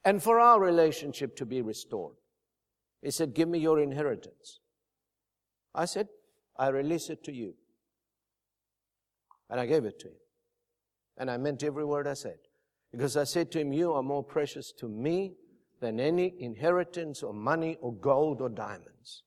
And 0.04 0.22
for 0.22 0.38
our 0.38 0.60
relationship 0.60 1.34
to 1.36 1.46
be 1.46 1.62
restored? 1.62 2.16
He 3.00 3.10
said, 3.10 3.32
give 3.32 3.48
me 3.48 3.58
your 3.58 3.80
inheritance. 3.80 4.60
I 5.74 5.86
said, 5.86 6.08
I 6.58 6.68
release 6.68 7.08
it 7.08 7.24
to 7.24 7.32
you. 7.32 7.54
And 9.48 9.58
I 9.58 9.64
gave 9.64 9.86
it 9.86 9.98
to 10.00 10.08
him. 10.08 10.20
And 11.16 11.30
I 11.30 11.38
meant 11.38 11.62
every 11.62 11.86
word 11.86 12.06
I 12.06 12.12
said. 12.12 12.36
Because 12.92 13.16
I 13.16 13.24
said 13.24 13.50
to 13.52 13.60
him, 13.60 13.72
You 13.72 13.94
are 13.94 14.02
more 14.02 14.22
precious 14.22 14.72
to 14.78 14.88
me 14.88 15.32
than 15.80 16.00
any 16.00 16.34
inheritance 16.38 17.22
or 17.22 17.32
money 17.32 17.76
or 17.80 17.94
gold 17.94 18.40
or 18.40 18.48
diamonds. 18.48 19.22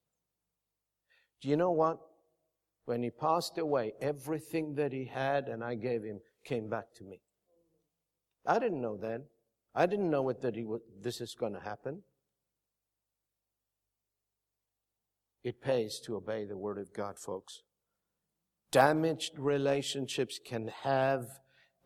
Do 1.41 1.49
you 1.49 1.55
know 1.55 1.71
what? 1.71 1.97
When 2.85 3.03
he 3.03 3.09
passed 3.09 3.57
away, 3.57 3.93
everything 4.01 4.75
that 4.75 4.91
he 4.91 5.05
had 5.05 5.47
and 5.47 5.63
I 5.63 5.75
gave 5.75 6.03
him 6.03 6.19
came 6.43 6.69
back 6.69 6.93
to 6.95 7.03
me. 7.03 7.21
I 8.45 8.59
didn't 8.59 8.81
know 8.81 8.97
then. 8.97 9.23
I 9.73 9.85
didn't 9.85 10.09
know 10.09 10.27
it 10.29 10.41
that 10.41 10.55
he 10.55 10.65
would, 10.65 10.81
this 11.01 11.21
is 11.21 11.35
going 11.35 11.53
to 11.53 11.59
happen. 11.59 12.03
It 15.43 15.61
pays 15.61 15.99
to 16.05 16.15
obey 16.15 16.45
the 16.45 16.57
Word 16.57 16.77
of 16.77 16.93
God, 16.93 17.17
folks. 17.17 17.61
Damaged 18.71 19.33
relationships 19.37 20.39
can 20.43 20.69
have 20.83 21.25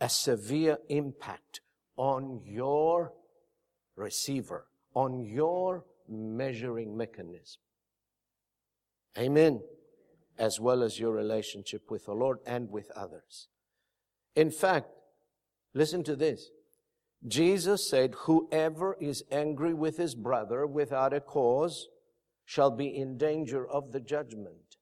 a 0.01 0.09
severe 0.09 0.77
impact 0.89 1.61
on 1.95 2.41
your 2.45 3.13
receiver, 3.95 4.67
on 4.93 5.19
your 5.19 5.85
measuring 6.07 6.95
mechanism. 6.95 7.61
Amen. 9.17 9.61
As 10.37 10.59
well 10.59 10.83
as 10.83 10.99
your 10.99 11.11
relationship 11.11 11.89
with 11.89 12.05
the 12.05 12.13
Lord 12.13 12.39
and 12.45 12.69
with 12.69 12.91
others. 12.91 13.47
In 14.35 14.51
fact, 14.51 14.87
listen 15.73 16.03
to 16.03 16.15
this. 16.15 16.49
Jesus 17.25 17.89
said, 17.89 18.13
whoever 18.25 18.97
is 18.99 19.23
angry 19.31 19.73
with 19.73 19.97
his 19.97 20.13
brother 20.13 20.67
without 20.67 21.13
a 21.13 21.21
cause 21.21 21.87
shall 22.43 22.69
be 22.69 22.87
in 22.95 23.17
danger 23.17 23.65
of 23.65 23.91
the 23.91 23.99
judgment. 23.99 24.77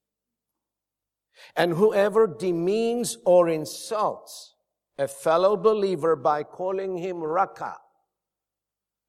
And 1.55 1.73
whoever 1.73 2.27
demeans 2.27 3.17
or 3.25 3.47
insults 3.47 4.55
a 4.97 5.07
fellow 5.07 5.55
believer 5.55 6.15
by 6.15 6.43
calling 6.43 6.97
him 6.97 7.23
raka, 7.23 7.77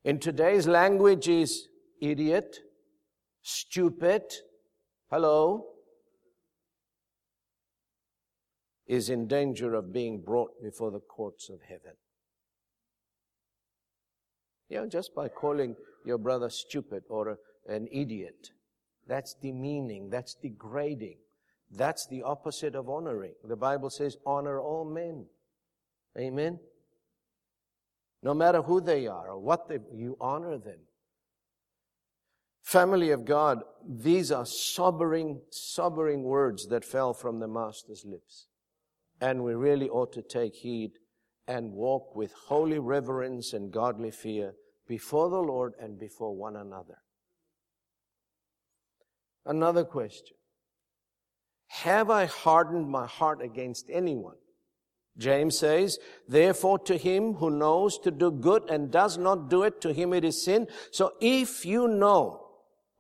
in 0.05 0.19
today's 0.19 0.67
language 0.67 1.29
is 1.29 1.69
idiot, 2.01 2.59
stupid, 3.43 4.23
hello, 5.11 5.67
is 8.87 9.09
in 9.09 9.27
danger 9.27 9.75
of 9.75 9.93
being 9.93 10.21
brought 10.21 10.63
before 10.63 10.91
the 10.91 11.01
courts 11.01 11.49
of 11.49 11.61
heaven. 11.63 11.97
You 14.69 14.79
know, 14.81 14.89
just 14.89 15.15
by 15.15 15.29
calling 15.29 15.75
your 16.05 16.19
brother 16.19 16.51
stupid 16.51 17.05
or 17.09 17.39
an 17.67 17.89
idiot. 17.91 18.51
That's 19.07 19.35
demeaning. 19.35 20.11
That's 20.11 20.35
degrading. 20.35 21.17
That's 21.71 22.07
the 22.07 22.23
opposite 22.23 22.75
of 22.75 22.89
honoring. 22.89 23.35
The 23.43 23.57
Bible 23.57 23.91
says, 23.91 24.17
honor 24.27 24.61
all 24.61 24.85
men. 24.85 25.27
Amen. 26.19 26.59
No 28.25 28.33
matter 28.33 28.63
who 28.63 28.81
they 28.81 29.07
are 29.07 29.29
or 29.29 29.39
what 29.39 29.69
they, 29.69 29.79
you 29.95 30.17
honor 30.19 30.57
them. 30.57 30.81
Family 32.63 33.11
of 33.11 33.27
God, 33.27 33.63
these 33.87 34.33
are 34.33 34.47
sobering, 34.47 35.43
sobering 35.51 36.23
words 36.23 36.67
that 36.69 36.87
fell 36.87 37.13
from 37.13 37.39
the 37.39 37.47
Master's 37.47 38.03
lips. 38.07 38.47
And 39.21 39.45
we 39.45 39.55
really 39.55 39.91
ought 39.91 40.13
to 40.15 40.23
take 40.23 40.55
heed 40.55 40.93
and 41.47 41.73
walk 41.73 42.17
with 42.17 42.33
holy 42.33 42.79
reverence 42.79 43.53
and 43.53 43.71
godly 43.71 44.11
fear 44.11 44.55
before 44.89 45.29
the 45.29 45.43
Lord 45.43 45.75
and 45.79 45.99
before 45.99 46.35
one 46.35 46.57
another. 46.57 46.99
Another 49.45 49.85
question. 49.85 50.37
Have 51.67 52.09
I 52.09 52.25
hardened 52.25 52.89
my 52.89 53.07
heart 53.07 53.43
against 53.43 53.91
anyone? 53.91 54.37
James 55.17 55.59
says, 55.59 55.99
therefore 56.27 56.79
to 56.81 56.97
him 56.97 57.35
who 57.35 57.51
knows 57.51 57.99
to 58.01 58.11
do 58.11 58.33
good 58.33 58.69
and 58.69 58.91
does 58.91 59.17
not 59.17 59.49
do 59.49 59.63
it, 59.63 59.81
to 59.81 59.93
him 59.93 60.13
it 60.13 60.25
is 60.25 60.45
sin. 60.45 60.67
So 60.91 61.13
if 61.21 61.65
you 61.65 61.87
know 61.87 62.47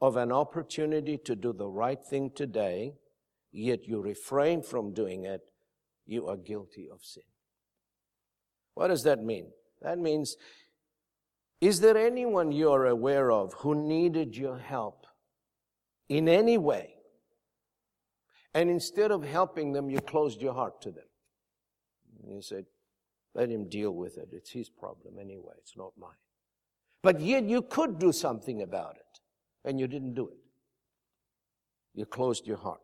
of 0.01 0.17
an 0.17 0.31
opportunity 0.31 1.19
to 1.25 1.35
do 1.35 1.53
the 1.53 1.67
right 1.67 1.99
thing 2.03 2.31
today, 2.35 2.95
yet 3.51 3.89
you 3.89 4.01
refrain 4.01 4.62
from 4.62 4.93
doing 4.93 5.25
it, 5.25 5.41
you 6.07 6.29
are 6.29 6.37
guilty 6.37 6.89
of 6.93 7.01
sin. 7.03 7.25
What 8.75 8.89
does 8.89 9.03
that 9.05 9.23
mean? 9.23 9.51
That 9.83 9.99
means, 9.99 10.37
is 11.61 11.81
there 11.81 11.97
anyone 11.97 12.53
you're 12.53 12.87
aware 12.87 13.33
of 13.33 13.55
who 13.55 13.75
needed 13.75 14.37
your 14.37 14.59
help 14.59 15.07
in 16.09 16.29
any 16.29 16.59
way? 16.59 16.95
And 18.53 18.71
instead 18.71 19.11
of 19.11 19.25
helping 19.25 19.73
them, 19.73 19.91
you 19.91 20.01
closed 20.01 20.41
your 20.41 20.55
heart 20.55 20.81
to 20.83 20.91
them. 20.91 21.05
And 22.25 22.35
you 22.35 22.43
said, 22.43 22.66
let 23.35 23.51
him 23.51 23.68
deal 23.68 23.91
with 23.91 24.16
it. 24.16 24.29
It's 24.33 24.51
his 24.51 24.68
problem 24.68 25.14
anyway. 25.20 25.55
It's 25.59 25.77
not 25.77 25.93
mine. 25.99 26.11
But 27.03 27.20
yet 27.20 27.45
you 27.45 27.62
could 27.62 27.99
do 27.99 28.12
something 28.12 28.62
about 28.62 28.97
it. 28.97 29.20
And 29.64 29.79
you 29.81 29.87
didn't 29.87 30.14
do 30.14 30.29
it. 30.29 30.39
You 31.95 32.07
closed 32.07 32.47
your 32.47 32.57
heart. 32.57 32.81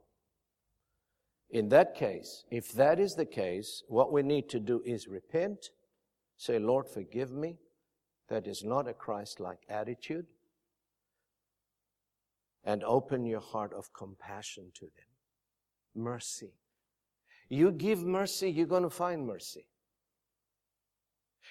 In 1.51 1.68
that 1.70 1.95
case, 1.95 2.45
if 2.51 2.72
that 2.72 3.01
is 3.01 3.14
the 3.14 3.24
case, 3.24 3.82
what 3.88 4.12
we 4.12 4.22
need 4.22 4.49
to 4.51 4.61
do 4.61 4.82
is 4.84 5.09
repent, 5.09 5.70
say, 6.36 6.59
Lord, 6.59 6.86
forgive 6.88 7.32
me. 7.32 7.59
That 8.28 8.47
is 8.47 8.62
not 8.62 8.86
a 8.86 8.95
Christ 8.95 9.41
like 9.41 9.61
attitude. 9.68 10.26
And 12.64 12.84
open 12.84 13.26
your 13.26 13.41
heart 13.41 13.72
of 13.72 13.93
compassion 13.93 14.70
to 14.74 14.82
them. 14.82 16.03
Mercy. 16.03 16.53
You 17.51 17.72
give 17.72 18.05
mercy, 18.05 18.48
you're 18.48 18.66
going 18.66 18.84
to 18.84 18.90
find 18.90 19.26
mercy. 19.26 19.66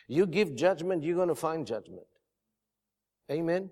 You 0.08 0.26
give 0.26 0.56
judgment, 0.56 1.04
you're 1.04 1.18
going 1.18 1.28
to 1.28 1.36
find 1.36 1.68
judgment. 1.68 2.08
Amen? 3.30 3.70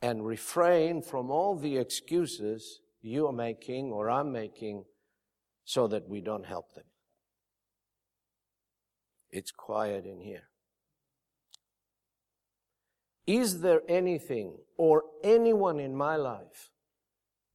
And 0.00 0.24
refrain 0.24 1.02
from 1.02 1.30
all 1.30 1.56
the 1.56 1.76
excuses 1.76 2.80
you 3.02 3.26
are 3.26 3.32
making 3.32 3.90
or 3.90 4.08
I'm 4.08 4.32
making 4.32 4.84
so 5.64 5.88
that 5.88 6.08
we 6.08 6.20
don't 6.20 6.46
help 6.46 6.74
them. 6.74 6.84
It's 9.30 9.50
quiet 9.50 10.06
in 10.06 10.20
here. 10.20 10.44
Is 13.26 13.60
there 13.60 13.82
anything 13.88 14.58
or 14.78 15.02
anyone 15.22 15.80
in 15.80 15.94
my 15.94 16.16
life 16.16 16.70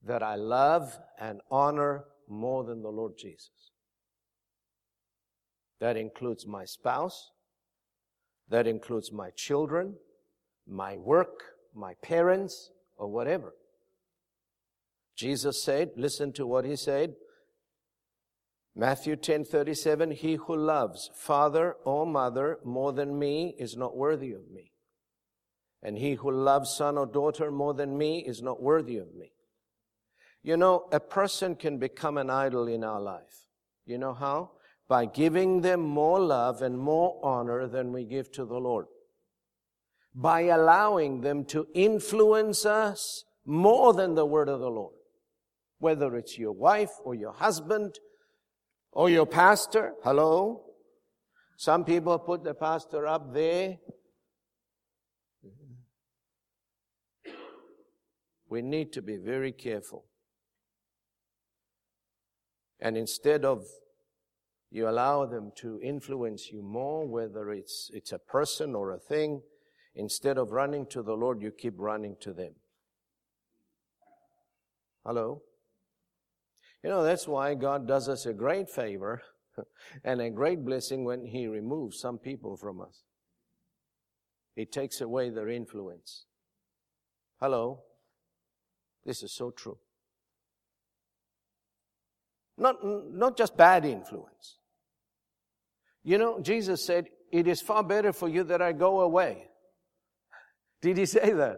that 0.06 0.22
I 0.22 0.36
love 0.36 1.00
and 1.20 1.42
honor 1.50 2.06
more 2.28 2.64
than 2.64 2.82
the 2.82 2.90
Lord 2.90 3.14
Jesus. 3.18 3.72
That 5.80 5.98
includes 5.98 6.46
my 6.46 6.66
spouse. 6.66 7.32
That 8.50 8.68
includes 8.68 9.12
my 9.12 9.30
children, 9.32 9.96
my 10.68 10.98
work, 10.98 11.44
my 11.74 11.94
parents, 12.02 12.72
or 12.98 13.08
whatever. 13.08 13.54
Jesus 15.16 15.64
said, 15.64 15.92
listen 15.96 16.34
to 16.34 16.46
what 16.46 16.66
he 16.66 16.76
said. 16.76 17.16
Matthew 18.76 19.16
10:37 19.16 20.14
He 20.14 20.36
who 20.36 20.56
loves 20.56 21.12
father 21.16 21.76
or 21.86 22.06
mother 22.06 22.58
more 22.64 22.92
than 22.92 23.20
me 23.20 23.56
is 23.60 23.78
not 23.78 23.96
worthy 23.96 24.32
of 24.32 24.50
me. 24.50 24.72
And 25.84 25.98
he 25.98 26.14
who 26.14 26.32
loves 26.32 26.76
son 26.76 26.98
or 26.98 27.06
daughter 27.06 27.52
more 27.52 27.74
than 27.74 27.98
me 27.98 28.24
is 28.26 28.42
not 28.42 28.62
worthy 28.62 28.98
of 28.98 29.14
me. 29.14 29.33
You 30.44 30.58
know, 30.58 30.88
a 30.92 31.00
person 31.00 31.56
can 31.56 31.78
become 31.78 32.18
an 32.18 32.30
idol 32.30 32.68
in 32.68 32.84
our 32.84 33.00
life. 33.00 33.48
You 33.86 33.98
know 33.98 34.14
how? 34.14 34.52
By 34.90 35.06
giving 35.06 35.62
them 35.62 35.80
more 35.80 36.20
love 36.20 36.62
and 36.62 36.78
more 36.78 37.20
honor 37.24 37.66
than 37.68 37.94
we 37.94 38.04
give 38.04 38.30
to 38.34 38.46
the 38.46 38.60
Lord. 38.60 38.88
By 40.14 40.42
allowing 40.42 41.22
them 41.22 41.46
to 41.46 41.68
influence 41.74 42.66
us 42.66 43.24
more 43.46 43.94
than 43.94 44.16
the 44.16 44.26
word 44.26 44.50
of 44.50 44.60
the 44.60 44.70
Lord. 44.70 44.94
Whether 45.80 46.16
it's 46.18 46.38
your 46.38 46.52
wife 46.52 46.92
or 47.04 47.16
your 47.16 47.34
husband 47.34 48.00
or 48.92 49.10
your 49.10 49.26
pastor. 49.26 49.94
Hello? 50.04 50.66
Some 51.58 51.86
people 51.86 52.20
put 52.20 52.44
the 52.44 52.54
pastor 52.54 53.08
up 53.08 53.34
there. 53.34 53.78
We 58.50 58.62
need 58.62 58.92
to 58.94 59.02
be 59.02 59.16
very 59.18 59.54
careful. 59.54 60.06
And 62.84 62.98
instead 62.98 63.46
of 63.46 63.66
you 64.70 64.90
allow 64.90 65.26
them 65.26 65.54
to 65.56 65.80
influence 65.82 66.52
you 66.52 66.62
more, 66.62 67.08
whether 67.08 67.50
it's, 67.52 67.90
it's 67.94 68.12
a 68.12 68.20
person 68.20 68.76
or 68.76 68.92
a 68.92 69.00
thing, 69.00 69.42
instead 69.96 70.38
of 70.38 70.52
running 70.52 70.86
to 70.88 71.02
the 71.02 71.14
Lord, 71.14 71.42
you 71.42 71.50
keep 71.50 71.76
running 71.78 72.18
to 72.20 72.34
them. 72.34 72.52
Hello? 75.06 75.42
You 76.84 76.90
know, 76.90 77.04
that's 77.04 77.26
why 77.26 77.54
God 77.54 77.88
does 77.88 78.10
us 78.10 78.26
a 78.26 78.34
great 78.34 78.70
favor 78.70 79.22
and 80.04 80.20
a 80.20 80.30
great 80.30 80.66
blessing 80.66 81.06
when 81.06 81.26
He 81.26 81.48
removes 81.48 82.00
some 82.00 82.18
people 82.18 82.58
from 82.58 82.82
us. 82.82 83.04
He 84.56 84.66
takes 84.66 85.00
away 85.00 85.30
their 85.30 85.48
influence. 85.48 86.26
Hello? 87.40 87.80
This 89.06 89.24
is 89.24 89.32
so 89.32 89.52
true. 89.52 89.78
Not, 92.58 92.78
not 92.84 93.38
just 93.38 93.58
bad 93.58 93.86
influence. 93.86 94.58
You 96.04 96.18
know, 96.18 96.40
Jesus 96.40 96.86
said, 96.86 97.08
it 97.32 97.48
is 97.48 97.62
far 97.62 97.84
better 97.84 98.14
for 98.14 98.28
you 98.28 98.44
that 98.44 98.62
I 98.62 98.74
go 98.74 99.02
away. 99.02 99.48
Did 100.82 100.98
he 100.98 101.06
say 101.06 101.32
that? 101.32 101.58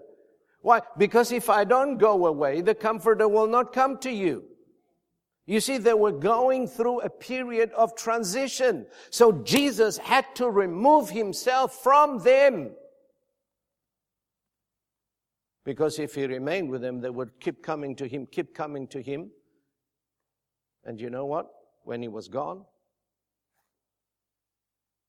Why? 0.61 0.81
Because 0.97 1.31
if 1.31 1.49
I 1.49 1.63
don't 1.63 1.97
go 1.97 2.25
away, 2.25 2.61
the 2.61 2.75
comforter 2.75 3.27
will 3.27 3.47
not 3.47 3.73
come 3.73 3.97
to 3.99 4.11
you. 4.11 4.45
You 5.47 5.59
see, 5.59 5.77
they 5.77 5.93
were 5.93 6.11
going 6.11 6.67
through 6.67 7.01
a 7.01 7.09
period 7.09 7.71
of 7.73 7.95
transition. 7.95 8.87
So 9.09 9.31
Jesus 9.31 9.97
had 9.97 10.25
to 10.35 10.49
remove 10.49 11.09
himself 11.09 11.83
from 11.83 12.19
them. 12.19 12.71
Because 15.63 15.99
if 15.99 16.15
he 16.15 16.25
remained 16.25 16.69
with 16.69 16.81
them, 16.81 17.01
they 17.01 17.09
would 17.09 17.39
keep 17.39 17.61
coming 17.61 17.95
to 17.97 18.07
him, 18.07 18.27
keep 18.27 18.55
coming 18.55 18.87
to 18.87 19.01
him 19.01 19.31
And 20.85 20.99
you 20.99 21.09
know 21.09 21.25
what? 21.25 21.47
When 21.83 22.01
he 22.01 22.07
was 22.07 22.27
gone, 22.27 22.65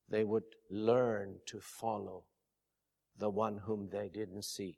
they 0.09 0.23
would 0.23 0.43
learn 0.69 1.35
to 1.47 1.59
follow 1.59 2.23
the 3.17 3.29
one 3.29 3.57
whom 3.57 3.89
they 3.91 4.09
didn't 4.09 4.43
see, 4.43 4.77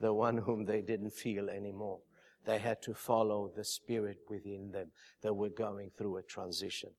the 0.00 0.12
one 0.12 0.38
whom 0.38 0.64
they 0.64 0.80
didn't 0.80 1.12
feel 1.12 1.48
anymore. 1.48 2.00
They 2.44 2.58
had 2.58 2.82
to 2.82 2.94
follow 2.94 3.50
the 3.54 3.64
spirit 3.64 4.18
within 4.28 4.70
them 4.70 4.88
that 5.22 5.34
were 5.34 5.50
going 5.50 5.90
through 5.96 6.18
a 6.18 6.22
transition. 6.22 6.90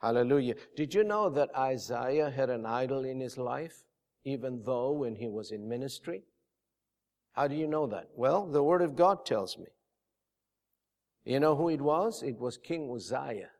Hallelujah. 0.00 0.54
Did 0.76 0.92
you 0.92 1.04
know 1.04 1.30
that 1.30 1.56
Isaiah 1.56 2.30
had 2.30 2.50
an 2.50 2.66
idol 2.66 3.04
in 3.04 3.20
his 3.20 3.38
life, 3.38 3.84
even 4.24 4.62
though 4.64 4.92
when 4.92 5.16
he 5.16 5.28
was 5.28 5.50
in 5.50 5.68
ministry? 5.68 6.24
How 7.32 7.48
do 7.48 7.54
you 7.54 7.66
know 7.66 7.86
that? 7.86 8.08
Well, 8.14 8.46
the 8.46 8.62
Word 8.62 8.82
of 8.82 8.96
God 8.96 9.24
tells 9.24 9.56
me. 9.56 9.66
You 11.24 11.40
know 11.40 11.56
who 11.56 11.70
it 11.70 11.80
was? 11.80 12.22
It 12.22 12.38
was 12.38 12.58
King 12.58 12.90
Uzziah. 12.94 13.50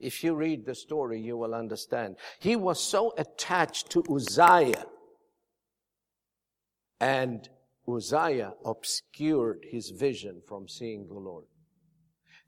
If 0.00 0.24
you 0.24 0.34
read 0.34 0.66
the 0.66 0.74
story, 0.74 1.20
you 1.20 1.36
will 1.36 1.54
understand. 1.54 2.16
He 2.40 2.56
was 2.56 2.80
so 2.80 3.14
attached 3.16 3.90
to 3.90 4.02
Uzziah, 4.10 4.86
and 7.00 7.48
Uzziah 7.88 8.54
obscured 8.64 9.66
his 9.70 9.90
vision 9.90 10.42
from 10.48 10.68
seeing 10.68 11.06
the 11.06 11.14
Lord. 11.14 11.44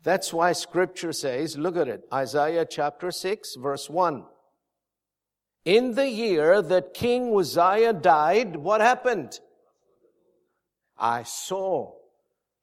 That's 0.02 0.32
why 0.32 0.52
scripture 0.52 1.12
says, 1.12 1.58
look 1.58 1.76
at 1.76 1.88
it, 1.88 2.02
Isaiah 2.12 2.66
chapter 2.68 3.10
6, 3.10 3.56
verse 3.56 3.90
1. 3.90 4.24
In 5.64 5.94
the 5.94 6.08
year 6.08 6.62
that 6.62 6.94
King 6.94 7.36
Uzziah 7.36 7.92
died, 7.92 8.56
what 8.56 8.80
happened? 8.80 9.40
I 10.96 11.24
saw 11.24 11.92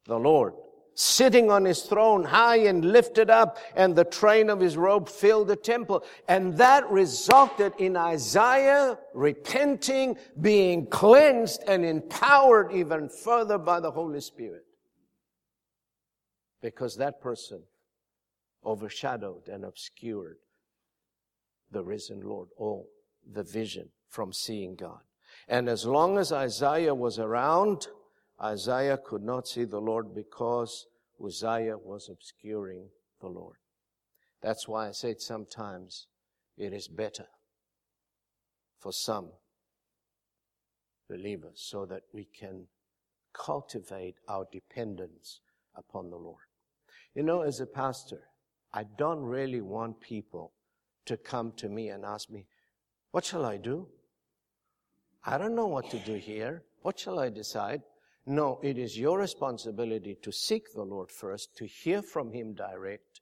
the 0.06 0.18
Lord 0.18 0.54
sitting 0.94 1.50
on 1.50 1.64
his 1.64 1.82
throne 1.82 2.24
high 2.24 2.56
and 2.56 2.84
lifted 2.84 3.30
up 3.30 3.58
and 3.74 3.94
the 3.94 4.04
train 4.04 4.50
of 4.50 4.60
his 4.60 4.76
robe 4.76 5.08
filled 5.08 5.48
the 5.48 5.56
temple. 5.56 6.04
And 6.28 6.56
that 6.58 6.88
resulted 6.90 7.72
in 7.78 7.96
Isaiah 7.96 8.98
repenting, 9.12 10.16
being 10.40 10.86
cleansed 10.86 11.62
and 11.66 11.84
empowered 11.84 12.72
even 12.72 13.08
further 13.08 13.58
by 13.58 13.80
the 13.80 13.90
Holy 13.90 14.20
Spirit 14.20 14.64
because 16.62 16.96
that 16.96 17.20
person 17.20 17.62
overshadowed 18.64 19.48
and 19.48 19.64
obscured 19.64 20.38
the 21.70 21.84
risen 21.84 22.22
Lord, 22.22 22.48
all 22.56 22.88
the 23.30 23.42
vision 23.42 23.90
from 24.08 24.32
seeing 24.32 24.74
God. 24.74 25.00
And 25.48 25.68
as 25.68 25.84
long 25.84 26.16
as 26.16 26.32
Isaiah 26.32 26.94
was 26.94 27.18
around, 27.18 27.88
Isaiah 28.42 28.98
could 28.98 29.22
not 29.22 29.46
see 29.46 29.64
the 29.64 29.80
Lord 29.80 30.14
because 30.14 30.86
Uzziah 31.24 31.78
was 31.78 32.08
obscuring 32.08 32.88
the 33.20 33.28
Lord. 33.28 33.56
That's 34.42 34.68
why 34.68 34.88
I 34.88 34.92
said 34.92 35.20
sometimes 35.20 36.06
it 36.56 36.72
is 36.72 36.88
better 36.88 37.26
for 38.78 38.92
some 38.92 39.30
believers 41.08 41.64
so 41.64 41.86
that 41.86 42.02
we 42.12 42.24
can 42.38 42.66
cultivate 43.32 44.16
our 44.28 44.46
dependence 44.52 45.40
upon 45.74 46.10
the 46.10 46.16
Lord. 46.16 46.44
You 47.14 47.22
know, 47.22 47.42
as 47.42 47.60
a 47.60 47.66
pastor, 47.66 48.22
I 48.72 48.84
don't 48.98 49.20
really 49.20 49.60
want 49.60 50.00
people 50.00 50.52
to 51.06 51.16
come 51.16 51.52
to 51.56 51.68
me 51.68 51.88
and 51.88 52.04
ask 52.04 52.30
me, 52.30 52.46
What 53.12 53.24
shall 53.24 53.44
I 53.44 53.56
do? 53.56 53.88
I 55.24 55.38
don't 55.38 55.54
know 55.54 55.66
what 55.66 55.90
to 55.90 55.98
do 56.00 56.14
here. 56.14 56.64
What 56.82 56.98
shall 56.98 57.18
I 57.18 57.30
decide? 57.30 57.82
No, 58.26 58.58
it 58.62 58.78
is 58.78 58.98
your 58.98 59.18
responsibility 59.18 60.16
to 60.22 60.32
seek 60.32 60.72
the 60.72 60.82
Lord 60.82 61.10
first, 61.10 61.56
to 61.56 61.66
hear 61.66 62.00
from 62.00 62.32
Him 62.32 62.54
direct. 62.54 63.20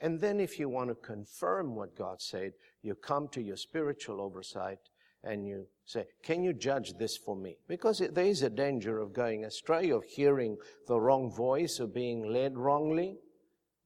And 0.00 0.20
then, 0.20 0.40
if 0.40 0.58
you 0.58 0.68
want 0.68 0.90
to 0.90 0.96
confirm 0.96 1.76
what 1.76 1.96
God 1.96 2.20
said, 2.20 2.52
you 2.82 2.96
come 2.96 3.28
to 3.28 3.40
your 3.40 3.56
spiritual 3.56 4.20
oversight 4.20 4.78
and 5.22 5.46
you 5.46 5.66
say, 5.84 6.06
Can 6.24 6.42
you 6.42 6.52
judge 6.52 6.94
this 6.98 7.16
for 7.16 7.36
me? 7.36 7.56
Because 7.68 8.02
there 8.12 8.24
is 8.24 8.42
a 8.42 8.50
danger 8.50 8.98
of 8.98 9.12
going 9.12 9.44
astray, 9.44 9.90
of 9.90 10.02
hearing 10.02 10.56
the 10.88 10.98
wrong 10.98 11.30
voice, 11.30 11.78
of 11.78 11.94
being 11.94 12.32
led 12.32 12.58
wrongly. 12.58 13.18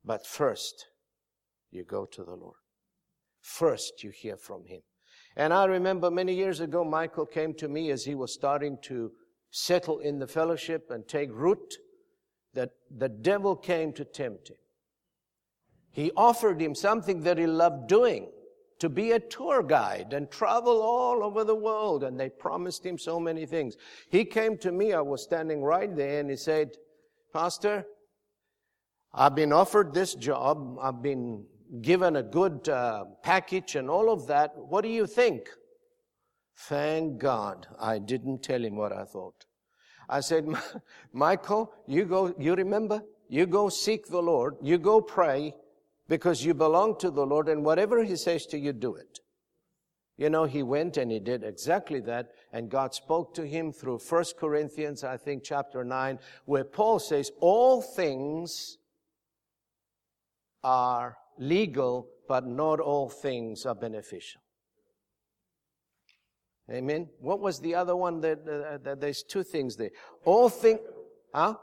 But 0.07 0.27
first, 0.27 0.87
you 1.71 1.85
go 1.85 2.07
to 2.07 2.25
the 2.25 2.35
Lord. 2.35 2.57
First, 3.43 4.03
you 4.03 4.11
hear 4.11 4.39
from 4.39 4.65
Him. 4.65 4.81
And 5.37 5.53
I 5.53 5.67
remember 5.67 6.11
many 6.11 6.35
years 6.35 6.61
ago, 6.61 6.83
Michael 6.83 7.27
came 7.27 7.53
to 7.55 7.69
me 7.69 7.91
as 7.91 8.05
he 8.05 8.15
was 8.15 8.33
starting 8.33 8.79
to 8.85 9.13
settle 9.51 9.99
in 9.99 10.19
the 10.19 10.27
fellowship 10.27 10.91
and 10.91 11.07
take 11.07 11.31
root, 11.33 11.77
that 12.55 12.71
the 12.97 13.09
devil 13.09 13.55
came 13.57 13.93
to 13.93 14.05
tempt 14.05 14.49
him. 14.49 14.57
He 15.91 16.11
offered 16.17 16.61
him 16.61 16.75
something 16.75 17.23
that 17.23 17.39
he 17.39 17.47
loved 17.47 17.89
doing 17.89 18.31
to 18.79 18.89
be 18.89 19.13
a 19.13 19.21
tour 19.21 19.63
guide 19.63 20.13
and 20.13 20.31
travel 20.31 20.83
all 20.83 21.25
over 21.25 21.45
the 21.45 21.55
world. 21.55 22.05
And 22.05 22.21
they 22.21 22.29
promised 22.29 22.85
him 22.85 22.99
so 22.99 23.19
many 23.19 23.47
things. 23.47 23.77
He 24.11 24.25
came 24.25 24.59
to 24.59 24.73
me, 24.73 24.93
I 24.93 25.01
was 25.01 25.23
standing 25.23 25.63
right 25.63 25.95
there, 25.95 26.21
and 26.21 26.29
he 26.29 26.37
said, 26.37 26.73
Pastor, 27.33 27.87
I've 29.15 29.35
been 29.35 29.53
offered 29.53 29.95
this 29.95 30.15
job. 30.15 30.79
I've 30.81 31.03
been 31.03 31.47
given 31.81 32.17
a 32.17 32.23
good 32.23 32.69
uh, 32.69 33.07
package 33.23 33.77
and 33.77 33.89
all 33.89 34.13
of 34.13 34.27
that. 34.27 34.53
What 34.57 34.83
do 34.83 34.89
you 34.89 35.07
think? 35.07 35.49
Thank 36.57 37.19
God 37.19 37.67
I 37.79 37.99
didn't 37.99 38.43
tell 38.43 38.65
him 38.65 38.77
what 38.77 38.93
I 38.93 39.05
thought. 39.05 39.45
I 40.09 40.21
said, 40.21 40.47
Michael, 41.13 41.73
you 41.87 42.05
go, 42.05 42.35
you 42.39 42.55
remember? 42.55 43.03
You 43.29 43.47
go 43.47 43.69
seek 43.69 44.07
the 44.07 44.23
Lord. 44.23 44.55
You 44.63 44.79
go 44.79 45.01
pray 45.01 45.55
because 46.09 46.45
you 46.45 46.55
belong 46.55 46.99
to 46.99 47.11
the 47.11 47.27
Lord 47.27 47.49
and 47.49 47.65
whatever 47.65 48.03
He 48.05 48.17
says 48.17 48.47
to 48.47 48.59
you, 48.59 48.73
do 48.73 48.95
it. 48.95 49.21
You 50.17 50.31
know, 50.31 50.45
he 50.45 50.63
went 50.63 50.97
and 50.97 51.11
he 51.11 51.21
did 51.21 51.45
exactly 51.45 52.01
that 52.01 52.31
and 52.51 52.71
God 52.71 52.95
spoke 52.95 53.35
to 53.35 53.47
him 53.47 53.71
through 53.71 53.99
1 53.99 54.25
Corinthians, 54.39 55.05
I 55.05 55.19
think 55.19 55.43
chapter 55.45 55.85
9, 55.85 56.19
where 56.47 56.65
Paul 56.65 56.99
says, 57.01 57.31
all 57.41 57.83
things 57.83 58.79
are 60.65 61.19
legal, 61.39 62.09
but 62.29 62.47
not 62.47 62.81
all 62.81 63.11
things 63.11 63.67
are 63.67 63.75
beneficial. 63.75 64.41
Amen. 66.71 67.09
What 67.21 67.41
was 67.41 67.61
the 67.61 67.75
other 67.75 67.95
one? 67.95 68.21
That, 68.21 68.41
uh, 68.49 68.79
that 68.79 69.01
there's 69.01 69.23
two 69.23 69.43
things 69.43 69.77
there. 69.77 69.91
All 70.25 70.49
things, 70.49 70.81
huh? 71.33 71.55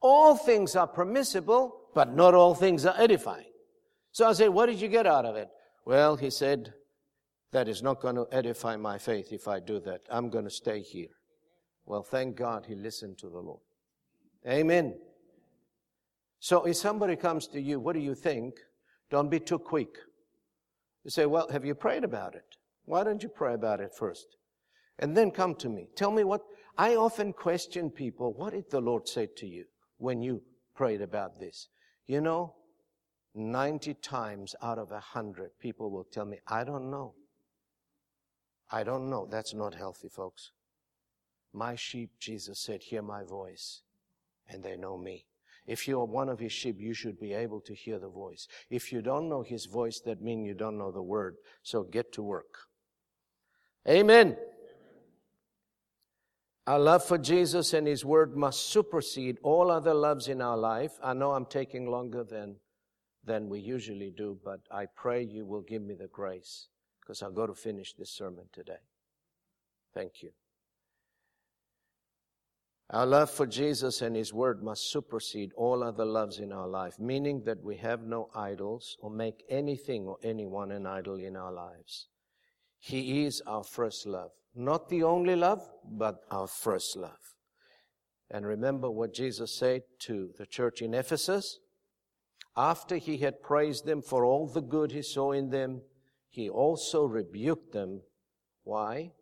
All 0.00 0.36
things 0.36 0.76
are 0.76 0.86
permissible, 0.86 1.76
but 1.94 2.14
not 2.14 2.34
all 2.34 2.54
things 2.54 2.84
are 2.84 2.94
edifying. 2.98 3.50
So 4.12 4.28
I 4.28 4.32
said, 4.32 4.48
what 4.48 4.66
did 4.66 4.80
you 4.80 4.88
get 4.88 5.06
out 5.06 5.24
of 5.24 5.36
it? 5.36 5.48
Well, 5.86 6.16
he 6.16 6.30
said, 6.30 6.74
that 7.52 7.68
is 7.68 7.82
not 7.82 8.00
going 8.00 8.16
to 8.16 8.26
edify 8.30 8.76
my 8.76 8.98
faith 8.98 9.32
if 9.32 9.48
I 9.48 9.60
do 9.60 9.80
that. 9.80 10.02
I'm 10.10 10.30
going 10.30 10.44
to 10.44 10.50
stay 10.50 10.82
here. 10.82 11.08
Well, 11.86 12.02
thank 12.02 12.36
God 12.36 12.66
he 12.66 12.74
listened 12.74 13.18
to 13.18 13.28
the 13.28 13.38
Lord. 13.38 13.60
Amen. 14.46 14.94
So 16.38 16.64
if 16.64 16.76
somebody 16.76 17.16
comes 17.16 17.46
to 17.48 17.60
you, 17.60 17.80
what 17.80 17.94
do 17.94 18.00
you 18.00 18.14
think? 18.14 18.54
Don't 19.10 19.30
be 19.30 19.40
too 19.40 19.58
quick. 19.58 19.96
You 21.04 21.10
say, 21.10 21.26
well, 21.26 21.48
have 21.50 21.64
you 21.64 21.74
prayed 21.74 22.04
about 22.04 22.34
it? 22.34 22.44
Why 22.84 23.04
don't 23.04 23.22
you 23.22 23.28
pray 23.28 23.54
about 23.54 23.80
it 23.80 23.94
first? 23.94 24.36
And 24.98 25.16
then 25.16 25.30
come 25.30 25.54
to 25.56 25.68
me. 25.68 25.88
Tell 25.96 26.10
me 26.10 26.24
what, 26.24 26.42
I 26.76 26.96
often 26.96 27.32
question 27.32 27.90
people, 27.90 28.32
what 28.32 28.52
did 28.52 28.70
the 28.70 28.80
Lord 28.80 29.08
say 29.08 29.28
to 29.36 29.46
you 29.46 29.64
when 29.98 30.22
you 30.22 30.42
prayed 30.74 31.00
about 31.00 31.38
this? 31.38 31.68
You 32.06 32.20
know, 32.20 32.54
90 33.34 33.94
times 33.94 34.54
out 34.62 34.78
of 34.78 34.90
100, 34.90 35.50
people 35.60 35.90
will 35.90 36.04
tell 36.04 36.24
me, 36.24 36.38
I 36.46 36.64
don't 36.64 36.90
know. 36.90 37.14
I 38.70 38.82
don't 38.82 39.08
know. 39.08 39.26
That's 39.30 39.54
not 39.54 39.74
healthy, 39.74 40.08
folks. 40.08 40.52
My 41.52 41.74
sheep, 41.74 42.10
Jesus 42.18 42.60
said, 42.60 42.82
hear 42.82 43.02
my 43.02 43.24
voice, 43.24 43.82
and 44.48 44.62
they 44.62 44.76
know 44.76 44.96
me. 44.96 45.26
If 45.66 45.86
you 45.86 46.00
are 46.00 46.06
one 46.06 46.28
of 46.28 46.38
his 46.38 46.52
sheep, 46.52 46.76
you 46.78 46.94
should 46.94 47.20
be 47.20 47.32
able 47.32 47.60
to 47.62 47.74
hear 47.74 47.98
the 47.98 48.08
voice. 48.08 48.48
If 48.70 48.92
you 48.92 49.02
don't 49.02 49.28
know 49.28 49.42
his 49.42 49.66
voice, 49.66 50.00
that 50.04 50.22
means 50.22 50.46
you 50.46 50.54
don't 50.54 50.78
know 50.78 50.90
the 50.90 51.02
word. 51.02 51.36
So 51.62 51.82
get 51.82 52.12
to 52.14 52.22
work. 52.22 52.69
Amen. 53.88 54.36
Our 56.66 56.78
love 56.78 57.04
for 57.04 57.18
Jesus 57.18 57.72
and 57.72 57.86
His 57.86 58.04
Word 58.04 58.36
must 58.36 58.66
supersede 58.66 59.38
all 59.42 59.70
other 59.70 59.94
loves 59.94 60.28
in 60.28 60.40
our 60.40 60.56
life. 60.56 60.92
I 61.02 61.14
know 61.14 61.32
I'm 61.32 61.46
taking 61.46 61.90
longer 61.90 62.22
than, 62.22 62.56
than 63.24 63.48
we 63.48 63.58
usually 63.58 64.12
do, 64.16 64.38
but 64.44 64.60
I 64.70 64.86
pray 64.94 65.22
you 65.24 65.46
will 65.46 65.62
give 65.62 65.82
me 65.82 65.94
the 65.94 66.06
grace 66.06 66.68
because 67.00 67.22
I've 67.22 67.34
got 67.34 67.46
to 67.46 67.54
finish 67.54 67.94
this 67.94 68.10
sermon 68.10 68.44
today. 68.52 68.82
Thank 69.94 70.22
you. 70.22 70.30
Our 72.90 73.06
love 73.06 73.30
for 73.30 73.46
Jesus 73.46 74.02
and 74.02 74.14
His 74.14 74.34
Word 74.34 74.62
must 74.62 74.90
supersede 74.90 75.52
all 75.56 75.82
other 75.82 76.04
loves 76.04 76.38
in 76.38 76.52
our 76.52 76.68
life, 76.68 76.98
meaning 76.98 77.42
that 77.46 77.64
we 77.64 77.76
have 77.78 78.02
no 78.02 78.28
idols 78.34 78.96
or 79.00 79.10
make 79.10 79.44
anything 79.48 80.06
or 80.06 80.18
anyone 80.22 80.70
an 80.72 80.86
idol 80.86 81.16
in 81.16 81.36
our 81.36 81.52
lives. 81.52 82.09
He 82.80 83.24
is 83.24 83.42
our 83.46 83.62
first 83.62 84.06
love. 84.06 84.30
Not 84.54 84.88
the 84.88 85.02
only 85.02 85.36
love, 85.36 85.68
but 85.84 86.22
our 86.30 86.48
first 86.48 86.96
love. 86.96 87.34
And 88.30 88.46
remember 88.46 88.90
what 88.90 89.12
Jesus 89.12 89.54
said 89.54 89.82
to 90.00 90.30
the 90.38 90.46
church 90.46 90.80
in 90.80 90.94
Ephesus? 90.94 91.58
After 92.56 92.96
he 92.96 93.18
had 93.18 93.42
praised 93.42 93.84
them 93.84 94.02
for 94.02 94.24
all 94.24 94.46
the 94.46 94.62
good 94.62 94.92
he 94.92 95.02
saw 95.02 95.32
in 95.32 95.50
them, 95.50 95.82
he 96.30 96.48
also 96.48 97.04
rebuked 97.04 97.72
them. 97.72 98.00
Why? 98.64 99.12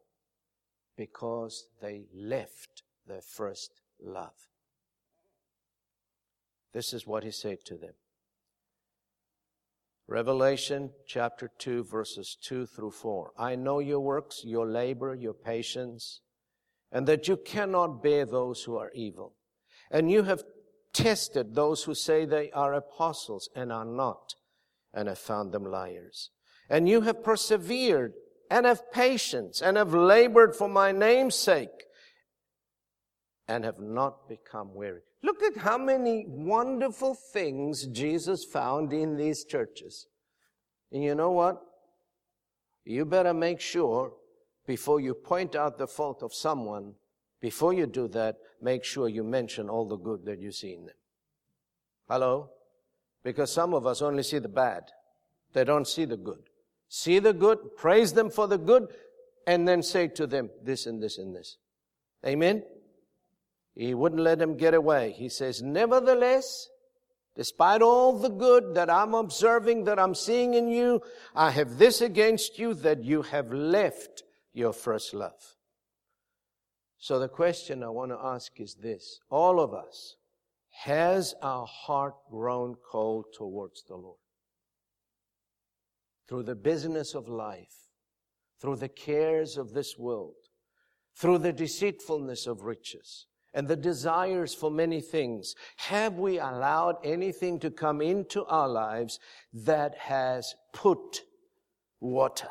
Because 0.97 1.67
they 1.83 2.07
left 2.15 2.83
their 3.07 3.23
first 3.23 3.81
love. 4.01 4.49
This 6.73 6.93
is 6.93 7.07
what 7.07 7.25
he 7.25 7.31
said 7.31 7.65
to 7.65 7.77
them. 7.77 7.95
Revelation 10.11 10.91
chapter 11.07 11.51
2 11.59 11.85
verses 11.85 12.39
2 12.43 12.65
through 12.65 12.93
4. 12.93 13.33
I 13.39 13.57
know 13.57 13.79
your 13.79 14.01
works, 14.01 14.41
your 14.43 14.67
labor, 14.67 15.15
your 15.15 15.35
patience, 15.35 16.23
and 16.91 17.07
that 17.07 17.29
you 17.29 17.37
cannot 17.37 18.03
bear 18.03 18.25
those 18.25 18.65
who 18.65 18.79
are 18.79 18.91
evil. 18.95 19.35
And 19.91 20.11
you 20.11 20.23
have 20.23 20.45
tested 20.95 21.55
those 21.55 21.85
who 21.85 21.95
say 21.95 22.25
they 22.25 22.51
are 22.53 22.73
apostles 22.73 23.51
and 23.55 23.71
are 23.71 23.85
not, 23.85 24.35
and 24.95 25.09
have 25.09 25.19
found 25.19 25.53
them 25.53 25.65
liars. 25.65 26.31
And 26.71 26.89
you 26.89 27.03
have 27.03 27.23
persevered 27.23 28.15
and 28.51 28.65
have 28.65 28.91
patience 28.91 29.61
and 29.61 29.77
have 29.77 29.93
labored 29.93 30.57
for 30.57 30.69
my 30.69 30.91
name's 30.91 31.35
sake 31.35 31.85
and 33.47 33.63
have 33.63 33.79
not 33.79 34.27
become 34.27 34.75
weary. 34.75 35.03
Look 35.23 35.43
at 35.43 35.57
how 35.57 35.79
many 35.79 36.25
wonderful 36.29 37.15
things 37.15 37.87
Jesus 37.87 38.45
found 38.45 38.93
in 38.93 39.17
these 39.17 39.45
churches. 39.45 40.07
And 40.93 41.03
you 41.03 41.15
know 41.15 41.33
what? 41.33 41.61
You 42.85 43.05
better 43.05 43.35
make 43.35 43.61
sure 43.61 44.13
before 44.67 45.01
you 45.01 45.15
point 45.15 45.57
out 45.57 45.79
the 45.79 45.87
fault 45.87 46.23
of 46.23 46.33
someone, 46.33 46.95
before 47.41 47.73
you 47.73 47.87
do 47.87 48.09
that, 48.09 48.37
make 48.63 48.85
sure 48.85 49.09
you 49.09 49.25
mention 49.25 49.69
all 49.69 49.87
the 49.87 49.97
good 49.97 50.25
that 50.27 50.41
you 50.41 50.53
see 50.53 50.75
in 50.75 50.87
them. 50.87 50.95
Hello? 52.09 52.51
Because 53.23 53.53
some 53.53 53.75
of 53.75 53.87
us 53.87 54.03
only 54.03 54.23
see 54.23 54.39
the 54.39 54.49
bad. 54.49 54.85
They 55.53 55.65
don't 55.65 55.87
see 55.87 56.05
the 56.05 56.17
good. 56.17 56.43
See 56.89 57.19
the 57.19 57.33
good, 57.33 57.77
praise 57.77 58.13
them 58.13 58.31
for 58.31 58.47
the 58.47 58.57
good, 58.57 58.89
and 59.47 59.69
then 59.69 59.83
say 59.83 60.09
to 60.09 60.27
them 60.27 60.51
this 60.63 60.87
and 60.87 61.03
this 61.03 61.19
and 61.19 61.35
this. 61.35 61.57
Amen? 62.25 62.63
He 63.79 63.95
wouldn't 63.95 64.21
let 64.21 64.41
them 64.41 64.57
get 64.57 64.75
away. 64.75 65.15
He 65.17 65.29
says, 65.29 65.63
nevertheless, 65.63 66.69
despite 67.37 67.81
all 67.81 68.19
the 68.19 68.29
good 68.29 68.75
that 68.75 68.91
I'm 68.91 69.15
observing, 69.15 69.85
that 69.85 70.01
I'm 70.01 70.17
seeing 70.17 70.55
in 70.55 70.67
you, 70.67 71.01
I 71.33 71.53
have 71.53 71.79
this 71.79 72.01
against 72.01 72.59
you 72.59 72.75
that 72.75 73.05
you 73.05 73.23
have 73.23 73.53
left 73.53 74.25
your 74.53 74.73
first 74.73 75.15
love. 75.15 75.55
So 76.99 77.21
the 77.21 77.29
question 77.29 77.85
I 77.85 77.89
want 77.91 78.11
to 78.11 78.19
ask 78.21 78.59
is 78.59 78.75
this. 78.75 79.21
All 79.31 79.61
of 79.61 79.73
us, 79.73 80.17
has 80.83 81.37
our 81.41 81.65
heart 81.65 82.15
grown 82.29 82.75
cold 82.91 83.27
towards 83.33 83.85
the 83.85 83.95
Lord? 83.95 84.19
Through 86.29 86.43
the 86.43 86.57
business 86.57 87.15
of 87.15 87.29
life, 87.29 87.93
through 88.61 88.77
the 88.77 88.89
cares 88.89 89.57
of 89.57 89.73
this 89.73 89.97
world, 89.97 90.35
through 91.17 91.39
the 91.39 91.53
deceitfulness 91.53 92.49
of 92.49 92.63
riches, 92.63 93.28
and 93.55 93.67
the 93.67 93.77
desires 93.77 94.55
for 94.55 94.71
many 94.71 95.01
things, 95.01 95.55
have 95.77 96.15
we 96.15 96.39
allowed 96.39 96.97
anything 97.05 97.59
to 97.61 97.71
come 97.71 98.01
into 98.01 98.45
our 98.45 98.69
lives 98.69 99.19
that 99.53 99.97
has 99.97 100.55
put 100.73 101.23
water, 102.01 102.51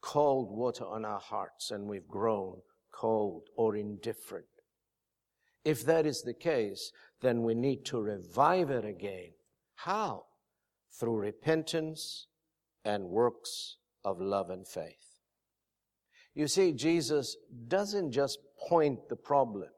cold 0.00 0.50
water 0.50 0.84
on 0.84 1.04
our 1.04 1.20
hearts 1.20 1.70
and 1.70 1.86
we've 1.86 2.08
grown 2.08 2.60
cold 2.92 3.48
or 3.56 3.76
indifferent? 3.76 4.46
If 5.64 5.84
that 5.86 6.06
is 6.06 6.22
the 6.22 6.34
case, 6.34 6.92
then 7.20 7.42
we 7.42 7.54
need 7.54 7.84
to 7.86 8.00
revive 8.00 8.70
it 8.70 8.84
again. 8.84 9.32
How? 9.74 10.24
Through 10.98 11.16
repentance 11.16 12.26
and 12.84 13.04
works 13.04 13.76
of 14.04 14.20
love 14.20 14.50
and 14.50 14.66
faith. 14.66 15.20
You 16.34 16.46
see, 16.46 16.72
Jesus 16.72 17.36
doesn't 17.66 18.12
just 18.12 18.38
point 18.68 19.08
the 19.08 19.16
problem. 19.16 19.68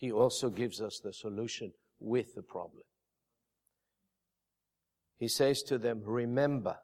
He 0.00 0.10
also 0.10 0.48
gives 0.48 0.80
us 0.80 0.98
the 0.98 1.12
solution 1.12 1.72
with 2.00 2.34
the 2.34 2.42
problem. 2.42 2.82
He 5.18 5.28
says 5.28 5.62
to 5.64 5.76
them, 5.76 6.00
remember. 6.02 6.76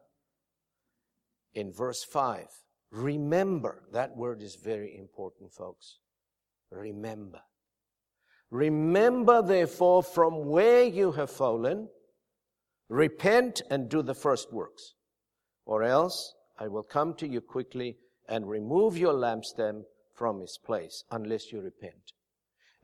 In 1.54 1.72
verse 1.72 2.04
5, 2.04 2.44
remember. 2.90 3.84
That 3.94 4.14
word 4.14 4.42
is 4.42 4.56
very 4.56 4.94
important, 4.98 5.50
folks. 5.50 6.00
Remember. 6.70 7.40
Remember, 8.50 9.40
therefore, 9.40 10.02
from 10.02 10.44
where 10.44 10.84
you 10.84 11.12
have 11.12 11.30
fallen, 11.30 11.88
repent 12.90 13.62
and 13.70 13.88
do 13.88 14.02
the 14.02 14.14
first 14.14 14.52
works. 14.52 14.92
Or 15.64 15.82
else 15.82 16.34
I 16.58 16.68
will 16.68 16.82
come 16.82 17.14
to 17.14 17.26
you 17.26 17.40
quickly 17.40 17.96
and 18.28 18.46
remove 18.46 18.98
your 18.98 19.14
lampstand 19.14 19.84
from 20.14 20.42
its 20.42 20.58
place 20.58 21.04
unless 21.10 21.50
you 21.50 21.62
repent. 21.62 22.12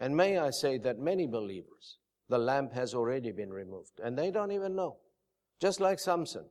And 0.03 0.17
may 0.17 0.37
I 0.37 0.51
say 0.51 0.79
that 0.79 0.99
many 0.99 1.29
believers, 1.29 1.99
the 2.29 2.37
lamp 2.37 2.73
has 2.73 2.93
already 2.93 3.31
been 3.31 3.53
removed 3.53 4.01
and 4.03 4.19
they 4.19 4.33
don't 4.33 4.51
even 4.51 4.75
know. 4.75 4.97
Just 5.61 5.79
like 5.79 6.01
Samson. 6.01 6.47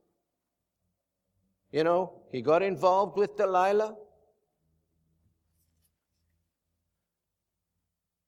You 1.70 1.84
know, 1.84 2.22
he 2.32 2.40
got 2.40 2.62
involved 2.62 3.18
with 3.18 3.36
Delilah. 3.36 3.94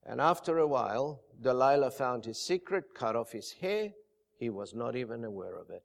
And 0.05 0.21
after 0.21 0.59
a 0.59 0.67
while, 0.67 1.23
Delilah 1.41 1.93
found 1.93 2.27
his 2.27 2.45
secret, 2.45 2.85
cut 2.95 3.17
off 3.17 3.33
his 3.33 3.53
hair. 3.63 3.93
He 4.39 4.51
was 4.51 4.75
not 4.75 4.95
even 4.95 5.25
aware 5.25 5.57
of 5.57 5.71
it. 5.71 5.85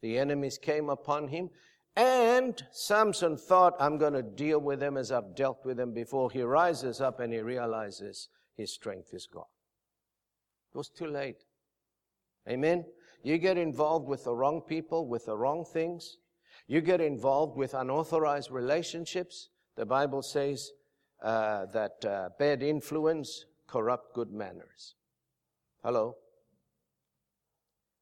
The 0.00 0.16
enemies 0.16 0.58
came 0.58 0.90
upon 0.90 1.26
him, 1.26 1.50
and 1.96 2.62
Samson 2.70 3.36
thought, 3.36 3.74
I'm 3.80 3.98
going 3.98 4.12
to 4.12 4.22
deal 4.22 4.60
with 4.60 4.78
them 4.78 4.96
as 4.96 5.10
I've 5.10 5.34
dealt 5.34 5.64
with 5.64 5.76
them 5.76 5.92
before. 5.92 6.30
He 6.30 6.42
rises 6.42 7.00
up 7.00 7.18
and 7.18 7.32
he 7.32 7.40
realizes 7.40 8.28
his 8.56 8.72
strength 8.72 9.12
is 9.12 9.26
gone. 9.26 9.44
It 10.74 10.78
was 10.78 10.88
too 10.88 11.06
late. 11.06 11.44
Amen? 12.48 12.84
You 13.22 13.38
get 13.38 13.58
involved 13.58 14.06
with 14.06 14.24
the 14.24 14.34
wrong 14.34 14.60
people, 14.60 15.08
with 15.08 15.26
the 15.26 15.36
wrong 15.36 15.64
things. 15.64 16.18
You 16.66 16.80
get 16.80 17.00
involved 17.00 17.56
with 17.56 17.74
unauthorized 17.74 18.50
relationships. 18.50 19.48
The 19.76 19.86
Bible 19.86 20.22
says 20.22 20.70
uh, 21.22 21.66
that 21.66 22.04
uh, 22.04 22.28
bad 22.38 22.62
influence 22.62 23.46
corrupt 23.66 24.14
good 24.14 24.32
manners. 24.32 24.94
Hello? 25.82 26.16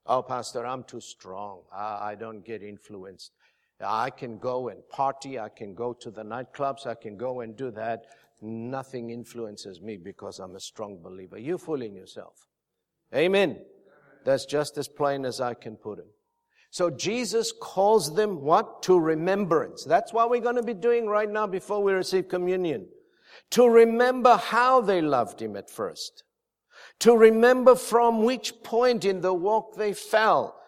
Oh, 0.07 0.23
Pastor, 0.23 0.67
I'm 0.67 0.85
too 0.85 1.01
strong. 1.01 1.63
I, 1.73 2.11
I 2.11 2.15
don't 2.15 2.45
get 2.45 2.63
influenced. 2.63 3.33
I 3.81 4.11
can 4.11 4.39
go 4.39 4.69
and 4.69 4.87
party. 4.89 5.39
I 5.39 5.49
can 5.49 5.75
go 5.75 5.93
to 5.95 6.11
the 6.11 6.23
nightclubs. 6.23 6.87
I 6.87 6.95
can 6.95 7.17
go 7.17 7.41
and 7.41 7.57
do 7.57 7.71
that. 7.73 8.07
Nothing 8.45 9.09
influences 9.09 9.81
me 9.81 9.97
because 9.97 10.39
I'm 10.39 10.55
a 10.55 10.61
strong 10.61 11.01
believer. 11.03 11.39
You're 11.39 11.57
fooling 11.57 11.95
yourself. 11.95 12.47
Amen. 13.15 13.59
That's 14.27 14.45
just 14.45 14.77
as 14.77 14.87
plain 14.87 15.25
as 15.25 15.41
I 15.41 15.55
can 15.55 15.77
put 15.77 15.99
it. 15.99 16.07
So 16.71 16.91
Jesus 16.91 17.53
calls 17.53 18.15
them 18.15 18.43
what? 18.43 18.83
To 18.83 18.99
remembrance. 18.99 19.85
That's 19.85 20.13
what 20.13 20.29
we're 20.29 20.41
going 20.41 20.57
to 20.57 20.63
be 20.63 20.75
doing 20.75 21.07
right 21.07 21.31
now 21.31 21.47
before 21.47 21.83
we 21.83 21.93
receive 21.93 22.29
communion. 22.29 22.87
To 23.53 23.67
remember 23.67 24.37
how 24.37 24.83
they 24.83 25.01
loved 25.01 25.41
him 25.41 25.57
at 25.57 25.71
first. 25.71 26.25
To 27.01 27.17
remember 27.17 27.75
from 27.75 28.25
which 28.25 28.53
point 28.63 29.07
in 29.07 29.23
the 29.23 29.33
walk 29.33 29.77
they 29.77 29.95
fell 29.95 30.61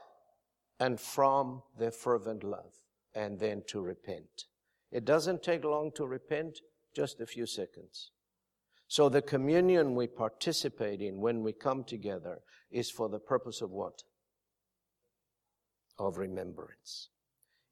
and 0.80 0.98
from 0.98 1.62
their 1.78 1.90
fervent 1.90 2.42
love 2.42 2.72
and 3.14 3.38
then 3.38 3.64
to 3.66 3.82
repent. 3.82 4.44
It 4.92 5.04
doesn't 5.04 5.42
take 5.42 5.64
long 5.64 5.90
to 5.96 6.06
repent, 6.06 6.60
just 6.96 7.20
a 7.20 7.26
few 7.26 7.44
seconds. 7.44 8.10
So 8.88 9.10
the 9.10 9.20
communion 9.20 9.94
we 9.94 10.06
participate 10.06 11.02
in 11.02 11.20
when 11.20 11.42
we 11.42 11.52
come 11.52 11.84
together 11.84 12.38
is 12.70 12.90
for 12.90 13.10
the 13.10 13.18
purpose 13.18 13.60
of 13.60 13.70
what? 13.70 14.02
Of 15.98 16.16
remembrance. 16.16 17.10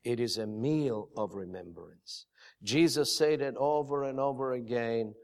It 0.04 0.20
is 0.20 0.36
a 0.36 0.46
meal 0.46 1.08
of 1.16 1.34
remembrance. 1.34 2.26
Jesus 2.62 3.16
said 3.16 3.40
it 3.40 3.54
over 3.56 4.04
and 4.04 4.20
over 4.20 4.52
again. 4.52 5.14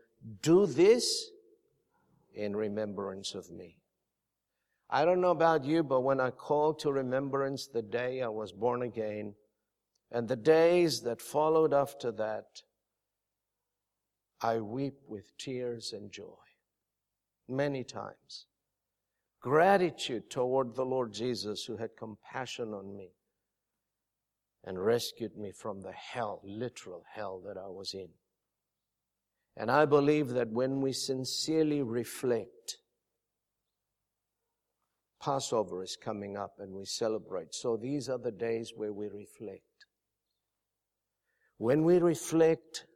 Do 0.40 0.64
this 0.64 1.30
in 2.34 2.56
remembrance 2.56 3.34
of 3.34 3.50
me. 3.50 3.76
I 4.88 5.04
don't 5.04 5.20
know 5.20 5.30
about 5.30 5.64
you, 5.66 5.82
but 5.82 6.00
when 6.00 6.20
I 6.20 6.30
call 6.30 6.72
to 6.74 6.90
remembrance 6.90 7.66
the 7.66 7.82
day 7.82 8.22
I 8.22 8.28
was 8.28 8.52
born 8.52 8.82
again 8.82 9.34
and 10.10 10.26
the 10.26 10.36
days 10.36 11.02
that 11.02 11.20
followed 11.20 11.74
after 11.74 12.10
that, 12.12 12.62
I 14.42 14.60
weep 14.60 14.94
with 15.06 15.36
tears 15.38 15.92
and 15.92 16.10
joy 16.10 16.24
many 17.48 17.84
times. 17.84 18.46
Gratitude 19.40 20.30
toward 20.30 20.74
the 20.74 20.84
Lord 20.84 21.12
Jesus 21.12 21.64
who 21.64 21.76
had 21.76 21.96
compassion 21.98 22.74
on 22.74 22.96
me 22.96 23.10
and 24.64 24.78
rescued 24.78 25.36
me 25.36 25.52
from 25.52 25.80
the 25.80 25.92
hell, 25.92 26.40
literal 26.44 27.04
hell 27.14 27.42
that 27.46 27.56
I 27.56 27.68
was 27.68 27.94
in. 27.94 28.08
And 29.56 29.70
I 29.70 29.86
believe 29.86 30.28
that 30.30 30.50
when 30.50 30.80
we 30.80 30.92
sincerely 30.92 31.82
reflect 31.82 32.78
Passover 35.20 35.82
is 35.82 35.98
coming 36.02 36.36
up 36.36 36.54
and 36.58 36.72
we 36.72 36.86
celebrate. 36.86 37.54
So 37.54 37.76
these 37.76 38.08
are 38.08 38.18
the 38.18 38.32
days 38.32 38.72
where 38.74 38.92
we 38.92 39.08
reflect. 39.08 39.60
When 41.58 41.84
we 41.84 41.98
reflect 41.98 42.86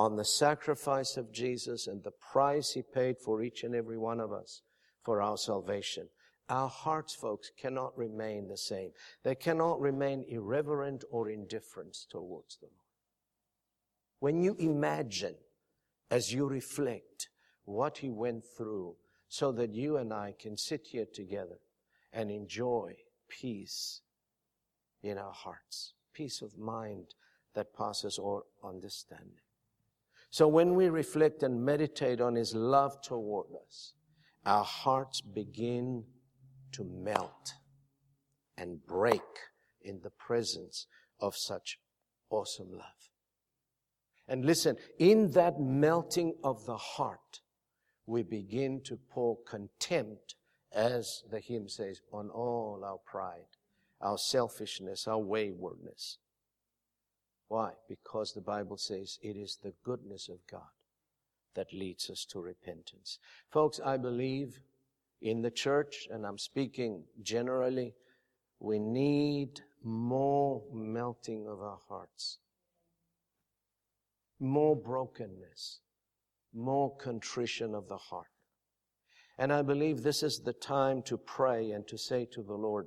on 0.00 0.16
the 0.16 0.24
sacrifice 0.24 1.18
of 1.18 1.30
Jesus 1.30 1.86
and 1.86 2.02
the 2.02 2.10
price 2.32 2.70
he 2.70 2.80
paid 2.80 3.18
for 3.18 3.42
each 3.42 3.64
and 3.64 3.74
every 3.74 3.98
one 3.98 4.18
of 4.18 4.32
us 4.32 4.62
for 5.04 5.20
our 5.20 5.36
salvation, 5.36 6.08
our 6.48 6.70
hearts, 6.70 7.14
folks, 7.14 7.50
cannot 7.60 7.92
remain 7.98 8.48
the 8.48 8.56
same. 8.56 8.92
They 9.24 9.34
cannot 9.34 9.78
remain 9.78 10.24
irreverent 10.26 11.04
or 11.10 11.28
indifferent 11.28 11.98
towards 12.08 12.56
the 12.56 12.68
Lord. 12.68 12.88
When 14.20 14.40
you 14.40 14.56
imagine, 14.58 15.34
as 16.10 16.32
you 16.32 16.46
reflect, 16.46 17.28
what 17.66 17.98
he 17.98 18.08
went 18.08 18.44
through 18.56 18.96
so 19.28 19.52
that 19.52 19.74
you 19.74 19.98
and 19.98 20.14
I 20.14 20.34
can 20.40 20.56
sit 20.56 20.86
here 20.92 21.06
together 21.12 21.58
and 22.10 22.30
enjoy 22.30 22.94
peace 23.28 24.00
in 25.02 25.18
our 25.18 25.34
hearts, 25.34 25.92
peace 26.14 26.40
of 26.40 26.56
mind 26.56 27.12
that 27.54 27.74
passes 27.76 28.18
all 28.18 28.44
understanding. 28.64 29.42
So 30.30 30.46
when 30.46 30.74
we 30.74 30.88
reflect 30.88 31.42
and 31.42 31.64
meditate 31.64 32.20
on 32.20 32.36
his 32.36 32.54
love 32.54 33.02
toward 33.02 33.48
us, 33.66 33.94
our 34.46 34.64
hearts 34.64 35.20
begin 35.20 36.04
to 36.72 36.84
melt 36.84 37.54
and 38.56 38.84
break 38.86 39.20
in 39.82 40.00
the 40.02 40.10
presence 40.10 40.86
of 41.18 41.36
such 41.36 41.78
awesome 42.30 42.70
love. 42.70 43.10
And 44.28 44.44
listen, 44.44 44.76
in 44.98 45.32
that 45.32 45.60
melting 45.60 46.34
of 46.44 46.64
the 46.64 46.76
heart, 46.76 47.40
we 48.06 48.22
begin 48.22 48.80
to 48.84 48.96
pour 48.96 49.38
contempt, 49.48 50.36
as 50.72 51.24
the 51.30 51.40
hymn 51.40 51.68
says, 51.68 52.00
on 52.12 52.30
all 52.30 52.82
our 52.84 52.98
pride, 52.98 53.56
our 54.00 54.18
selfishness, 54.18 55.08
our 55.08 55.18
waywardness. 55.18 56.18
Why? 57.50 57.72
Because 57.88 58.32
the 58.32 58.40
Bible 58.40 58.76
says 58.76 59.18
it 59.22 59.36
is 59.36 59.58
the 59.60 59.74
goodness 59.82 60.28
of 60.28 60.38
God 60.48 60.70
that 61.56 61.72
leads 61.72 62.08
us 62.08 62.24
to 62.26 62.38
repentance. 62.38 63.18
Folks, 63.50 63.80
I 63.84 63.96
believe 63.96 64.60
in 65.20 65.42
the 65.42 65.50
church, 65.50 66.06
and 66.12 66.24
I'm 66.24 66.38
speaking 66.38 67.02
generally, 67.22 67.92
we 68.60 68.78
need 68.78 69.62
more 69.82 70.62
melting 70.72 71.48
of 71.48 71.60
our 71.60 71.80
hearts, 71.88 72.38
more 74.38 74.76
brokenness, 74.76 75.80
more 76.54 76.96
contrition 76.98 77.74
of 77.74 77.88
the 77.88 77.96
heart. 77.96 78.30
And 79.38 79.52
I 79.52 79.62
believe 79.62 80.04
this 80.04 80.22
is 80.22 80.38
the 80.38 80.52
time 80.52 81.02
to 81.02 81.18
pray 81.18 81.72
and 81.72 81.84
to 81.88 81.98
say 81.98 82.26
to 82.26 82.44
the 82.44 82.54
Lord, 82.54 82.86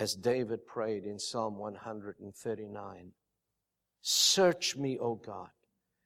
as 0.00 0.14
David 0.14 0.66
prayed 0.66 1.04
in 1.04 1.18
Psalm 1.18 1.58
139, 1.58 3.12
Search 4.06 4.76
me, 4.76 4.98
O 4.98 5.14
God. 5.14 5.48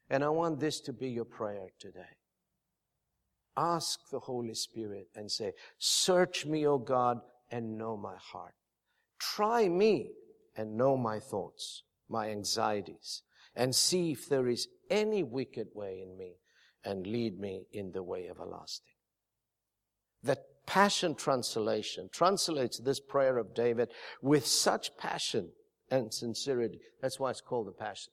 And 0.09 0.23
I 0.23 0.29
want 0.29 0.61
this 0.61 0.81
to 0.83 0.93
be 0.93 1.09
your 1.09 1.25
prayer 1.25 1.67
today. 1.81 2.17
Ask 3.57 3.99
the 4.13 4.21
Holy 4.21 4.55
Spirit 4.55 5.09
and 5.17 5.29
say, 5.29 5.53
Search 5.79 6.47
me, 6.47 6.65
O 6.65 6.79
God, 6.79 7.19
and 7.51 7.77
know 7.77 7.97
my 7.97 8.15
heart. 8.17 8.55
Try 9.19 9.69
me 9.69 10.13
and 10.57 10.77
know 10.77 10.97
my 10.97 11.19
thoughts, 11.19 11.83
my 12.09 12.31
anxieties, 12.31 13.23
and 13.57 13.75
see 13.75 14.13
if 14.13 14.29
there 14.29 14.47
is 14.47 14.69
any 14.89 15.25
wicked 15.25 15.67
way 15.75 16.01
in 16.01 16.17
me 16.17 16.37
and 16.85 17.05
lead 17.05 17.41
me 17.41 17.67
in 17.73 17.91
the 17.91 18.05
way 18.05 18.29
everlasting. 18.31 18.95
That 20.23 20.45
Passion 20.67 21.17
Translation 21.17 22.11
translates 22.13 22.79
this 22.79 23.01
prayer 23.01 23.39
of 23.39 23.55
David 23.55 23.91
with 24.23 24.47
such 24.47 24.97
passion 24.97 25.49
and 25.91 26.13
sincerity. 26.13 26.81
That's 27.01 27.19
why 27.19 27.31
it's 27.31 27.41
called 27.41 27.69
the 27.69 27.73
Passion. 27.73 28.13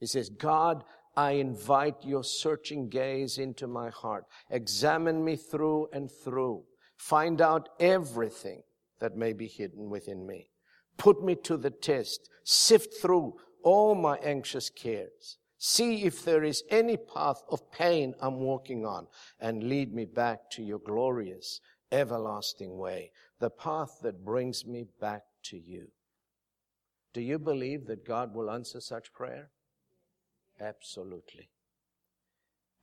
He 0.00 0.06
says, 0.06 0.28
God, 0.28 0.84
I 1.16 1.32
invite 1.32 1.96
your 2.02 2.24
searching 2.24 2.88
gaze 2.88 3.38
into 3.38 3.66
my 3.66 3.90
heart. 3.90 4.24
Examine 4.50 5.24
me 5.24 5.36
through 5.36 5.88
and 5.92 6.10
through. 6.10 6.64
Find 6.96 7.40
out 7.40 7.68
everything 7.78 8.62
that 9.00 9.16
may 9.16 9.32
be 9.32 9.46
hidden 9.46 9.90
within 9.90 10.26
me. 10.26 10.50
Put 10.96 11.22
me 11.22 11.34
to 11.44 11.56
the 11.56 11.70
test. 11.70 12.28
Sift 12.44 12.94
through 13.00 13.34
all 13.62 13.94
my 13.94 14.16
anxious 14.18 14.70
cares. 14.70 15.38
See 15.58 16.04
if 16.04 16.24
there 16.24 16.44
is 16.44 16.62
any 16.68 16.96
path 16.96 17.42
of 17.48 17.70
pain 17.72 18.14
I'm 18.20 18.40
walking 18.40 18.84
on 18.84 19.06
and 19.40 19.62
lead 19.62 19.94
me 19.94 20.04
back 20.04 20.50
to 20.52 20.62
your 20.62 20.78
glorious, 20.78 21.60
everlasting 21.90 22.76
way, 22.76 23.12
the 23.40 23.50
path 23.50 23.98
that 24.02 24.24
brings 24.24 24.66
me 24.66 24.84
back 25.00 25.22
to 25.44 25.56
you. 25.56 25.88
Do 27.14 27.20
you 27.20 27.38
believe 27.38 27.86
that 27.86 28.04
God 28.04 28.34
will 28.34 28.50
answer 28.50 28.80
such 28.80 29.12
prayer? 29.12 29.50
Absolutely. 30.60 31.48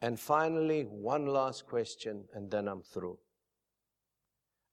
And 0.02 0.20
finally, 0.20 0.84
one 0.84 1.28
last 1.28 1.68
question, 1.68 2.24
and 2.34 2.50
then 2.50 2.68
I'm 2.68 2.82
through. 2.82 3.20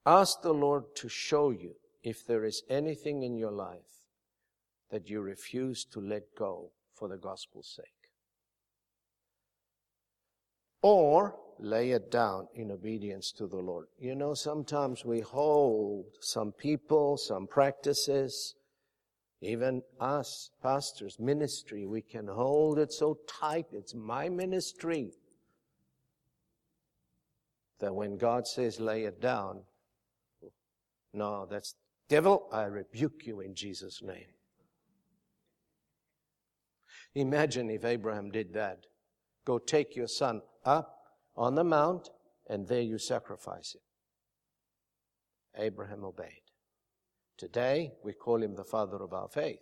Ask 0.07 0.41
the 0.41 0.55
Lord 0.55 0.85
to 0.95 1.09
show 1.09 1.51
you 1.51 1.75
if 2.03 2.25
there 2.25 2.45
is 2.45 2.63
anything 2.71 3.25
in 3.25 3.37
your 3.37 3.51
life 3.51 4.07
that 4.91 5.11
you 5.11 5.21
refuse 5.21 5.85
to 5.87 6.01
let 6.01 6.35
go 6.39 6.71
for 6.95 7.09
the 7.09 7.19
gospel's 7.19 7.69
sake. 7.77 7.85
Or 10.81 11.37
lay 11.59 11.91
it 11.91 12.11
down 12.11 12.47
in 12.55 12.71
obedience 12.71 13.33
to 13.33 13.49
the 13.49 13.57
Lord. 13.57 13.89
You 13.99 14.15
know, 14.15 14.33
sometimes 14.33 15.05
we 15.05 15.21
hold 15.21 16.07
some 16.21 16.53
people, 16.53 17.17
some 17.17 17.49
practices, 17.49 18.55
even 19.41 19.83
us, 20.01 20.51
pastors, 20.63 21.19
ministry, 21.21 21.87
we 21.87 22.03
can 22.03 22.27
hold 22.27 22.79
it 22.79 22.93
so 22.93 23.19
tight. 23.29 23.67
It's 23.73 23.95
my 23.95 24.29
ministry. 24.29 25.13
That 27.79 27.95
when 27.95 28.17
God 28.17 28.47
says 28.49 28.81
lay 28.81 29.05
it 29.05 29.21
down, 29.21 29.61
no, 31.15 31.47
that's 31.47 31.77
devil, 32.09 32.49
I 32.53 32.65
rebuke 32.65 33.27
you 33.27 33.41
in 33.41 33.55
Jesus' 33.55 34.03
name. 34.03 34.27
Imagine 37.15 37.71
if 37.71 37.85
Abraham 37.85 38.31
did 38.31 38.53
that. 38.55 38.87
Go 39.45 39.59
take 39.59 39.95
your 39.95 40.09
son 40.09 40.43
up 40.65 40.99
on 41.37 41.55
the 41.55 41.65
mount, 41.65 42.11
and 42.49 42.67
there 42.67 42.83
you 42.83 42.99
sacrifice 42.99 43.75
him. 43.75 43.81
Abraham 45.57 46.05
obeyed. 46.05 46.48
Today, 47.39 47.93
we 48.03 48.13
call 48.13 48.43
him 48.43 48.57
the 48.57 48.65
father 48.65 48.97
of 48.97 49.13
our 49.13 49.29
faith, 49.29 49.61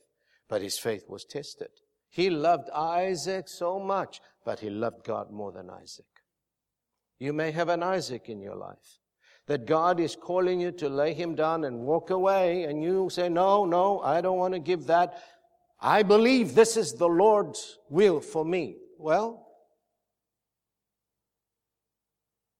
but 0.48 0.62
his 0.62 0.78
faith 0.78 1.04
was 1.08 1.24
tested. 1.24 1.68
He 2.08 2.30
loved 2.30 2.70
Isaac 2.70 3.48
so 3.48 3.78
much, 3.78 4.20
but 4.44 4.60
he 4.60 4.70
loved 4.70 5.04
God 5.04 5.30
more 5.30 5.52
than 5.52 5.68
Isaac. 5.68 6.06
You 7.18 7.34
may 7.34 7.50
have 7.50 7.68
an 7.68 7.82
Isaac 7.82 8.28
in 8.28 8.40
your 8.40 8.56
life 8.56 8.98
that 9.46 9.66
God 9.66 10.00
is 10.00 10.16
calling 10.16 10.60
you 10.60 10.72
to 10.72 10.88
lay 10.88 11.12
him 11.12 11.34
down 11.34 11.64
and 11.64 11.80
walk 11.80 12.10
away, 12.10 12.64
and 12.64 12.82
you 12.82 13.08
say, 13.10 13.28
No, 13.28 13.64
no, 13.64 14.00
I 14.00 14.20
don't 14.20 14.38
want 14.38 14.54
to 14.54 14.60
give 14.60 14.86
that. 14.86 15.22
I 15.80 16.02
believe 16.02 16.54
this 16.54 16.76
is 16.76 16.94
the 16.94 17.08
Lord's 17.08 17.78
will 17.90 18.20
for 18.20 18.44
me. 18.44 18.76
Well, 18.98 19.46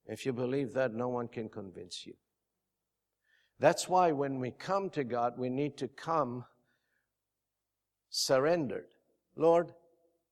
if 0.07 0.27
you 0.27 0.33
believe 0.33 0.75
that, 0.75 0.93
no 0.93 1.09
one 1.09 1.29
can 1.29 1.49
convince 1.49 2.07
you. 2.07 2.15
That's 3.59 3.89
why 3.89 4.13
when 4.13 4.39
we 4.39 4.51
come 4.51 4.91
to 4.91 5.05
God, 5.05 5.39
we 5.39 5.49
need 5.49 5.77
to 5.79 5.89
come 5.89 6.45
surrendered. 8.11 8.87
Lord, 9.37 9.73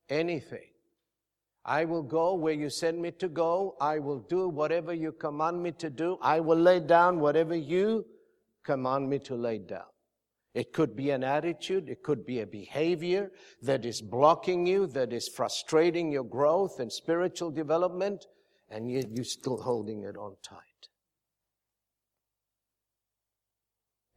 anything. 0.08 0.68
I 1.64 1.86
will 1.86 2.02
go 2.02 2.34
where 2.34 2.52
you 2.52 2.68
send 2.68 3.00
me 3.00 3.10
to 3.12 3.28
go. 3.28 3.76
I 3.80 3.98
will 3.98 4.20
do 4.20 4.48
whatever 4.48 4.92
you 4.92 5.12
command 5.12 5.62
me 5.62 5.72
to 5.72 5.88
do. 5.88 6.18
I 6.20 6.40
will 6.40 6.58
lay 6.58 6.80
down 6.80 7.20
whatever 7.20 7.54
you 7.54 8.04
command 8.64 9.08
me 9.08 9.18
to 9.20 9.34
lay 9.34 9.58
down. 9.58 9.86
It 10.52 10.72
could 10.72 10.94
be 10.94 11.10
an 11.10 11.24
attitude. 11.24 11.88
It 11.88 12.02
could 12.02 12.26
be 12.26 12.40
a 12.40 12.46
behavior 12.46 13.32
that 13.62 13.84
is 13.84 14.02
blocking 14.02 14.66
you, 14.66 14.86
that 14.88 15.12
is 15.12 15.28
frustrating 15.28 16.12
your 16.12 16.24
growth 16.24 16.80
and 16.80 16.92
spiritual 16.92 17.50
development, 17.50 18.26
and 18.68 18.90
yet 18.90 19.06
you're 19.10 19.24
still 19.24 19.60
holding 19.60 20.04
it 20.04 20.16
on 20.16 20.36
tight. 20.42 20.73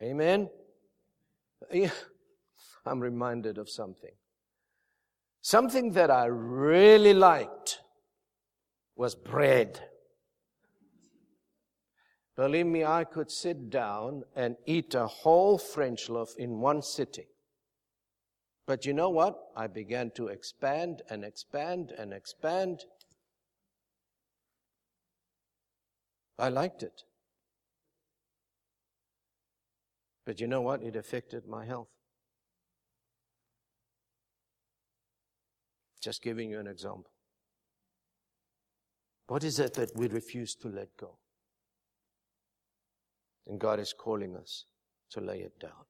Amen? 0.02 0.50
I'm 2.86 3.00
reminded 3.00 3.58
of 3.58 3.70
something. 3.70 4.14
Something 5.41 5.91
that 5.93 6.12
I 6.12 6.26
really 6.26 7.14
liked 7.14 7.80
was 8.95 9.16
bread. 9.16 9.80
Believe 12.36 12.68
me, 12.68 12.86
I 12.86 13.04
could 13.04 13.32
sit 13.32 13.70
down 13.70 14.24
and 14.36 14.58
eat 14.66 14.93
a 14.93 15.08
whole 15.08 15.58
French 15.58 16.10
loaf 16.10 16.36
in 16.38 16.60
one 16.60 16.82
sitting. 16.84 17.26
But 18.68 18.86
you 18.86 18.93
know 18.93 19.10
what? 19.10 19.39
I 19.56 19.68
began 19.68 20.12
to 20.12 20.28
expand 20.28 21.02
and 21.10 21.24
expand 21.24 21.93
and 21.98 22.14
expand. 22.14 22.84
I 26.38 26.50
liked 26.50 26.84
it. 26.84 27.04
But 30.28 30.41
you 30.41 30.47
know 30.47 30.59
what? 30.59 30.84
It 30.84 30.97
affected 30.97 31.47
my 31.47 31.65
health. 31.65 31.88
Just 36.03 36.21
giving 36.21 36.49
you 36.49 36.59
an 36.59 36.67
example. 36.67 37.13
What 39.28 39.45
is 39.45 39.57
it 39.57 39.73
that 39.75 39.95
we 39.95 40.09
refuse 40.09 40.53
to 40.55 40.67
let 40.67 40.89
go? 40.97 41.17
And 43.47 43.57
God 43.57 43.80
is 43.80 43.93
calling 43.97 44.36
us 44.36 44.65
to 45.11 45.21
lay 45.21 45.39
it 45.39 45.57
down. 45.61 45.86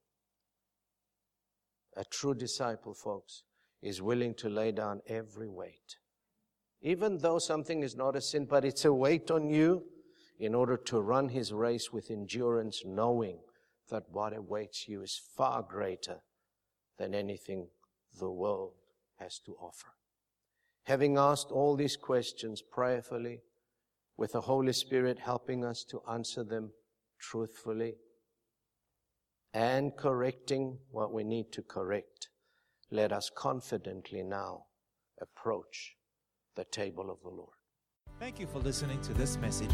A 1.95 2.03
true 2.03 2.35
disciple, 2.35 2.93
folks, 2.93 3.41
is 3.81 4.03
willing 4.03 4.35
to 4.35 4.49
lay 4.49 4.71
down 4.71 5.01
every 5.07 5.49
weight. 5.49 5.97
Even 6.83 7.17
though 7.17 7.39
something 7.39 7.81
is 7.81 7.95
not 7.95 8.15
a 8.15 8.21
sin, 8.21 8.45
but 8.45 8.63
it's 8.63 8.85
a 8.85 8.93
weight 8.93 9.31
on 9.31 9.49
you 9.49 9.83
in 10.39 10.53
order 10.53 10.77
to 10.77 11.01
run 11.01 11.29
his 11.29 11.51
race 11.51 11.91
with 11.91 12.11
endurance, 12.11 12.83
knowing 12.85 13.39
that 13.89 14.03
what 14.11 14.35
awaits 14.35 14.87
you 14.87 15.01
is 15.01 15.21
far 15.35 15.61
greater 15.61 16.17
than 16.97 17.13
anything 17.13 17.67
the 18.19 18.29
world 18.29 18.73
has 19.19 19.39
to 19.39 19.55
offer. 19.61 19.87
Having 20.83 21.17
asked 21.17 21.51
all 21.51 21.75
these 21.75 21.97
questions 21.97 22.61
prayerfully, 22.61 23.41
with 24.15 24.31
the 24.31 24.41
Holy 24.41 24.73
Spirit 24.73 25.19
helping 25.19 25.63
us 25.63 25.83
to 25.83 26.01
answer 26.09 26.43
them 26.43 26.71
truthfully, 27.19 27.95
and 29.53 29.95
correcting 29.95 30.77
what 30.91 31.13
we 31.13 31.23
need 31.23 31.51
to 31.51 31.61
correct, 31.61 32.29
let 32.91 33.11
us 33.11 33.29
confidently 33.35 34.23
now 34.23 34.63
approach 35.21 35.95
the 36.55 36.65
table 36.65 37.09
of 37.09 37.21
the 37.21 37.29
Lord. 37.29 37.55
Thank 38.19 38.39
you 38.39 38.47
for 38.47 38.59
listening 38.59 39.01
to 39.01 39.13
this 39.13 39.37
message. 39.37 39.73